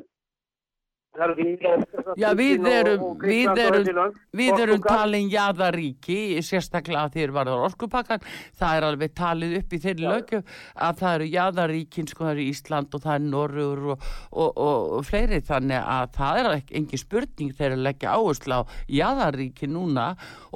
Já, 2.17 2.29
við 2.37 2.67
erum, 2.71 3.05
við 3.21 3.61
erum, 3.63 4.15
við 4.37 4.61
erum 4.63 4.83
talin 4.85 5.31
jáðaríki, 5.33 6.19
sérstaklega 6.45 7.09
þegar 7.15 7.35
var 7.37 7.51
það 7.51 7.65
orkupakkan, 7.67 8.27
það 8.57 8.77
er 8.77 8.87
alveg 8.91 9.15
talið 9.17 9.57
upp 9.61 9.73
í 9.73 9.81
þeirri 9.85 10.07
lögju 10.07 10.41
að 10.87 11.01
það 11.01 11.17
eru 11.17 11.29
jáðaríkin, 11.33 12.11
sko 12.11 12.27
það 12.27 12.33
eru 12.35 12.47
Ísland 12.51 12.97
og 12.97 13.05
það 13.07 13.15
er 13.17 13.25
Norrur 13.27 13.85
og, 13.95 14.07
og, 14.31 14.51
og, 14.51 14.93
og 14.99 15.07
fleiri. 15.09 15.41
Þannig 15.47 15.89
að 15.97 16.13
það 16.17 16.41
er 16.41 16.51
ekki 16.53 16.79
engin 16.81 17.03
spurning 17.03 17.55
þegar 17.57 17.77
að 17.77 17.85
leggja 17.87 18.15
áherslu 18.17 18.61
á 18.61 18.63
jáðaríki 18.99 19.71
núna. 19.71 20.07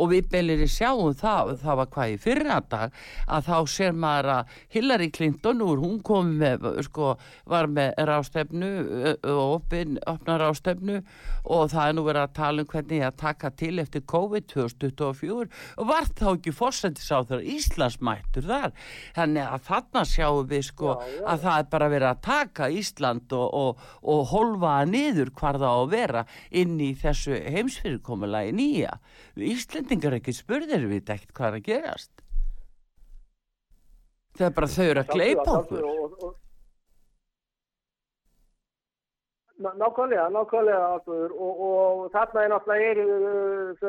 Og 0.01 0.13
við 0.15 0.31
beilir 0.33 0.65
í 0.65 0.71
sjáum 0.71 1.17
það, 1.17 1.55
það 1.65 1.81
var 1.81 1.91
hvað 1.97 2.15
í 2.15 2.21
fyrra 2.21 2.61
dag, 2.71 2.97
að 3.27 3.51
þá 3.51 3.57
ser 3.75 3.97
maður 3.97 4.31
að 4.37 4.55
Hillary 4.75 5.11
Clinton 5.15 5.65
úr, 5.65 5.81
hún 5.83 5.99
kom 6.05 6.35
með, 6.41 6.67
sko, 6.87 7.15
var 7.51 7.69
með 7.71 7.95
rástefnu 8.11 8.71
og 9.31 9.71
opnar 10.11 10.50
rástefnu 10.51 11.01
og 11.47 11.71
það 11.73 11.87
er 11.87 11.97
nú 11.97 12.05
verið 12.07 12.27
að 12.27 12.35
tala 12.37 12.65
um 12.65 12.71
hvernig 12.71 13.05
að 13.07 13.19
taka 13.23 13.51
til 13.63 13.73
eftir 13.83 14.05
COVID 14.11 14.47
2024 14.53 15.49
og 15.81 15.89
var 15.89 16.09
þá 16.19 16.27
ekki 16.35 16.55
fórsættisáður 16.57 17.45
Íslandsmættur 17.55 18.49
þar? 18.51 18.75
Þannig 19.17 19.55
að 19.57 19.67
þarna 19.71 20.05
sjáum 20.11 20.51
við 20.51 20.67
sko 20.71 20.95
já, 20.95 21.11
já. 21.15 21.25
að 21.33 21.45
það 21.47 21.59
er 21.63 21.69
bara 21.75 21.91
verið 21.95 22.11
að 22.11 22.23
taka 22.27 22.71
Ísland 22.81 23.37
og, 23.37 23.47
og, 23.61 23.85
og 24.15 24.25
holfa 24.35 24.77
niður 24.91 25.33
hvar 25.41 25.61
það 25.61 25.71
á 25.71 25.79
að 25.81 25.93
vera 25.95 26.25
inn 26.63 26.77
í 26.81 26.91
þessu 26.99 27.39
heimsfyrirkomulagi 27.57 28.57
nýja. 28.57 28.97
Íslendingar 29.51 30.19
ekki 30.19 30.35
spurðir 30.37 30.89
við 30.91 31.15
ekkert 31.17 31.35
hvað 31.37 31.51
er 31.51 31.61
að 31.61 31.67
gerast. 31.71 32.13
Það 34.39 34.47
er 34.47 34.55
bara 34.57 34.71
þau 34.71 34.85
eru 34.87 35.03
að 35.03 35.13
gleipa 35.17 35.59
okkur 35.59 36.39
Nákvæmlega, 39.61 40.29
nákvæmlega 40.29 40.85
Artur 40.95 41.33
og, 41.45 41.55
og 41.69 42.11
þarna 42.15 42.45
er 42.45 42.53
náttúrulega 42.53 42.91
er 42.91 42.99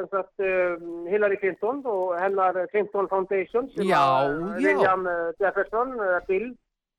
uh, 0.03 0.81
um, 0.83 1.05
Hillary 1.07 1.37
Clinton 1.39 1.81
og 1.85 2.17
hennar 2.19 2.57
Clinton 2.71 3.07
Foundation 3.09 3.69
sem 3.71 3.85
já, 3.87 4.01
að 4.01 4.33
William 4.57 5.05
uh, 5.07 5.29
Jefferson 5.39 5.93
uh, 5.95 6.17
Bill 6.27 6.49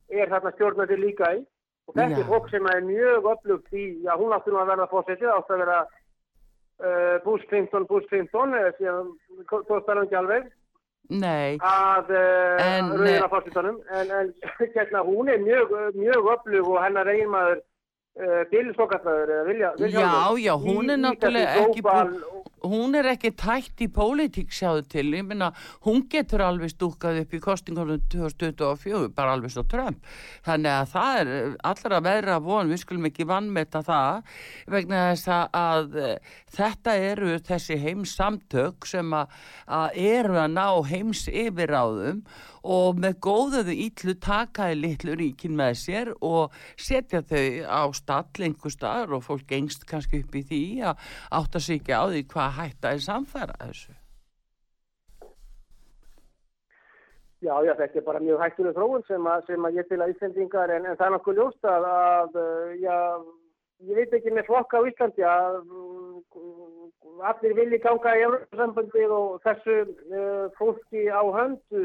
er 0.08 0.30
þarna 0.32 0.52
stjórnandi 0.54 0.96
líka 0.96 1.34
í. 1.36 1.42
Og 1.88 1.98
þetta 1.98 2.22
er 2.22 2.30
fólk 2.30 2.48
sem 2.48 2.68
er 2.72 2.86
mjög 2.86 3.28
upplugt 3.34 3.76
í, 3.76 3.84
já 4.06 4.12
hún 4.16 4.32
átti 4.32 4.54
nú 4.54 4.60
að 4.62 4.70
verða 4.72 4.86
fórsetið, 4.92 5.28
átti 5.34 5.52
að 5.52 5.62
vera 5.64 5.78
uh, 5.82 7.16
Bush 7.26 7.44
Clinton, 7.50 7.84
Bush 7.90 8.08
Clinton 8.08 8.56
síðan 8.78 9.10
tóðstæðan 9.50 10.06
ekki 10.06 10.18
alveg. 10.22 10.46
Nei, 11.12 11.58
að 11.60 12.14
uh, 12.14 12.88
rauðina 12.94 13.28
fórsetanum 13.28 13.82
en, 13.98 14.16
en 14.16 14.32
hérna, 14.78 15.04
hún 15.04 15.28
er 15.28 15.44
mjög, 15.44 15.76
mjög 15.98 16.32
upplug 16.36 16.72
og 16.72 16.80
hennar 16.86 17.12
eiginmaður 17.12 17.60
Uh, 18.12 18.42
Bilsvokallaður 18.50 19.46
vilja, 19.46 19.70
vilja 19.80 20.00
Já, 20.04 20.36
já, 20.36 20.52
hún 20.60 20.92
er 20.92 20.98
náttúrulega 21.00 21.62
ekki 21.62 21.84
búin 21.86 22.42
hún 22.62 22.94
er 22.98 23.08
ekki 23.12 23.32
tætt 23.38 23.82
í 23.82 23.88
pólitík 23.92 24.52
sjáðu 24.54 24.84
til, 24.90 25.06
ég 25.16 25.26
minna 25.26 25.50
hún 25.86 26.04
getur 26.10 26.44
alveg 26.46 26.72
stúkað 26.72 27.22
upp 27.22 27.34
í 27.34 27.40
kostingunum 27.42 28.02
2024, 28.12 29.10
bara 29.16 29.34
alveg 29.36 29.54
svo 29.54 29.64
Trump. 29.70 30.02
Þannig 30.46 30.74
að 30.76 30.92
það 30.92 31.20
er 31.22 31.32
allra 31.72 32.02
veðra 32.06 32.38
von, 32.44 32.70
við 32.70 32.82
skulum 32.84 33.10
ekki 33.10 33.28
vannmeta 33.28 33.82
það 33.86 34.38
vegna 34.76 35.02
þess 35.10 35.32
að, 35.32 35.58
að 35.62 35.98
þetta 36.58 36.96
eru 37.10 37.34
þessi 37.50 37.80
heims 37.82 38.16
samtök 38.18 38.88
sem 38.88 39.12
að, 39.16 39.36
að 39.66 40.00
eru 40.12 40.40
að 40.44 40.56
ná 40.56 40.66
heims 40.92 41.26
yfiráðum 41.28 42.24
og 42.62 43.00
með 43.02 43.18
góðuðu 43.26 43.74
ítlu 43.86 44.14
takaði 44.22 44.78
litlu 44.80 45.16
ríkin 45.18 45.56
með 45.58 45.78
sér 45.82 46.12
og 46.20 46.54
setja 46.78 47.22
þau 47.26 47.66
á 47.66 47.82
stall 47.96 48.46
einhver 48.46 48.74
staðar 48.74 49.16
og 49.18 49.26
fólk 49.26 49.48
gengst 49.50 49.86
kannski 49.88 50.22
upp 50.22 50.36
í 50.38 50.44
því 50.46 50.62
að 50.90 51.10
átta 51.40 51.60
sig 51.60 51.82
ekki 51.82 51.98
á 51.98 52.04
því 52.06 52.22
hvað 52.30 52.56
hætta 52.60 52.94
er 52.94 53.02
samfæra 53.02 53.58
þessu. 53.64 53.92
Já, 57.42 57.56
já, 57.66 57.72
þetta 57.74 57.98
er 57.98 58.04
bara 58.06 58.22
mjög 58.22 58.38
hættuleg 58.38 58.76
þróun 58.76 59.02
sem 59.08 59.24
að, 59.26 59.40
sem 59.48 59.64
að 59.66 59.78
ég 59.80 59.86
til 59.90 59.98
að 59.98 60.12
Íslandingar 60.12 60.70
en, 60.70 60.84
en 60.86 60.98
það 60.98 61.08
er 61.08 61.14
náttúrulega 61.16 61.42
ljóst 61.42 61.66
að, 61.66 61.86
að 61.90 62.36
já, 62.78 62.98
ég 63.88 63.98
veit 63.98 64.14
ekki 64.18 64.34
með 64.36 64.46
flokka 64.46 64.78
á 64.78 64.86
Íslandi 64.86 65.24
að 65.26 65.56
allir 67.22 67.54
vilji 67.56 67.78
ganga 67.82 68.12
í 68.16 68.22
Európa-sambandi 68.24 69.04
og 69.14 69.42
þessu 69.44 69.74
uh, 69.84 70.46
fólki 70.58 71.04
á 71.10 71.22
höndu. 71.22 71.82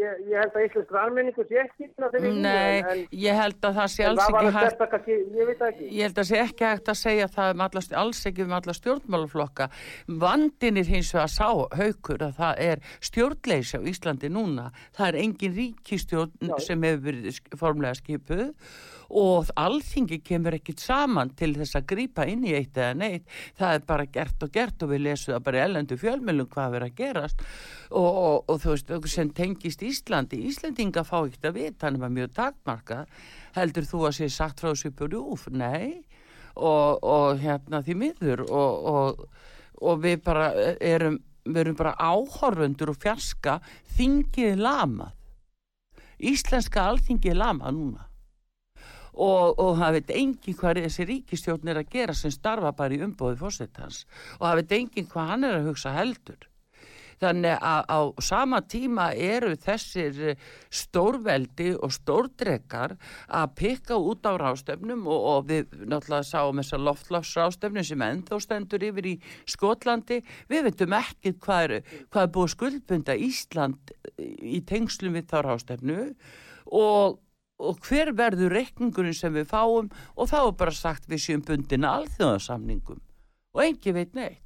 Ég, 0.00 0.22
ég 0.28 0.40
held 0.40 0.56
að 0.56 0.66
Íslands 0.66 0.98
almenningu 1.00 1.46
sé 1.48 1.60
ekki 1.62 1.88
Nei, 2.24 2.82
en, 2.82 3.02
ég 3.10 3.38
held 3.38 3.58
að 3.64 3.78
það 3.78 3.90
sé 3.94 4.06
alls 4.08 4.24
ekki 4.24 4.52
hægt 4.58 4.84
kannski, 4.94 5.18
ég, 5.36 5.52
ég 5.88 6.06
held 6.06 6.16
að 6.16 6.20
það 6.20 6.30
sé 6.30 6.40
ekki 6.42 6.68
hægt 6.68 6.90
að 6.92 7.00
segja 7.00 7.28
það 7.36 7.54
um 7.54 7.64
alla, 7.66 7.84
alls 8.02 8.22
ekki 8.30 8.46
um 8.46 8.56
alla 8.58 8.76
stjórnmálaflokka. 8.80 9.68
Vandin 10.24 10.80
er 10.82 10.90
hins 10.90 11.12
vegar 11.16 11.32
sá 11.32 11.48
haukur 11.80 12.26
að 12.28 12.40
það 12.40 12.64
er 12.70 12.84
stjórnleysi 13.10 13.80
á 13.80 13.82
Íslandi 13.94 14.32
núna. 14.32 14.70
Það 14.96 15.12
er 15.12 15.20
engin 15.22 15.56
ríkistjórn 15.60 16.50
Já. 16.50 16.58
sem 16.68 16.88
hefur 16.88 17.06
verið 17.08 17.40
formlega 17.60 18.00
skipuð 18.00 18.50
og 19.14 19.50
alþingi 19.60 20.18
kemur 20.26 20.56
ekkit 20.56 20.82
saman 20.82 21.30
til 21.38 21.52
þess 21.54 21.78
að 21.78 21.86
grýpa 21.92 22.26
inn 22.30 22.42
í 22.46 22.54
eitt 22.56 22.78
eða 22.78 22.96
neitt. 22.98 23.26
Það 23.58 23.74
er 23.76 23.84
bara 23.86 24.06
gert 24.16 24.42
og 24.42 24.52
gert 24.54 24.82
og 24.82 24.90
við 24.90 25.04
lesum 25.06 25.34
það 25.36 25.44
bara 25.46 25.60
í 25.60 25.64
ellendu 25.68 25.98
fjölmjölum 26.00 26.48
hvað 26.50 26.72
verður 26.74 26.86
að 26.88 26.96
gerast. 26.98 27.44
Og, 27.90 28.08
og, 28.10 28.38
og 28.50 28.62
þú 28.64 28.72
veist, 28.74 28.94
sem 29.14 29.30
tengist 29.36 29.84
Íslandi 29.86 30.40
Íslandinga 30.48 31.04
fá 31.06 31.20
ekkert 31.20 31.50
að 31.50 31.60
vita 31.60 31.86
hann 31.86 32.00
er 32.00 32.14
mjög 32.16 32.32
takmarka 32.34 33.04
heldur 33.54 33.86
þú 33.86 34.00
að 34.08 34.16
sé 34.18 34.30
sagt 34.34 34.62
frá 34.62 34.72
þessu 34.72 34.90
búrjúf, 34.98 35.46
nei. 35.54 36.02
Og, 36.54 36.98
og 37.02 37.38
hérna 37.42 37.82
því 37.86 37.96
miður. 38.00 38.42
Og 38.50 40.02
við 40.02 40.24
bara 40.26 40.50
erum 40.82 41.20
við 41.44 41.60
erum 41.60 41.76
bara 41.76 41.92
áhorfundur 42.00 42.94
og 42.94 42.98
fjarska 43.02 43.58
þingið 43.98 44.62
lamað. 44.64 45.12
Íslenska 46.24 46.88
alþingið 46.88 47.36
lamað 47.36 47.74
núna 47.76 48.08
og, 49.14 49.58
og 49.58 49.76
það 49.80 49.98
veit 49.98 50.16
engin 50.16 50.58
hvað 50.58 50.82
þessi 50.84 51.08
ríkistjórn 51.10 51.70
er 51.70 51.82
að 51.82 51.92
gera 51.94 52.16
sem 52.18 52.34
starfa 52.34 52.74
bara 52.76 52.96
í 52.96 53.02
umbóði 53.04 53.38
fórsettans 53.40 54.04
og 54.40 54.48
það 54.48 54.58
veit 54.60 54.74
engin 54.80 55.08
hvað 55.12 55.30
hann 55.32 55.48
er 55.48 55.60
að 55.60 55.70
hugsa 55.70 55.94
heldur. 55.94 56.50
Þannig 57.22 57.60
að 57.62 57.82
á 57.88 58.00
sama 58.26 58.60
tíma 58.66 59.06
eru 59.14 59.54
þessir 59.60 60.34
stórveldi 60.72 61.70
og 61.78 61.92
stórdrekar 61.94 62.96
að 63.28 63.54
pikka 63.60 63.98
út 63.98 64.26
á 64.26 64.34
rástefnum 64.40 65.06
og, 65.06 65.20
og 65.32 65.48
við 65.50 65.76
náttúrulega 65.84 66.26
sáum 66.28 66.60
þessar 66.60 66.84
loftlagsrástefnum 66.88 67.86
sem 67.86 68.06
ennþá 68.08 68.40
stendur 68.42 68.86
yfir 68.90 69.10
í 69.12 69.16
Skotlandi. 69.50 70.20
Við 70.50 70.68
veitum 70.68 70.96
ekki 70.98 71.36
hvað 71.38 71.64
er, 71.64 71.76
hvað 72.10 72.26
er 72.26 72.34
búið 72.34 72.54
skuldbunda 72.56 73.18
Ísland 73.28 73.94
í 74.18 74.60
tengslum 74.66 75.14
við 75.16 75.30
þá 75.30 75.38
rástefnu 75.46 76.00
og 76.74 77.20
og 77.58 77.82
hver 77.86 78.12
verður 78.16 78.54
reikningurinn 78.58 79.16
sem 79.16 79.34
við 79.34 79.50
fáum? 79.50 79.90
Og 80.16 80.30
þá 80.30 80.38
er 80.42 80.56
bara 80.58 80.74
sagt 80.74 81.08
við 81.10 81.22
séum 81.24 81.44
bundina 81.46 81.92
alþjóðarsamningum 82.00 83.02
og 83.54 83.62
engi 83.62 83.94
veit 83.94 84.16
neitt. 84.18 84.40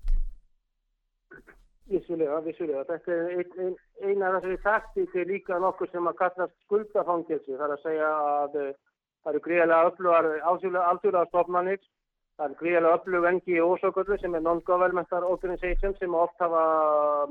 Vissulega, 1.89 2.43
vissulega. 2.45 2.85
Þetta 2.85 3.15
er 3.15 3.29
ein, 3.33 3.53
ein, 3.65 3.77
eina 4.05 4.29
af 4.29 4.43
þessari 4.43 4.59
taktík 4.65 5.15
er 5.17 5.31
líka 5.31 5.57
nokkur 5.63 5.89
sem 5.89 6.11
að 6.11 6.19
kallast 6.19 6.57
skuldafangilsi 6.67 7.57
þar 7.57 7.73
að 7.79 7.85
segja 7.87 8.11
að 8.13 8.59
uh, 8.61 8.75
það 9.23 9.33
eru 9.33 9.45
greiðlega 9.47 9.87
öflugar 9.89 10.29
alþjóðar 10.51 11.31
stofnanir 11.31 11.81
Það 12.39 12.53
er 12.53 12.59
gríðilega 12.61 12.95
öflug 12.95 13.25
NGO-soköldu 13.35 14.17
sem 14.21 14.35
er 14.39 14.43
Non-Governmental 14.45 15.25
Organization 15.27 15.95
sem 15.99 16.13
oft 16.15 16.39
hafa 16.39 16.61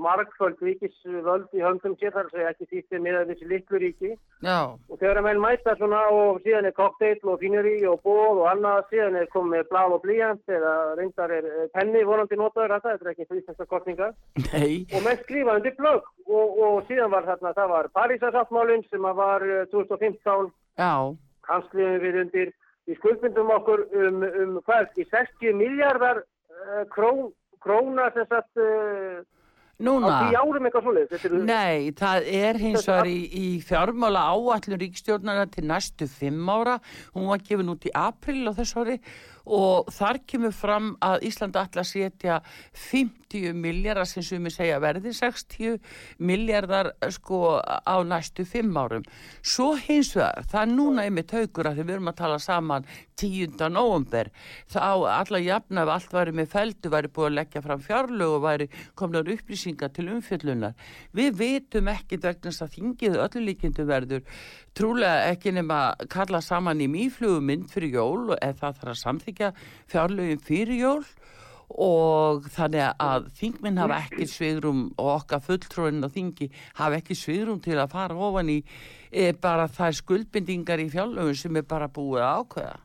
markföld 0.03 0.59
ríkisvöld 0.59 1.53
í 1.55 1.63
höndum 1.63 1.95
sér 2.01 2.11
þar 2.11 2.27
sem 2.33 2.49
ekki 2.49 2.67
týttir 2.73 2.99
með 3.05 3.21
þessi 3.29 3.47
litlu 3.47 3.79
ríki. 3.79 4.11
Já. 4.43 4.75
Og 4.75 4.99
þegar 4.99 5.21
að 5.21 5.27
menn 5.29 5.39
mæta 5.45 5.77
svona 5.79 6.01
og 6.11 6.41
síðan 6.43 6.67
er 6.67 6.75
cocktail 6.75 7.23
og 7.23 7.39
fíneri 7.39 7.77
og 7.87 8.03
ból 8.03 8.41
og 8.41 8.49
annað, 8.51 8.83
síðan 8.91 9.15
er 9.21 9.31
komið 9.31 9.63
blá 9.71 9.81
og 9.85 10.03
blíjant 10.03 10.55
eða 10.59 10.75
reyndar 10.99 11.37
er 11.39 11.49
penni 11.79 12.03
vonandi 12.11 12.41
notaður 12.43 12.75
að 12.75 12.83
það, 12.89 12.99
þetta 12.99 13.07
er 13.07 13.15
ekki 13.15 13.31
frísnasta 13.31 13.71
kostninga. 13.71 14.11
Nei. 14.51 14.83
Og 14.91 15.07
menn 15.07 15.23
skrifa 15.23 15.55
undir 15.61 15.79
blögg 15.79 16.13
og, 16.27 16.61
og 16.67 16.77
síðan 16.91 17.15
var 17.15 17.31
þarna, 17.31 17.55
það 17.55 17.75
var 17.77 17.93
Parísasáttmálinn 17.95 18.87
sem 18.91 19.11
var 19.23 19.51
2015. 19.71 20.51
Já. 20.83 20.93
Hanskliðum 21.47 22.01
við 22.03 22.23
undir 22.27 22.57
við 22.87 22.99
skuldbundum 23.01 23.55
okkur 23.57 23.87
um, 24.01 24.21
um 24.27 24.59
hvað, 24.67 24.91
í 24.97 25.07
60 25.11 25.57
miljardar 25.59 26.23
uh, 26.23 26.83
krón, 26.93 27.31
króna 27.63 28.11
sem 28.15 28.27
sagt 28.31 28.61
uh, 28.61 29.25
Núna, 29.77 30.09
svolítið. 30.81 31.33
Nei, 31.45 31.91
það 31.93 32.29
er 32.33 32.57
hins 32.57 32.87
vegar 32.87 33.09
í, 33.11 33.17
í 33.29 33.49
fjármála 33.61 34.23
áallur 34.31 34.79
ríkstjórnara 34.81 35.43
til 35.53 35.67
næstu 35.69 36.07
fimm 36.09 36.49
ára, 36.49 36.79
hún 37.13 37.29
var 37.29 37.43
gefin 37.45 37.69
út 37.75 37.85
í 37.85 37.93
april 37.93 38.49
á 38.49 38.57
þess 38.57 38.79
ári 38.81 38.95
og 39.47 39.89
þar 39.93 40.19
kemur 40.27 40.53
fram 40.55 40.93
að 41.03 41.25
Íslanda 41.29 41.63
ætla 41.65 41.83
að 41.83 41.89
setja 41.91 42.39
50 42.87 43.55
miljardar 43.57 44.07
sem 44.07 44.45
ég 44.47 44.53
segja 44.53 44.79
verði 44.83 45.13
60 45.15 45.77
miljardar 46.19 46.91
sko 47.15 47.59
á 47.63 47.95
næstu 48.07 48.45
5 48.47 48.79
árum. 48.81 49.05
Svo 49.41 49.73
hins 49.79 50.13
vegar, 50.15 50.45
það 50.51 50.61
er 50.61 50.73
núna 50.73 51.07
einmitt 51.07 51.33
haugur 51.35 51.69
að 51.69 51.81
við 51.81 51.95
erum 51.97 52.11
að 52.11 52.19
tala 52.21 52.39
saman 52.43 52.87
10. 53.17 53.57
november, 53.73 54.29
þá 54.69 54.79
alla 55.09 55.41
jafna 55.41 55.83
ef 55.83 55.93
allt 55.95 56.13
væri 56.13 56.35
með 56.37 56.51
feldu 56.53 56.91
væri 56.93 57.11
búið 57.13 57.31
að 57.31 57.37
leggja 57.39 57.63
fram 57.65 57.81
fjárlög 57.81 58.35
og 58.37 58.43
væri 58.45 58.69
komnar 58.99 59.31
upplýsingar 59.33 59.93
til 59.95 60.09
umfjöllunar. 60.13 60.77
Við 61.17 61.39
veitum 61.39 61.89
ekki 61.91 62.21
vegna 62.21 62.51
þess 62.51 62.65
að 62.67 62.75
þingið 62.77 63.19
öllu 63.25 63.45
líkindu 63.47 63.87
verður 63.87 64.23
trúlega 64.77 65.31
ekki 65.31 65.55
nema 65.55 65.79
kalla 66.11 66.41
saman 66.43 66.83
í 66.83 66.87
mýflugumynd 66.91 67.71
fyrir 67.71 67.97
jól 67.97 68.35
eða 68.35 68.53
það 68.59 68.81
þarf 68.81 68.91
að 68.93 69.01
samþykja 69.01 69.49
fjárlögum 69.89 70.43
fyrir 70.45 70.81
jól 70.81 71.01
og 71.67 72.45
þannig 72.53 72.93
að 73.03 73.27
þingminn 73.39 73.79
hafa 73.81 73.99
ekki 74.05 74.27
svigrum 74.31 74.83
og 74.95 75.09
okkar 75.17 75.43
fulltróðin 75.43 76.05
og 76.07 76.13
þingi 76.13 76.49
hafa 76.77 76.99
ekki 77.01 77.17
svigrum 77.17 77.59
til 77.63 77.75
að 77.75 77.95
fara 77.95 78.15
ofan 78.27 78.51
í 78.53 78.57
e, 79.11 79.33
bara 79.33 79.67
þær 79.67 79.97
skuldbindingar 79.99 80.83
í 80.83 80.87
fjárlögum 80.93 81.35
sem 81.35 81.59
er 81.59 81.67
bara 81.67 81.89
búið 81.91 82.23
að 82.23 82.43
ákveða. 82.43 82.77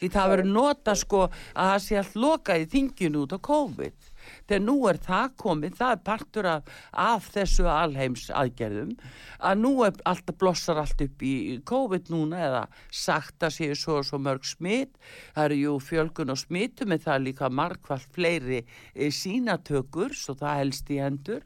Því 0.00 0.08
það 0.14 0.30
verður 0.32 0.54
nota 0.54 0.94
sko 0.96 1.26
að 1.26 1.72
það 1.74 1.82
sé 1.84 2.00
allt 2.00 2.16
loka 2.16 2.56
í 2.56 2.70
þinginu 2.72 3.26
út 3.26 3.36
á 3.36 3.38
COVID 3.50 4.09
þegar 4.48 4.62
nú 4.64 4.76
er 4.90 5.00
það 5.04 5.34
komið, 5.42 5.76
það 5.80 5.94
er 5.94 6.02
partur 6.06 6.48
af, 6.50 6.70
af 6.92 7.28
þessu 7.34 7.66
alheims 7.70 8.28
aðgerðum 8.30 8.94
að 9.38 9.62
nú 9.62 9.72
er 9.86 10.00
alltaf 10.08 10.38
blossar 10.40 10.80
allt 10.82 11.04
upp 11.04 11.24
í 11.26 11.34
COVID 11.70 12.10
núna 12.12 12.44
eða 12.46 12.62
sagt 12.92 13.46
að 13.46 13.56
séu 13.58 13.76
svo 13.78 14.00
og 14.00 14.08
svo 14.08 14.20
mörg 14.22 14.46
smitt, 14.48 14.96
það 15.34 15.44
eru 15.48 15.60
jú 15.60 15.76
fjölgun 15.90 16.34
og 16.34 16.40
smittum 16.40 16.94
en 16.94 17.02
það 17.02 17.14
er 17.16 17.26
líka 17.28 17.52
margvall 17.52 18.02
fleiri 18.14 18.62
e, 18.94 19.10
sínatökur 19.14 20.16
svo 20.16 20.36
það 20.38 20.62
helst 20.62 20.90
í 20.90 21.00
endur 21.04 21.44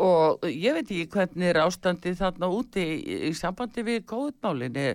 og 0.00 0.44
ég 0.48 0.76
veit 0.76 0.88
ekki 0.88 1.10
hvernig 1.12 1.50
er 1.50 1.62
ástandið 1.66 2.20
þarna 2.22 2.48
úti 2.52 2.84
í, 2.84 3.18
í 3.28 3.32
sambandi 3.36 3.84
við 3.84 4.06
COVID-málinni 4.08 4.86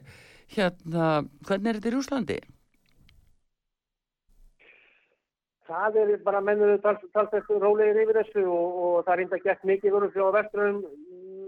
hérna, 0.56 1.26
hvernig 1.46 1.70
er 1.70 1.80
þetta 1.80 1.92
í 1.92 1.96
Rúslandi? 1.98 2.40
Það 5.68 5.98
er 6.02 6.12
bara 6.24 6.42
mennur 6.42 6.78
talsveit 6.84 7.50
rólegir 7.62 8.02
yfir 8.04 8.22
þessu 8.22 8.44
og, 8.48 8.78
og 8.84 8.94
það 9.06 9.14
er 9.14 9.24
índa 9.24 9.40
gett 9.44 9.66
mikið 9.68 9.96
voru 9.98 10.12
frá 10.14 10.30
vesturinn 10.38 10.84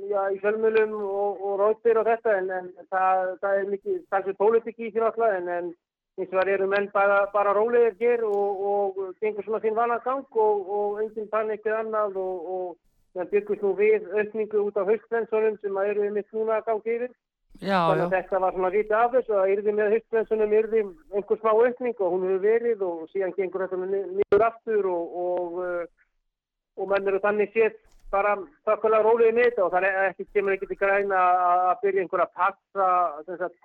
í 0.09 0.39
fjölmjölum 0.41 0.95
og, 0.99 1.43
og 1.45 1.59
róttir 1.61 1.99
og 2.01 2.07
þetta 2.09 2.35
en, 2.39 2.49
en 2.57 2.69
það, 2.89 3.37
það 3.43 3.59
er 3.59 3.71
mikið 3.75 4.01
talsveit 4.11 4.41
pólitík 4.41 4.79
í 4.79 4.91
fyrir 4.91 5.07
alltaf 5.07 5.37
en, 5.37 5.49
en 5.55 5.71
eins 6.19 6.33
og 6.33 6.35
það 6.41 6.53
eru 6.55 6.67
menn 6.67 6.89
bara, 6.91 7.19
bara 7.33 7.55
rólegir 7.55 7.95
hér 8.01 8.25
og, 8.27 8.63
og 8.71 9.01
gengur 9.23 9.45
svona 9.45 9.61
þinn 9.63 9.77
vanagang 9.77 10.25
og 10.35 11.01
enginn 11.03 11.31
panik 11.31 11.65
eða 11.65 11.83
annað 11.85 12.19
og 12.19 12.75
það 13.15 13.31
byggust 13.33 13.63
nú 13.63 13.73
við 13.77 14.09
öfningu 14.21 14.65
út 14.65 14.77
á 14.77 14.83
höstvensunum 14.89 15.57
sem 15.61 15.79
eru 15.85 16.09
mitt 16.13 16.33
núna 16.35 16.59
að 16.59 16.67
gangi 16.69 16.95
yfir. 16.97 17.13
Já, 17.59 17.79
þannig 17.89 18.05
að 18.05 18.13
þetta 18.13 18.39
var 18.39 18.53
svona 18.55 18.71
viti 18.71 18.95
af 18.95 19.09
þessu 19.11 19.35
að 19.35 19.49
yrði 19.53 19.71
með 19.75 19.93
höstbrensunum 19.95 20.53
yrði 20.55 20.83
einhver 21.11 21.39
smá 21.41 21.49
aukning 21.51 21.97
og 21.99 22.13
hún 22.13 22.21
hefur 22.27 22.43
verið 22.45 22.83
og 22.87 23.01
síðan 23.11 23.35
gengur 23.35 23.65
þetta 23.65 23.79
nýður 23.89 24.45
aftur 24.47 24.87
og, 24.87 25.17
og, 25.23 25.57
og 26.79 26.91
menn 26.93 27.11
eru 27.11 27.19
þannig 27.25 27.51
sétt 27.51 27.81
bara 28.13 28.35
þakkulega 28.67 29.05
rólið 29.05 29.35
með 29.37 29.47
þetta 29.49 29.65
og 29.65 29.73
það 29.73 29.85
er 29.89 29.97
ekki 30.07 30.25
kemur 30.33 30.55
ekki 30.55 30.69
til 30.69 30.77
græna 30.79 31.19
að 31.45 31.73
byrja 31.83 32.03
einhverja 32.03 32.27
passa, 32.39 32.87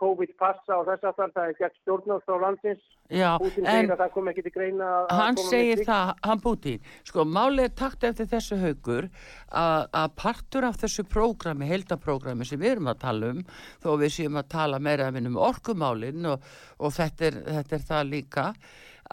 COVID-passa 0.01 0.79
og 0.79 0.91
þess 0.91 1.09
að 1.09 1.21
það 1.23 1.41
er 1.45 1.57
gegn 1.61 1.75
stjórnást 1.81 2.29
á 2.29 2.37
landsins. 2.43 2.85
Já, 3.13 3.31
Putin 3.41 3.69
en 3.69 3.91
það 3.93 4.05
að 4.85 5.11
hann 5.19 5.41
segir 5.41 5.85
það, 5.85 6.13
hann 6.29 6.45
Putin, 6.45 6.87
sko 7.09 7.27
málið 7.29 7.69
er 7.69 7.75
takt 7.81 8.07
eftir 8.09 8.31
þessu 8.33 8.61
haugur 8.63 9.11
að 9.51 10.09
partur 10.21 10.69
af 10.69 10.81
þessu 10.83 11.07
prógrami, 11.09 11.69
heldaprógrami 11.69 12.49
sem 12.49 12.61
við 12.61 12.77
erum 12.77 12.93
að 12.93 13.03
tala 13.05 13.35
um, 13.35 13.45
þó 13.85 13.91
við 14.01 14.17
séum 14.19 14.41
að 14.41 14.51
tala 14.57 14.81
meira 14.81 15.13
um 15.15 15.41
orkumálinn 15.41 16.33
og, 16.33 16.49
og 16.81 16.97
þetta, 16.97 17.31
er, 17.31 17.41
þetta 17.59 17.79
er 17.79 17.89
það 17.89 18.11
líka 18.13 18.49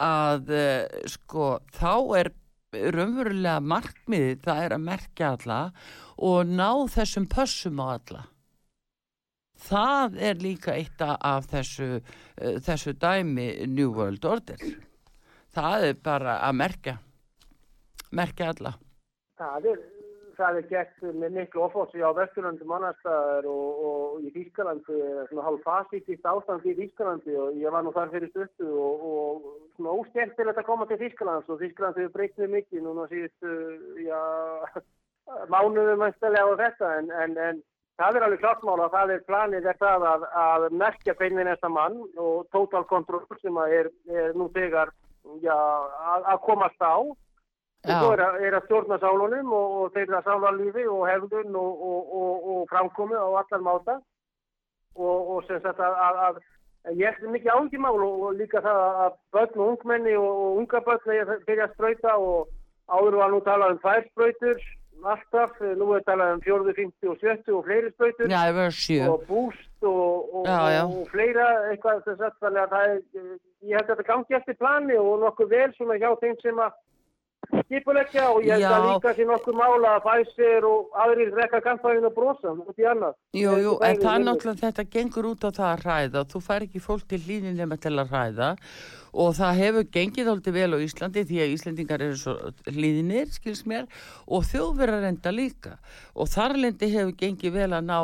að 0.02 0.52
eh, 0.56 1.02
sko 1.10 1.58
þá 1.76 1.92
er 2.20 2.32
raunverulega 2.72 3.60
markmiði 3.60 4.36
það 4.44 4.64
er 4.64 4.74
að 4.76 4.84
merkja 4.88 5.32
alla 5.36 5.60
og 6.18 6.50
ná 6.50 6.68
þessum 6.92 7.28
pössum 7.30 7.80
á 7.82 7.86
alla. 7.98 8.24
Það 9.62 10.18
er 10.18 10.42
líka 10.42 10.74
eitt 10.74 11.02
af 11.04 11.46
þessu, 11.52 12.00
uh, 12.00 12.56
þessu 12.58 12.96
dæmi 12.98 13.66
New 13.70 13.92
World 13.94 14.24
Order. 14.24 14.58
Það 15.52 15.88
er 15.92 15.98
bara 16.02 16.40
að 16.42 16.58
merkja 16.58 16.98
merkja 18.12 18.52
alla. 18.52 18.74
Það 19.40 19.68
er 19.72 19.80
það 20.42 20.58
er 20.60 20.68
gert 20.70 21.04
með 21.06 21.34
miklu 21.36 21.64
ofótsi 21.66 22.02
á 22.02 22.10
Vesturlandum 22.16 22.74
annarstaðar 22.76 23.48
og, 23.50 23.82
og 23.88 24.22
í 24.26 24.32
Þýskalandi, 24.34 24.98
svona 25.30 25.46
hálf 25.46 25.66
fasítist 25.66 26.28
ástand 26.28 26.66
í 26.66 26.74
Þýskalandi 26.78 27.36
og 27.38 27.58
ég 27.60 27.74
var 27.74 27.86
nú 27.86 27.94
þar 27.94 28.12
fyrir 28.14 28.32
stöttu 28.32 28.70
og, 28.70 29.04
og 29.12 29.50
svona 29.76 29.96
óstjæftilegt 30.02 30.62
að 30.62 30.68
koma 30.68 30.88
til 30.90 31.00
Þýskalands 31.02 31.50
og 31.52 31.62
Þýskaland 31.62 32.00
hefur 32.00 32.14
breykt 32.16 32.40
mjög 32.40 32.54
mikið 32.56 32.86
núna 32.86 33.08
síðustu, 33.12 33.52
já, 34.02 34.22
mánuðum 35.52 36.02
mæstilega 36.02 36.48
á 36.50 36.60
þetta 36.62 36.94
en, 36.98 37.12
en, 37.24 37.36
en 37.48 37.62
það 38.00 38.18
er 38.18 38.26
alveg 38.26 38.42
klartmála 38.42 38.88
að 38.88 38.96
það 38.96 39.14
er 39.14 39.26
planið 39.28 39.68
er 39.70 39.80
það 39.80 40.06
að, 40.10 40.28
að 40.42 40.68
merkja 40.82 41.16
beinni 41.18 41.46
næsta 41.46 41.70
mann 41.70 42.00
og 42.20 42.46
total 42.54 42.84
control 42.90 43.24
sem 43.42 43.60
er, 43.68 43.90
er 44.10 44.34
nú 44.38 44.48
þegar 44.54 44.92
já, 45.44 45.54
að, 45.54 46.26
að 46.34 46.42
komast 46.48 46.82
á 46.82 46.96
og 47.82 48.12
er 48.14 48.22
að, 48.22 48.38
er 48.46 48.56
að 48.56 48.66
stjórna 48.68 48.98
sálunum 49.02 49.52
og, 49.52 49.76
og 49.80 49.94
þeirra 49.96 50.22
sálarlífi 50.26 50.86
og 50.86 51.06
hefðun 51.10 51.56
og, 51.58 51.84
og, 51.88 52.48
og 52.54 52.66
framkomi 52.70 53.18
á 53.18 53.26
allar 53.42 53.64
máta. 53.66 53.98
Og 54.94 55.40
sem 55.48 55.58
sagt 55.64 55.80
að, 55.80 55.94
að, 55.96 56.18
að 56.28 57.00
ég 57.00 57.08
er 57.08 57.32
mikið 57.32 57.54
ángimál 57.56 57.96
og 58.04 58.28
líka 58.36 58.60
það 58.62 58.82
að 59.06 59.16
börn 59.34 59.58
og 59.58 59.72
ungmenni 59.72 60.14
og 60.20 60.60
unga 60.60 60.82
börn 60.84 61.16
er 61.16 61.32
að 61.32 61.74
spröyta 61.74 62.14
og 62.20 62.52
áður 62.92 63.18
var 63.22 63.32
nú 63.32 63.40
talað 63.46 63.74
um 63.76 63.82
fær 63.82 64.06
spröytur 64.10 64.62
alltaf, 65.02 65.56
nú 65.78 65.88
er 65.96 66.04
talað 66.06 66.36
um 66.36 66.42
40, 66.44 66.74
50 66.76 67.10
og 67.10 67.16
70 67.22 67.56
og 67.56 67.64
fleiri 67.66 67.90
spröytur 67.94 68.30
og 69.10 69.24
búst 69.26 69.86
og 69.88 71.08
fleira 71.10 71.48
eitthvað 71.72 72.04
þess 72.06 72.26
að 72.28 72.36
þannig 72.44 72.62
að 72.62 72.74
það 72.76 72.92
er 72.92 73.00
ég 73.62 73.76
held 73.78 73.82
að 73.82 73.92
þetta 73.92 74.08
gangi 74.10 74.38
eftir 74.38 74.58
plani 74.60 74.98
og 75.00 75.24
nokkuð 75.24 75.50
vel 75.56 75.70
svona 75.74 75.98
hjá 75.98 76.10
þeim 76.22 76.38
sem 76.42 76.62
að 76.62 76.78
skipuleggja 77.52 78.28
og 78.32 78.46
ég 78.46 78.60
held 78.60 78.68
að 78.68 78.86
líka 78.88 79.12
sér 79.16 79.28
nokkuð 79.28 79.58
mála 79.58 79.92
að 79.96 80.06
Pfizer 80.06 80.66
og 80.68 80.96
aðrir 81.04 81.34
rekka 81.36 81.60
kampæðin 81.64 82.08
og 82.08 82.14
brosa 82.16 82.54
út 82.54 82.80
í 82.80 82.88
annað. 82.88 83.18
Jú, 83.36 83.52
jú, 83.60 83.76
en 83.84 84.00
það 84.00 84.14
er 84.14 84.24
náttúrulega 84.26 84.62
þetta 84.64 84.86
gengur 84.96 85.28
út 85.32 85.44
á 85.44 85.50
það 85.50 85.68
að 85.68 85.84
hræða. 85.84 86.24
Þú 86.32 86.42
fær 86.48 86.66
ekki 86.66 86.82
fólk 86.86 87.06
til 87.12 87.20
línin 87.26 87.60
nema 87.60 87.78
til 87.80 87.94
að 87.96 88.12
hræða. 88.12 88.50
Og 89.12 89.34
það 89.36 89.58
hefur 89.60 89.88
gengið 89.92 90.28
alltaf 90.32 90.54
vel 90.56 90.72
á 90.72 90.78
Íslandi 90.80 91.24
því 91.28 91.40
að 91.44 91.50
Íslandingar 91.52 92.04
eru 92.06 92.16
svo 92.16 92.34
líðinir, 92.72 93.28
skils 93.28 93.66
mér 93.68 93.84
og 94.24 94.46
þjóðverðar 94.48 95.08
enda 95.10 95.34
líka. 95.36 95.74
Og 96.16 96.30
þarlendi 96.32 96.88
hefur 96.94 97.12
gengið 97.20 97.56
vel 97.58 97.70
að 97.76 97.90
ná 97.90 97.98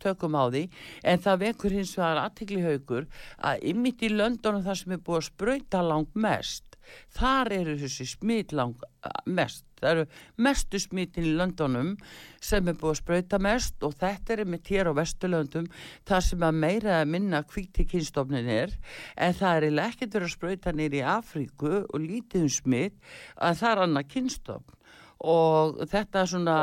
tökum 0.00 0.40
á 0.40 0.48
því. 0.48 0.64
En 1.04 1.20
það 1.20 1.44
vekur 1.46 1.76
hins 1.76 1.92
vegar 1.98 2.24
aðtikli 2.24 2.64
haugur 2.64 3.08
að 3.44 3.68
ymmit 3.74 4.08
í 4.08 4.14
London 4.14 4.64
það 4.64 4.80
sem 4.80 4.96
er 4.96 5.04
búið 5.04 5.20
að 5.20 5.28
spröyta 5.28 5.84
langt 5.84 6.16
mest 6.16 6.71
þar 7.16 7.52
eru 7.58 7.76
þessi 7.80 8.06
smít 8.12 8.54
lang 8.56 8.82
mest, 9.26 9.64
það 9.80 9.90
eru 9.92 10.04
mestu 10.46 10.80
smítin 10.82 11.28
í 11.28 11.34
löndunum 11.38 11.94
sem 12.42 12.68
er 12.70 12.76
búið 12.78 12.94
að 12.94 13.00
spröyta 13.00 13.40
mest 13.42 13.86
og 13.86 13.96
þetta 14.00 14.36
er 14.36 14.44
með 14.46 14.64
tér 14.68 14.90
á 14.90 14.98
vesturlöndum 14.98 15.70
það 16.08 16.26
sem 16.28 16.46
að 16.48 16.60
meira 16.66 16.98
að 17.00 17.14
minna 17.14 17.42
hvíti 17.52 17.86
kynstofnin 17.88 18.50
er. 18.50 18.76
En 19.16 19.34
það 19.38 19.68
er 19.70 19.80
ekkert 19.88 20.18
verið 20.18 20.28
að 20.28 20.36
spröyta 20.36 20.76
nýri 20.76 21.02
í 21.02 21.08
Afríku 21.16 21.82
og 21.82 21.98
lítið 22.02 22.46
um 22.46 22.54
smít 22.60 23.02
að 23.36 23.58
það 23.62 23.72
er 23.72 23.84
annað 23.86 24.14
kynstofn 24.14 24.78
og 25.22 25.78
þetta 25.90 26.22
er 26.22 26.30
svona 26.30 26.56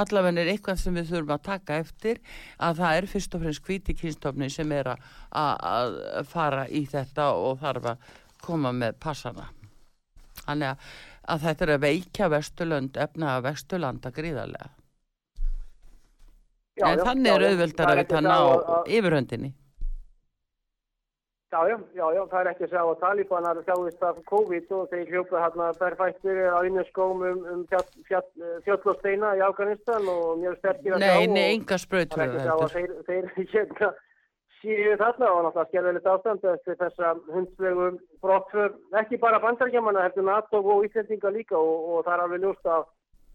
allavega 0.00 0.42
er 0.42 0.52
eitthvað 0.54 0.80
sem 0.80 0.96
við 0.96 1.12
þurfum 1.12 1.34
að 1.36 1.44
taka 1.50 1.80
eftir 1.82 2.22
að 2.56 2.80
það 2.80 3.00
er 3.00 3.10
fyrst 3.12 3.36
og 3.36 3.44
fremst 3.44 3.68
hvíti 3.68 3.96
kynstofni 3.98 4.48
sem 4.52 4.72
er 4.72 4.94
að 4.94 6.32
fara 6.32 6.64
í 6.68 6.86
þetta 6.88 7.30
og 7.36 7.60
þarf 7.62 7.92
að 7.92 8.10
koma 8.44 8.72
með 8.72 9.00
passana 9.02 9.50
Þannig 10.48 10.72
að, 10.72 10.90
að 11.28 11.46
þetta 11.46 11.66
er 11.66 11.72
að 11.74 11.86
veikja 11.86 12.32
Vesturlund 12.32 13.00
efna 13.06 13.36
að 13.36 13.46
Vesturlanda 13.50 14.12
gríðarlega. 14.16 14.74
Já, 16.78 16.92
en 16.92 17.00
já, 17.00 17.06
þannig 17.08 17.32
er 17.32 17.48
auðvöldar 17.48 17.90
að 17.90 17.98
við 17.98 18.12
tanna 18.12 18.36
á 18.38 18.44
yfirhöndinni. 18.86 19.54
Já, 21.48 21.62
já, 21.64 21.76
já, 21.96 22.22
það 22.28 22.40
er 22.42 22.48
ekki 22.50 22.64
að 22.66 22.72
segja 22.74 22.80
á 22.84 22.88
að 22.92 22.98
Talibanar 23.00 23.60
sjáist 23.64 24.02
af 24.04 24.16
COVID 24.28 24.72
og 24.76 24.90
þeir 24.90 25.12
hljópa 25.14 25.40
hérna 25.40 25.68
berfættir 25.78 26.40
á 26.52 26.60
inneskóm 26.68 27.22
um, 27.24 27.38
um 27.54 27.62
fjöll 28.04 28.82
og 28.92 28.98
steina 29.00 29.30
í 29.38 29.40
Afganistan 29.46 30.10
og 30.12 30.42
mjög 30.42 30.58
sterkir 30.60 30.98
að 30.98 31.06
sjá. 31.06 31.14
Nei, 31.14 31.30
nei, 31.32 31.46
enga 31.54 31.78
spröytur. 31.80 32.20
Það 32.20 32.26
er 32.26 32.34
ekki 32.34 32.52
að 32.52 32.74
segja 32.74 32.98
að 32.98 33.08
þeir, 33.08 33.32
þeir 33.38 33.48
hérna 33.54 33.90
séu 34.62 34.96
þarna 35.00 35.30
og 35.32 35.40
náttúrulega 35.44 35.68
skerðilegt 35.70 36.10
ástand 36.12 36.46
eftir 36.52 36.78
þessa 36.80 37.14
hundslegu 37.34 37.88
brottför, 38.24 38.74
ekki 39.00 39.20
bara 39.22 39.40
bandarækjamanna, 39.42 40.06
hefur 40.08 40.26
NATO 40.26 40.62
og 40.62 40.86
Íslandinga 40.88 41.32
líka 41.34 41.58
og, 41.58 41.76
og 41.92 42.04
það 42.06 42.14
er 42.14 42.24
alveg 42.24 42.44
ljóst 42.44 42.72
að 42.74 42.88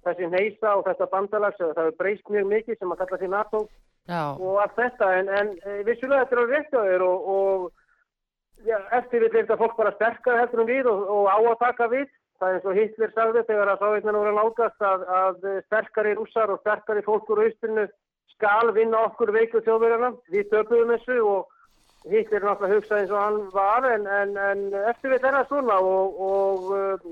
þessi 0.03 0.29
neysa 0.33 0.75
og 0.75 0.85
þetta 0.89 1.09
bandalags, 1.13 1.61
það 1.61 1.81
hefur 1.81 1.99
breyst 2.01 2.33
mjög 2.33 2.49
mikið 2.51 2.79
sem 2.79 2.93
að 2.95 3.03
kalla 3.03 3.21
því 3.21 3.31
NATO 3.33 3.63
Já, 4.03 4.35
og 4.35 4.57
allt 4.59 4.75
þetta, 4.75 5.07
en, 5.19 5.29
en 5.31 5.53
eh, 5.63 5.79
vissulega 5.87 6.25
þetta 6.25 6.35
er 6.35 6.41
alveg 6.41 6.57
rétt 6.57 6.75
á 6.75 6.81
þér 6.83 7.03
og, 7.07 7.27
og 7.33 8.67
já, 8.67 8.77
eftir 8.99 9.23
við 9.23 9.37
þetta 9.37 9.59
fólk 9.61 9.77
bara 9.79 9.93
sterkar 9.95 10.41
heldur 10.41 10.63
um 10.63 10.67
við 10.67 10.89
og, 10.91 11.05
og 11.15 11.29
á 11.31 11.37
að 11.39 11.61
taka 11.61 11.87
við. 11.93 12.11
Það 12.41 12.49
er 12.49 12.57
eins 12.57 12.67
og 12.67 12.79
Hitler 12.79 13.13
sagði 13.13 13.43
þegar 13.47 13.71
að 13.71 13.83
sáveitna 13.83 14.15
voru 14.17 14.33
að 14.33 14.39
nákast 14.41 14.85
að, 14.89 15.05
að 15.19 15.45
sterkari 15.69 16.15
rússar 16.17 16.51
og 16.51 16.59
sterkari 16.59 17.03
fólk 17.05 17.31
úr 17.31 17.43
austurinu 17.45 17.85
skal 18.31 18.71
vinna 18.75 19.03
okkur 19.09 19.33
veiku 19.35 19.61
þjóðverðarna. 19.65 20.13
Við 20.33 20.49
töpuðum 20.51 20.93
þessu 20.95 21.19
og 21.27 21.49
Hitler 22.11 22.43
náttúrulega 22.43 22.75
hugsaði 22.77 23.05
eins 23.05 23.13
og 23.13 23.21
hann 23.21 23.41
var 23.53 23.87
en, 23.87 24.07
en, 24.07 24.37
en 24.37 24.63
eftir 24.89 25.13
við 25.13 25.23
þetta 25.23 25.43
svona 25.47 25.77
og, 25.79 26.17
og 26.27 26.71
um, 26.75 27.03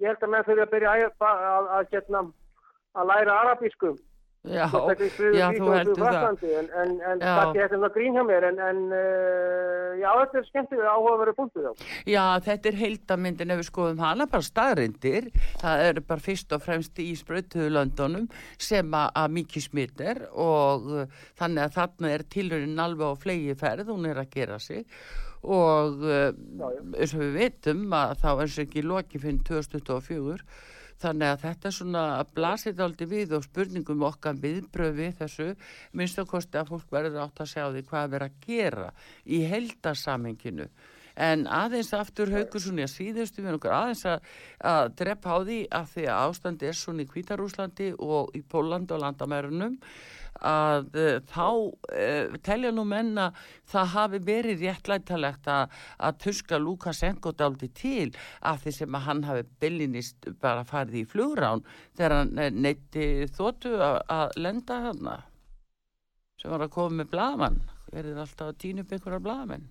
ég 0.00 0.10
held 0.10 0.26
að 0.26 0.32
menn 0.34 0.46
þurfi 0.48 0.64
að 0.66 0.72
byrja 0.74 0.92
að, 0.92 1.04
að, 1.28 1.44
að, 1.52 1.70
að, 1.78 1.92
hérna, 1.94 2.24
læra 3.12 3.38
arabískum. 3.44 3.96
Já, 4.42 4.64
já, 5.36 5.46
þú 5.54 5.68
heldur 5.70 6.00
það. 6.02 6.40
En, 6.42 6.68
en, 6.82 6.94
en 7.12 7.20
Já. 7.22 7.34
það 7.38 7.58
er 7.62 7.72
þetta 7.72 7.90
grín 7.94 8.16
hjá 8.18 8.24
mér, 8.26 8.46
en, 8.48 8.58
en 8.66 8.80
uh, 8.90 9.92
já, 10.00 10.08
þetta 10.18 10.40
er 10.40 10.48
skemmtilega 10.48 10.94
áhugaverið 10.96 11.36
punktu 11.38 11.64
þá. 11.66 11.84
Já, 12.10 12.24
þetta 12.48 12.70
er 12.72 12.78
heildamyndin 12.80 13.54
ef 13.54 13.62
við 13.62 13.68
skoðum 13.70 14.02
hana, 14.02 14.28
bara 14.32 14.48
staðrindir. 14.48 15.30
Það 15.62 15.86
eru 15.88 16.04
bara 16.10 16.26
fyrst 16.26 16.56
og 16.56 16.64
fremst 16.66 17.02
í 17.02 17.08
sprautuðu 17.18 17.70
löndunum 17.76 18.28
sem 18.58 18.98
að, 18.98 19.20
mikið 19.38 19.68
smitt 19.68 20.02
er 20.02 20.24
og 20.32 20.90
uh, 20.90 21.20
þannig 21.38 21.68
að 21.68 21.76
þarna 21.78 22.14
er 22.16 22.26
tilhörinn 22.34 22.86
alveg 22.86 23.14
á 23.14 23.22
flegi 23.22 23.58
ferð, 23.62 23.94
hún 23.94 24.10
er 24.10 24.24
að 24.24 24.32
gera 24.34 24.58
sig 24.62 24.86
og 25.42 26.04
uh, 26.06 26.30
eins 26.94 27.14
og 27.16 27.24
við 27.24 27.32
vitum 27.40 27.88
að 27.98 28.12
þá 28.22 28.28
er 28.32 28.52
sér 28.52 28.66
ekki 28.68 28.84
loki 28.86 29.18
fyrir 29.22 29.40
2024 29.48 30.44
þannig 31.02 31.28
að 31.32 31.42
þetta 31.42 31.68
er 31.68 31.76
svona 31.76 32.06
að 32.20 32.32
blasið 32.38 32.80
aldrei 32.86 33.06
við 33.10 33.36
og 33.36 33.44
spurningum 33.46 34.06
okkar 34.08 34.40
viðbröfi 34.42 35.10
þessu 35.20 35.50
minnst 35.98 36.22
að 36.22 36.30
kosti 36.32 36.60
að 36.60 36.72
fólk 36.72 36.96
verður 36.96 37.22
átt 37.26 37.44
að 37.44 37.52
sjá 37.52 37.64
því 37.68 37.84
hvað 37.90 38.06
er 38.06 38.12
verið 38.16 38.30
að 38.30 38.48
gera 38.48 38.88
í 39.26 39.42
heldarsamenginu 39.52 40.68
en 41.28 41.44
aðeins 41.50 41.92
aftur 41.96 42.32
haukursunni 42.32 42.86
að 42.86 42.94
síðustu 42.94 43.44
við 43.44 43.58
okkur 43.58 43.74
aðeins 43.76 44.04
að, 44.08 44.32
að 44.64 44.94
drepa 45.02 45.36
á 45.36 45.38
því 45.44 45.58
að 45.68 45.92
því 45.92 46.06
að 46.08 46.24
ástandi 46.30 46.68
er 46.70 46.78
svona 46.78 47.04
í 47.04 47.10
Kvítarúslandi 47.10 47.92
og 47.98 48.32
í 48.38 48.42
Pólandi 48.42 48.96
og 48.96 49.02
landamærunum 49.04 49.78
að 50.46 50.96
uh, 50.98 51.16
þá 51.30 51.46
uh, 51.48 52.36
telja 52.44 52.72
nú 52.74 52.84
menna 52.88 53.30
það 53.70 53.90
hafi 53.94 54.20
verið 54.26 54.64
réttlættalegt 54.66 55.48
að, 55.50 55.74
að 55.98 56.18
tuska 56.26 56.58
Lukashenko 56.60 57.32
daldi 57.36 57.68
til 57.76 58.08
af 58.40 58.62
því 58.64 58.74
sem 58.76 58.96
að 58.96 59.06
hann 59.08 59.26
hafi 59.28 59.44
byllinist 59.62 60.30
bara 60.42 60.64
farið 60.68 61.02
í 61.02 61.04
flugrán 61.08 61.62
þegar 61.96 62.16
hann 62.18 62.40
eh, 62.40 62.50
neytti 62.52 63.28
þóttu 63.36 63.76
að, 63.78 64.00
að 64.12 64.34
lenda 64.40 64.80
hana 64.88 65.18
sem 66.40 66.50
var 66.50 66.66
að 66.66 66.74
koma 66.74 67.02
með 67.02 67.12
blaman 67.12 67.62
verið 67.92 68.18
alltaf 68.24 68.50
að 68.50 68.58
týna 68.64 68.84
upp 68.84 68.92
einhverja 68.96 69.22
blamen 69.22 69.70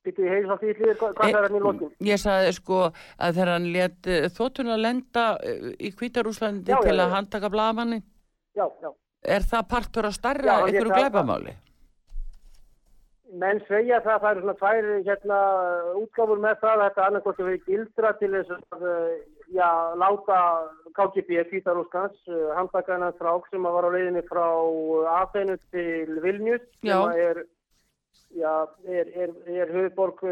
Býttu 0.00 0.24
í 0.24 0.30
heils 0.32 0.48
á 0.48 0.56
því 0.56 0.70
hlýðir, 0.78 0.96
hvað 0.96 1.10
hvað 1.18 1.34
er 1.34 1.44
hann 1.44 1.56
í 1.58 1.60
lokin? 1.60 1.88
Ég 2.08 2.20
sagði 2.22 2.52
sko 2.56 2.78
að 2.88 3.34
þegar 3.36 3.50
hann 3.52 3.66
let 3.74 4.08
þóttuna 4.32 4.78
lenda 4.80 5.24
eh, 5.44 5.74
í 5.76 5.92
Kvítarúslandi 5.92 6.72
til 6.72 6.96
að 6.96 7.12
handtaka 7.18 7.52
blamanni 7.52 8.00
Já, 8.56 8.66
já. 8.82 8.90
Er 9.24 9.44
það 9.50 9.68
partur 9.68 10.08
að 10.08 10.16
starra 10.16 10.60
það- 10.90 10.94
gleipamáli? 10.96 11.56
Menn 13.30 13.60
segja 13.68 14.00
það, 14.02 14.16
það 14.22 14.30
eru 14.30 14.40
svona 14.42 14.58
tvær 14.58 14.86
hérna, 15.06 15.36
útgáfur 16.00 16.40
með 16.42 16.56
það, 16.64 16.80
þetta 16.82 17.04
annarkort 17.06 17.38
að 17.38 17.46
vera 17.50 17.66
gildra 17.68 18.10
til 18.18 18.30
þess 18.32 18.50
að 18.74 18.82
uh, 18.90 19.12
já, 19.54 19.68
láta 20.02 20.38
KGB, 20.98 21.44
Kvítarúskans, 21.52 22.16
uh, 22.26 22.48
handtakaðan 22.58 23.14
frák 23.20 23.46
sem 23.52 23.62
var 23.62 23.86
á 23.86 23.90
leiðinni 23.94 24.24
frá 24.26 24.46
uh, 24.50 25.06
Athenu 25.20 25.56
til 25.70 26.18
Vilnius, 26.24 26.64
sem 26.80 26.90
Já. 26.90 26.96
að 27.06 27.22
er, 27.28 27.42
já, 28.34 28.54
er, 28.98 29.12
er, 29.14 29.30
er 29.46 29.72
höfuborg 29.76 30.26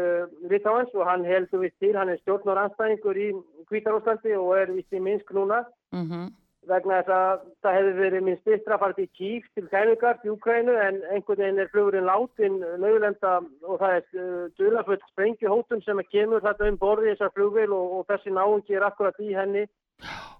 Litáens 0.51 0.91
og 0.93 1.07
hann 1.07 1.23
heldur 1.23 1.63
við 1.63 1.71
til, 1.79 1.95
hann 1.95 2.11
er 2.11 2.19
stjórnaranstæðingur 2.25 3.15
í 3.15 3.29
Kvítarúslandi 3.71 4.35
og 4.35 4.57
er 4.59 4.75
vist 4.75 4.91
í 4.91 4.99
Minsk 4.99 5.31
núna 5.31 5.63
Mm 5.95 6.33
vegna 6.67 6.99
þess 6.99 7.13
að 7.15 7.43
það 7.63 7.77
hefði 7.77 7.93
verið 7.99 8.25
minn 8.25 8.39
styrtra 8.41 8.77
fara 8.81 8.95
til 8.97 9.07
Kív 9.17 9.45
til 9.55 9.67
Kænugard 9.71 10.25
í 10.25 10.31
Ukrænu 10.33 10.75
en 10.75 10.99
einhvern 11.13 11.41
veginn 11.41 11.61
er 11.63 11.71
flugurinn 11.71 12.09
látin 12.09 12.59
lögulenda 12.81 13.37
og 13.63 13.79
það 13.79 13.95
er 13.95 14.03
uh, 14.19 14.43
dulaföld 14.59 15.05
sprengjuhótun 15.11 15.85
sem 15.85 16.01
að 16.01 16.11
kemur 16.11 16.43
þetta 16.43 16.67
um 16.67 16.81
borði 16.81 17.13
þessar 17.13 17.33
flugvél 17.37 17.71
og, 17.71 17.95
og 17.99 18.05
þessi 18.11 18.35
náungi 18.35 18.77
er 18.77 18.87
akkurat 18.89 19.23
í 19.23 19.31
henni. 19.37 19.65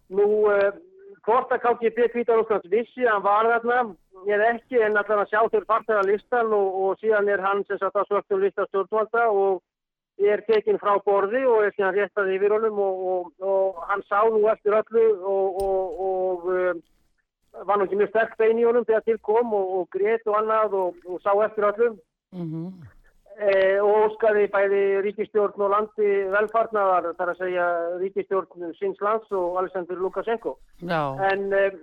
Nú, 0.09 0.27
uh, 0.51 0.69
hvort 1.25 1.55
að 1.55 1.63
KGB 1.65 2.11
Kvítarúslands 2.13 2.69
vissi 2.71 3.07
að 3.07 3.15
hann 3.15 3.25
var 3.25 3.51
þarna 3.53 3.81
er 4.27 4.45
ekki 4.49 4.81
en 4.83 4.97
allan 4.99 5.23
að 5.23 5.31
sjá 5.31 5.41
þau 5.47 5.65
fartæða 5.71 6.05
listan 6.09 6.53
og, 6.53 6.69
og 6.83 7.01
síðan 7.01 7.31
er 7.31 7.43
hann 7.43 7.63
sem 7.67 7.79
sagt 7.79 7.95
á 7.95 8.03
svörtum 8.07 8.43
lista 8.43 8.67
stjórnvalda 8.67 9.29
og 9.31 9.61
er 10.19 10.43
tekinn 10.47 10.79
frá 10.81 10.97
borði 11.05 11.45
og 11.47 11.63
er 11.63 11.73
síðan 11.75 11.95
réttað 11.95 12.31
yfir 12.35 12.55
honum 12.55 12.79
og, 12.83 13.01
og, 13.11 13.31
og 13.39 13.81
hann 13.89 14.03
sá 14.09 14.19
nú 14.27 14.43
eftir 14.51 14.75
öllu 14.75 15.05
og, 15.23 15.59
og, 15.63 15.99
og 16.07 16.47
um, 16.53 16.81
var 17.65 17.79
nú 17.79 17.87
ekki 17.87 17.99
mjög 17.99 18.11
sterk 18.13 18.37
bein 18.39 18.59
í 18.59 18.67
honum 18.67 18.87
þegar 18.87 19.05
til 19.07 19.19
kom 19.25 19.53
og, 19.55 19.75
og 19.79 19.89
grét 19.95 20.27
og 20.27 20.39
annað 20.41 20.77
og, 20.81 21.03
og 21.07 21.21
sá 21.23 21.31
eftir 21.45 21.69
öllu. 21.71 21.91
-hmm. 22.33 22.71
e, 23.39 23.79
og 23.81 23.93
óskaði 24.05 24.47
bæði 24.51 24.83
ríkistjórn 25.05 25.63
og 25.65 25.71
landi 25.73 26.09
velfarnaðar 26.35 27.13
þar 27.17 27.31
að 27.33 27.39
segja 27.41 27.65
ríkistjórn 28.03 28.73
síns 28.79 29.01
lands 29.01 29.31
og 29.31 29.57
Alexander 29.59 29.95
Lukashenko 29.95 30.57
Já, 30.81 31.15
en 31.31 31.53
um, 31.53 31.79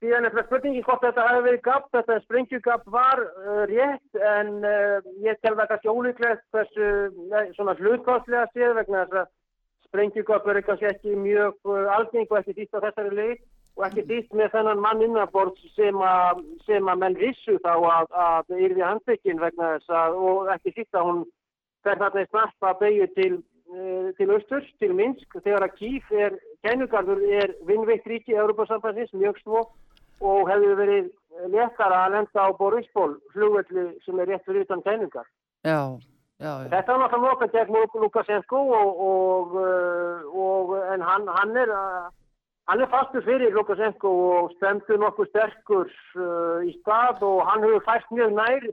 síðan 0.00 0.26
er 0.28 0.34
það 0.36 0.46
spurningi 0.48 0.82
hvort 0.86 1.02
þetta 1.04 1.26
hefði 1.28 1.44
verið 1.46 1.62
gapp, 1.66 1.86
þetta 1.96 2.16
sprengjugap 2.24 2.84
var 2.94 3.22
uh, 3.26 3.62
rétt 3.70 4.18
en 4.32 4.52
uh, 4.64 4.98
ég 5.26 5.40
tel 5.42 5.54
það 5.58 5.70
kannski 5.72 5.92
ólíklegt 5.92 6.44
hversu 6.54 6.88
nei, 7.32 7.52
svona 7.56 7.74
hlutkáðslega 7.80 8.46
séð 8.54 8.76
vegna 8.80 9.02
þess 9.06 9.20
að 9.22 9.30
sprengjugap 9.88 10.46
er 10.52 10.62
kannski 10.68 10.88
ekki 10.92 11.16
mjög 11.18 11.58
uh, 11.68 11.90
algeng 11.96 12.30
og 12.30 12.38
ekki 12.40 12.56
dýtt 12.60 12.78
á 12.78 12.84
þessari 12.86 13.16
leið 13.18 13.36
og 13.76 13.86
ekki 13.88 14.02
dýtt 14.08 14.34
með 14.36 14.50
þennan 14.56 14.82
mann 14.84 15.02
innanbord 15.04 15.56
sem, 15.76 15.96
að- 16.04 16.42
sem 16.66 16.88
að 16.92 16.98
menn 17.04 17.14
vissu 17.20 17.54
þá 17.64 17.72
að, 17.74 18.10
að 18.26 18.58
yrði 18.58 18.84
handtekinn 18.84 19.40
vegna 19.40 19.74
þess 19.78 19.94
að 20.02 20.18
og 20.28 20.50
ekki 20.56 20.74
dýtt 20.76 20.98
að 21.00 21.08
hún 21.08 21.22
fer 21.82 21.98
þarna 21.98 22.22
í 22.22 22.28
snarpa 22.30 22.74
beigju 22.82 23.06
til, 23.16 23.32
uh, 23.38 23.51
til 24.18 24.30
austurs, 24.34 24.66
til 24.78 24.94
Minsk, 24.94 25.36
þegar 25.44 25.64
að 25.68 25.76
Kíf 25.78 26.10
er, 26.12 26.36
kennugarður 26.66 27.20
er 27.40 27.54
vinnveikt 27.68 28.06
ríki 28.10 28.36
Európa-sambansins, 28.36 29.12
mjög 29.16 29.38
svo 29.42 29.62
og 30.22 30.48
hefur 30.50 30.76
verið 30.78 31.08
léttara 31.50 32.04
að 32.06 32.12
lenda 32.16 32.44
á 32.46 32.48
Borisból, 32.58 33.16
flugvelli 33.32 33.88
sem 34.04 34.18
er 34.20 34.28
rétt 34.28 34.44
fyrir 34.46 34.66
utan 34.66 34.82
kennugar. 34.84 35.26
já, 35.64 35.98
já, 36.38 36.52
já. 36.62 36.68
Þetta 36.70 36.92
var 36.92 37.00
náttúrulega 37.00 37.30
nokka 37.30 37.46
gegn 37.54 37.74
Luk- 37.76 38.00
Lukashenko 38.02 38.60
og, 38.80 39.00
og, 39.10 39.56
uh, 39.56 40.42
og 40.46 40.76
en 40.94 41.00
hann, 41.02 41.26
hann 41.28 41.56
er 41.56 41.70
uh, 41.70 42.10
hann 42.68 42.80
er 42.80 42.90
fastur 42.92 43.22
fyrir 43.22 43.50
Lukashenko 43.54 44.08
og 44.36 44.52
stemdur 44.56 44.98
nokkuð 45.02 45.28
sterkur 45.32 45.90
uh, 46.16 46.60
í 46.66 46.72
stað 46.80 47.22
og 47.26 47.42
hann 47.48 47.62
hefur 47.66 47.82
fæst 47.88 48.10
mjög 48.10 48.34
nær 48.38 48.68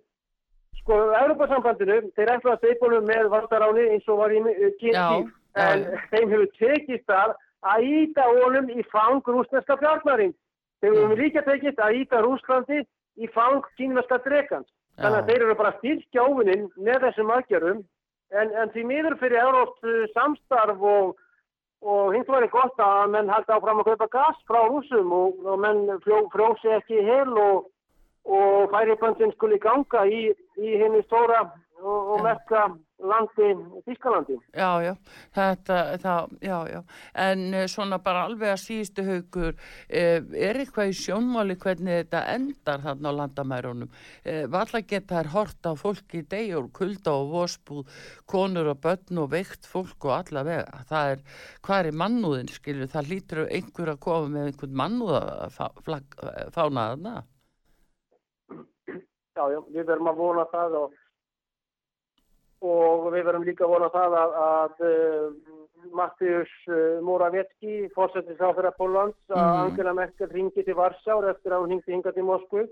sko, 0.90 0.98
Europasambandinu, 1.22 2.00
þeir 2.18 2.34
ætla 2.34 2.56
að 2.56 2.64
steipolum 2.64 3.06
með 3.06 3.30
valdaráni 3.30 3.86
eins 3.94 4.10
og 4.10 4.24
var 4.24 4.34
í 4.34 4.42
Kiev, 4.82 4.96
já, 4.98 5.06
en 5.62 5.86
já. 5.86 6.02
þeim 6.10 6.34
hefur 6.34 6.50
tekist 6.58 7.14
að 7.14 7.38
að 7.70 7.84
íta 7.84 8.24
honum 8.24 8.70
í 8.72 8.84
fang 8.92 9.26
rúsneska 9.28 9.78
fjárnarinn. 9.80 10.34
Þeir 10.80 10.96
hefur 10.96 11.20
líka 11.20 11.44
tekist 11.44 11.80
að 11.84 12.02
íta 12.02 12.22
Rúslandi 12.24 12.84
í 13.20 13.28
fang 13.36 13.66
kínverska 13.78 14.22
drekans. 14.24 14.70
Þannig 15.00 15.18
að 15.20 15.32
þeir 15.32 15.44
eru 15.46 15.56
bara 15.60 15.76
styrkja 15.80 16.28
óvinnin 16.28 16.68
með 16.80 17.04
þessum 17.08 17.34
aðgjörum 17.36 17.82
en, 18.36 18.54
en 18.62 18.72
því 18.74 18.86
miður 18.88 19.18
fyrir 19.20 19.44
Európt 19.44 19.90
samstarf 20.16 20.82
og, 20.84 21.20
og 21.84 22.16
hins 22.16 22.28
vegar 22.28 22.48
er 22.48 22.54
gott 22.54 22.84
að 22.84 23.12
menn 23.16 23.32
halda 23.32 23.56
áfram 23.56 23.84
að 23.84 23.92
kaupa 23.92 24.10
gas 24.16 24.42
frá 24.48 24.60
rúsum 24.68 25.14
og, 25.16 25.40
og 25.48 25.60
menn 25.64 25.86
frjósi 26.04 26.74
ekki 26.80 27.04
hel 27.08 27.32
og, 27.32 27.70
og 28.28 28.72
færiböndin 28.74 29.32
skuli 29.36 29.60
ganga 29.64 30.04
í, 30.08 30.30
í 30.60 30.78
henni 30.82 31.02
stóra 31.08 31.46
og, 31.80 32.14
og 32.14 32.24
merka 32.24 32.68
landi 33.00 33.50
Þískalandi. 33.86 34.36
Já, 34.52 34.70
já, 34.84 34.92
þetta, 35.36 35.78
það, 36.04 36.34
já, 36.44 36.58
já, 36.68 36.80
en 37.24 37.44
eh, 37.56 37.68
svona 37.72 38.00
bara 38.04 38.26
alveg 38.28 38.52
að 38.52 38.62
síðustu 38.64 39.06
haugur, 39.08 39.56
eh, 39.88 40.20
er 40.20 40.60
eitthvað 40.60 40.92
í 40.92 40.98
sjónmáli 41.00 41.56
hvernig 41.62 42.02
þetta 42.02 42.24
endar 42.34 42.84
þarna 42.84 43.14
á 43.16 43.20
landamærunum? 43.22 43.94
Eh, 44.26 44.44
Valla 44.52 44.84
geta 44.84 45.22
þær 45.22 45.32
hort 45.36 45.72
á 45.72 45.74
fólki 45.80 46.24
í 46.24 46.28
degjur, 46.34 46.70
kulda 46.76 47.16
og 47.16 47.34
vospúð, 47.38 48.04
konur 48.30 48.74
og 48.74 48.84
börn 48.84 49.24
og 49.24 49.32
veikt 49.32 49.70
fólk 49.70 50.10
og 50.10 50.18
alla 50.20 50.46
vega. 50.48 50.84
Það 50.92 51.16
er, 51.16 51.26
hvað 51.64 51.92
er 51.94 52.00
mannúðin, 52.04 52.52
skilju, 52.52 52.92
það 52.92 53.12
lítur 53.16 53.46
einhver 53.48 53.96
að 53.96 54.04
koma 54.04 54.36
með 54.36 54.52
einhvern 54.52 54.80
mannúða 54.84 55.52
fána 55.56 56.90
þarna? 56.92 57.20
Já, 59.36 59.44
já, 59.54 59.60
við 59.76 59.86
verum 59.86 60.12
að 60.12 60.20
vona 60.24 60.46
það 60.52 60.76
og, 60.82 60.98
og 62.66 63.08
við 63.14 63.24
verum 63.30 63.48
líka 63.48 63.66
að 63.66 63.74
vona 63.76 63.90
það 63.94 64.20
að, 64.20 64.38
að 64.50 64.86
uh, 64.90 65.56
Mattius 65.96 66.52
uh, 66.68 67.00
Moravetski, 67.08 67.88
fórsettis 67.96 68.42
áfæra 68.44 68.74
Pólans, 68.76 69.16
að 69.32 69.40
Mhm. 69.40 69.60
Angela 69.64 69.94
Merkel 69.94 70.28
ringi 70.34 70.64
til 70.64 70.76
Varsjár 70.76 71.30
eftir 71.30 71.54
að 71.56 71.62
hún 71.64 71.70
ringi 71.70 71.94
hinga 71.94 72.12
til 72.12 72.26
Moskvu. 72.28 72.68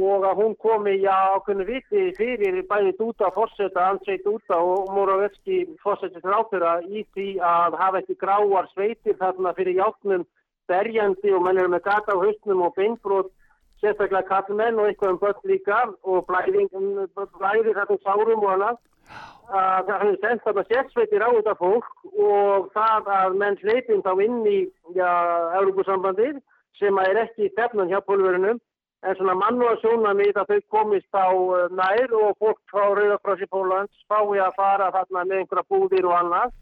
Og 0.00 0.24
að 0.24 0.38
hún 0.40 0.54
komi, 0.56 0.94
já, 1.02 1.12
ákveðinu 1.36 1.66
viti 1.68 2.04
fyrir 2.16 2.62
bæði 2.70 2.94
Dúta 2.96 3.28
fórseta, 3.34 3.90
Andrzej 3.90 4.22
Dúta 4.24 4.56
og 4.56 4.88
Moravetski 4.96 5.76
fórsettis 5.84 6.24
áfæra 6.24 6.80
í 6.88 7.04
því 7.12 7.28
að 7.44 7.76
hafa 7.76 8.00
ekki 8.00 8.16
gráar 8.16 8.68
sveitir 8.72 9.18
þarna 9.20 9.52
fyrir 9.52 9.76
játnum 9.76 10.24
berjandi 10.68 11.32
og 11.36 11.42
menn 11.44 11.58
eru 11.58 11.68
með 11.68 11.84
gata 11.84 12.16
á 12.16 12.22
haustnum 12.22 12.64
og 12.66 12.74
beinbrót 12.74 13.28
sérstaklega 13.82 14.26
kallmenn 14.30 14.80
og 14.80 14.90
eitthvað 14.90 15.14
um 15.14 15.22
börn 15.22 15.48
líka 15.50 15.80
og 16.02 16.26
blæðing, 16.28 16.70
blæðir 17.38 17.78
þarna 17.78 17.98
sárum 18.02 18.44
og 18.44 18.52
annað. 18.54 18.78
Að 19.46 19.82
það 19.88 20.00
hefði 20.02 20.20
sendt 20.22 20.44
þarna 20.44 20.64
sérsveitir 20.66 21.22
á 21.22 21.30
þetta 21.30 21.56
fólk 21.60 21.90
og 22.18 22.70
það 22.74 23.10
að 23.16 23.36
menn 23.42 23.58
sleipin 23.60 24.02
þá 24.02 24.12
inn 24.24 24.40
í 24.50 24.58
já, 24.96 25.10
Európusambandið 25.60 26.40
sem 26.80 26.98
er 27.04 27.20
ekki 27.22 27.52
stefnan 27.52 27.92
hjá 27.92 28.00
pólverunum 28.04 28.58
en 29.06 29.16
svona 29.16 29.36
mann 29.38 29.60
og 29.62 29.70
að 29.70 29.82
sjóna 29.84 30.12
mið 30.18 30.40
að 30.40 30.50
þau 30.50 30.60
komist 30.74 31.14
á 31.14 31.28
uh, 31.30 31.66
nær 31.70 32.14
og 32.16 32.36
fólk 32.42 32.58
frá 32.72 32.88
Rauðakrossi 32.96 33.46
Pólans 33.52 34.04
fái 34.10 34.40
að 34.42 34.56
fara 34.56 34.90
þarna 34.94 35.24
með 35.24 35.42
einhverja 35.42 35.68
búðir 35.70 36.08
og 36.10 36.16
annað 36.18 36.54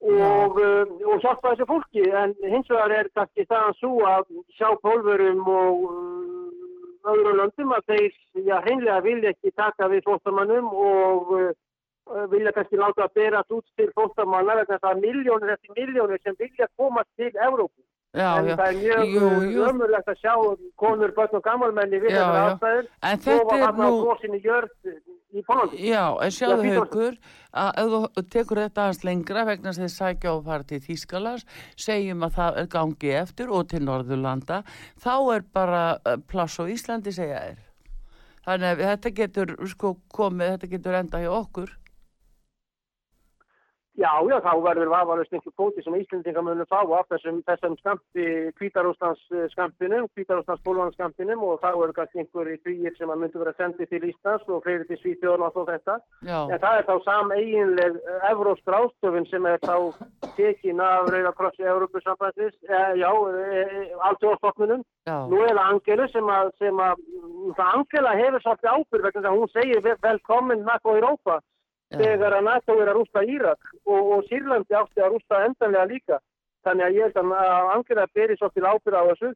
og, 0.00 0.58
uh, 0.62 0.86
og 1.10 1.20
hjálpa 1.22 1.52
þessu 1.52 1.66
fólki 1.66 2.04
en 2.22 2.34
hins 2.46 2.68
vegar 2.70 2.94
er 2.94 3.08
kannski 3.14 3.44
staðan 3.46 3.78
svo 3.80 3.94
að 4.06 4.28
sjá 4.54 4.68
pólverum 4.82 5.40
og 5.42 5.80
uh, 5.90 7.12
öðru 7.12 7.34
löndum 7.40 7.72
að 7.74 7.88
þeir 7.90 8.12
já, 8.46 8.60
hreinlega 8.62 9.00
vilja 9.02 9.32
ekki 9.34 9.54
taka 9.56 9.88
við 9.90 10.04
fólktamannum 10.06 10.70
og 10.70 11.34
uh, 11.40 11.50
vilja 12.30 12.54
kannski 12.54 12.78
láta 12.78 13.08
að 13.08 13.18
berast 13.18 13.52
út 13.58 13.66
til 13.76 13.90
fólktamanna 13.98 14.60
vegna 14.60 14.78
það 14.78 14.94
er 14.94 15.02
miljónir 15.02 15.54
eftir 15.56 15.74
miljónir 15.80 16.22
sem 16.22 16.38
vilja 16.38 16.70
komast 16.76 17.10
til 17.16 17.32
Evrópu 17.34 17.82
já, 18.14 18.30
en 18.38 18.48
já. 18.48 18.56
það 18.56 18.68
er 18.68 18.78
mjög 18.80 19.68
ömurlegt 19.68 20.08
að 20.08 20.20
sjá 20.22 20.34
konur, 20.80 21.12
börn 21.16 21.38
og 21.38 21.44
gammalmenni 21.44 22.00
við 22.02 22.16
já. 22.16 22.24
aðstæður 22.24 22.88
En 23.02 23.22
þetta 23.26 23.58
er 23.58 23.78
nú... 23.78 23.90
í. 25.28 25.42
Já, 25.90 26.04
en 26.24 26.32
sjáðu 26.32 26.70
haugur 26.72 27.18
að 27.52 27.80
ef 27.82 27.90
þú 27.92 28.22
tekur 28.32 28.62
þetta 28.62 28.84
aðeins 28.86 29.04
lengra 29.04 29.44
vegna 29.44 29.74
þess 29.74 29.78
að 29.78 29.84
þið 29.84 29.94
sækja 29.96 30.32
á 30.32 30.34
að 30.34 30.46
fara 30.48 30.68
til 30.70 30.80
Þýskalands 30.86 31.46
segjum 31.76 32.24
að 32.24 32.36
það 32.38 32.60
er 32.62 32.68
gangi 32.72 33.14
eftir 33.20 33.52
og 33.52 33.68
til 33.68 33.82
Norðurlanda 33.84 34.62
þá 35.04 35.14
er 35.36 35.44
bara 35.52 35.82
eh, 36.00 36.20
pláss 36.32 36.56
á 36.56 36.64
Íslandi 36.64 37.12
segja 37.12 37.42
þér 37.44 37.64
þannig 38.48 38.68
að 38.70 38.82
þetta 38.86 39.14
getur 39.20 39.54
sko 39.68 39.94
komið, 40.14 40.54
þetta 40.54 40.72
getur 40.72 40.98
enda 41.02 41.20
hjá 41.20 41.30
okkur 41.36 41.74
Já, 43.98 44.12
já, 44.30 44.36
þá 44.44 44.52
verður 44.62 44.92
vafalust 44.92 45.32
einhver 45.34 45.52
kóti 45.58 45.82
sem 45.82 45.94
Íslendinga 45.98 46.42
munum 46.46 46.68
fá 46.70 46.78
af 46.86 47.08
þessum, 47.10 47.40
þessum 47.48 47.72
skampi, 47.80 48.26
Kvítarústans 48.54 49.24
skampinum, 49.50 50.06
Kvítarústans 50.14 50.62
Pólvans 50.62 50.94
skampinum 50.94 51.42
og 51.42 51.58
þá 51.64 51.72
eru 51.72 51.96
kannski 51.96 52.22
einhverju 52.22 52.60
þrýir 52.62 52.94
sem 52.94 53.10
að 53.10 53.24
myndu 53.24 53.42
vera 53.42 53.56
sendið 53.58 53.90
til 53.90 54.06
Íslands 54.12 54.46
og 54.46 54.62
fleiri 54.62 54.86
til 54.86 55.00
Svíþjóðan 55.00 55.48
og 55.48 55.56
svo 55.56 55.66
þetta. 55.66 55.98
Já, 56.30 56.38
En 56.46 56.62
það 56.62 56.78
er 56.78 56.86
þá 56.92 56.94
sameigинleg 57.08 57.98
evrósk 58.30 58.72
ráðstöfun 58.76 59.28
sem 59.32 59.50
er 59.50 59.58
þá 59.66 59.76
tekin 60.38 60.84
af 60.86 61.10
Rauða 61.10 61.34
Krossi 61.42 61.66
Európusambandsins, 61.74 62.56
eh, 62.70 62.94
já, 63.02 63.10
eh, 63.10 63.92
alltjóðstofnunum. 63.98 64.86
Nú 65.10 65.42
er 65.42 65.56
það 65.58 65.66
Angelu 65.74 66.08
sem 66.14 66.34
að, 66.38 66.54
sem 66.62 66.76
að, 66.86 67.02
það 67.58 67.74
Angela 67.74 68.16
hefur 68.22 68.46
svolítið 68.46 68.74
ábyrg 68.76 69.02
vegna 69.08 69.20
þess 69.20 69.30
að 69.32 69.38
hún 69.38 69.54
segir 69.58 69.80
vel- 69.82 70.02
velkomin 70.06 70.62
NATO 70.62 70.94
Europa 70.94 71.40
þegar 71.96 72.36
að 72.38 72.46
NATO 72.48 72.76
er 72.82 72.90
að 72.90 72.98
rústa 72.98 73.24
Írak 73.24 73.60
og, 73.86 74.00
og 74.12 74.24
Sýrlandi 74.28 74.76
átti 74.76 75.02
að 75.02 75.14
rústa 75.14 75.44
endanlega 75.46 75.88
líka. 75.88 76.18
Þannig 76.66 76.84
að 76.84 76.96
ég 76.96 77.06
held 77.06 77.20
að 77.20 77.34
að 77.38 77.68
Angela 77.74 78.06
beri 78.14 78.36
svolítið 78.36 78.66
ábyrg 78.68 78.98
á 78.98 79.08
þessu 79.10 79.30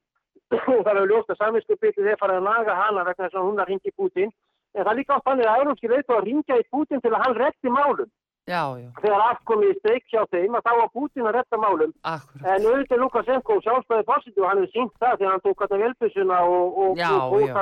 og 0.77 0.83
það 0.85 0.97
er 1.01 1.07
ljóst 1.11 1.31
að 1.33 1.39
samvinskupitið 1.41 2.11
er 2.13 2.19
farið 2.21 2.41
að 2.41 2.49
naga 2.49 2.75
hana 2.77 3.05
vegna 3.07 3.29
þess 3.29 3.39
að 3.39 3.47
hún 3.47 3.63
er 3.63 3.71
hringi 3.71 3.95
Putin. 3.97 4.35
En 4.73 4.85
það 4.89 4.99
líka 4.99 5.17
átt 5.17 5.29
þannig 5.29 5.49
að 5.49 5.63
európski 5.63 5.93
veitu 5.93 6.17
að 6.17 6.27
ringja 6.29 6.59
í 6.61 6.69
Putin 6.73 7.01
til 7.01 7.13
að 7.13 7.23
hann 7.25 7.39
reddi 7.41 7.73
málum. 7.73 8.11
já, 8.49 8.63
já, 8.83 8.89
Þegar 9.01 9.21
allt 9.23 9.43
komið 9.49 9.69
í 9.71 9.79
steik 9.79 10.05
hjá 10.11 10.23
þeim 10.33 10.57
að 10.59 10.65
þá 10.67 10.73
var 10.81 10.89
Putin 10.97 11.29
að 11.29 11.37
redda 11.39 11.59
málum. 11.63 11.93
akkurat 12.03 12.49
En 12.53 12.67
auðvitað 12.67 13.03
Lukashenko 13.03 13.59
sjálfstæði 13.63 14.07
fórsiti 14.09 14.43
og 14.43 14.49
hann 14.49 14.63
hefur 14.63 14.73
sínt 14.73 14.97
það 14.99 15.19
þegar 15.19 15.33
hann 15.33 15.45
tók 15.47 15.63
þarna 15.63 15.83
velbusuna 15.85 16.41
og, 16.49 16.81
og, 16.83 16.97
Já, 16.99 17.11
og 17.13 17.33
fór 17.33 17.55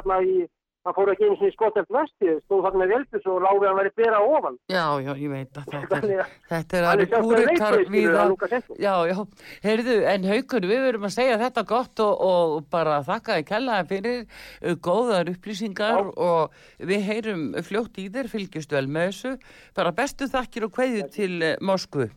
já. 0.80 0.88
þarna 0.88 0.88
í, 0.88 0.88
hann 0.88 0.94
fór 0.96 1.10
ekki 1.12 1.28
eins 1.28 1.40
og 1.40 1.48
í 1.48 1.52
skotelt 1.54 1.90
vesti, 1.90 2.36
stóð 2.44 2.62
þarna 2.64 2.80
með 2.80 2.92
velbus 2.94 3.26
og 3.26 3.42
láfið 3.44 3.66
hann 3.68 3.78
verið 3.80 3.94
bera 4.00 4.20
ofan. 4.20 4.58
Já, 4.70 4.84
já, 5.00 5.12
ég 5.20 5.30
veit 5.30 5.58
að 5.60 5.64
þetta 5.74 5.98
er, 6.00 6.20
að 6.20 6.34
þetta 6.48 6.78
er 6.78 6.88
alveg 6.90 7.14
kúrikar 7.14 7.76
við 7.90 8.08
það, 8.14 8.30
Lukashenko. 8.30 8.76
Já, 8.80 8.94
já, 9.10 9.16
heyrðu, 9.64 9.96
en 10.14 10.24
haukur, 10.30 10.68
við 10.70 10.80
verum 10.86 11.06
að 11.08 11.14
segja 11.16 11.40
þetta 11.40 11.66
gott 11.70 12.04
og, 12.04 12.24
og 12.30 12.70
bara 12.70 13.02
þakka 13.06 13.38
þið 13.38 13.48
kellaði 13.50 13.90
fyrir 13.90 14.22
uh, 14.24 14.76
góðar 14.80 15.32
upplýsingar 15.34 16.00
Já. 16.00 16.10
og 16.16 16.88
við 16.90 17.06
heyrum 17.10 17.44
fljótt 17.66 18.00
í 18.00 18.08
þér, 18.10 18.30
fylgjast 18.32 18.72
vel 18.72 18.86
með 18.88 19.10
þessu, 19.10 19.36
bara 19.76 19.92
bestu 19.92 20.30
þakkir 20.30 20.68
og 20.68 20.74
kveðju 20.76 21.10
til 21.14 21.32
uh, 21.42 21.54
Moskvu. 21.60 22.10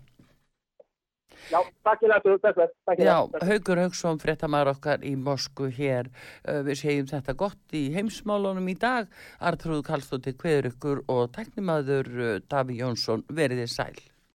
Já, 1.52 1.60
takk 1.86 2.04
fyrir 2.04 2.16
þetta, 2.44 2.68
takk 2.88 2.98
fyrir. 3.00 3.10
Já, 3.10 3.48
Haukur 3.50 3.82
Hauksson, 3.84 4.22
fréttamaður 4.22 4.74
okkar 4.76 5.04
í 5.08 5.14
Moskvu 5.20 5.70
hér, 5.74 6.10
uh, 6.48 6.62
við 6.68 6.80
segjum 6.84 7.12
þetta 7.12 7.38
gott 7.44 7.78
í 7.78 7.84
heimsmálunum 7.96 8.72
í 8.72 8.78
dag, 8.80 9.12
Artrúð 9.44 9.84
Kallstóttir 9.90 10.38
Kveður 10.40 10.72
ykkur 10.72 11.06
og 11.12 11.30
teknimaður 11.36 12.12
uh, 12.16 12.34
Daví 12.48 12.80
Jónsson 12.80 13.26
veriði 13.34 13.68
sæl. 13.72 14.13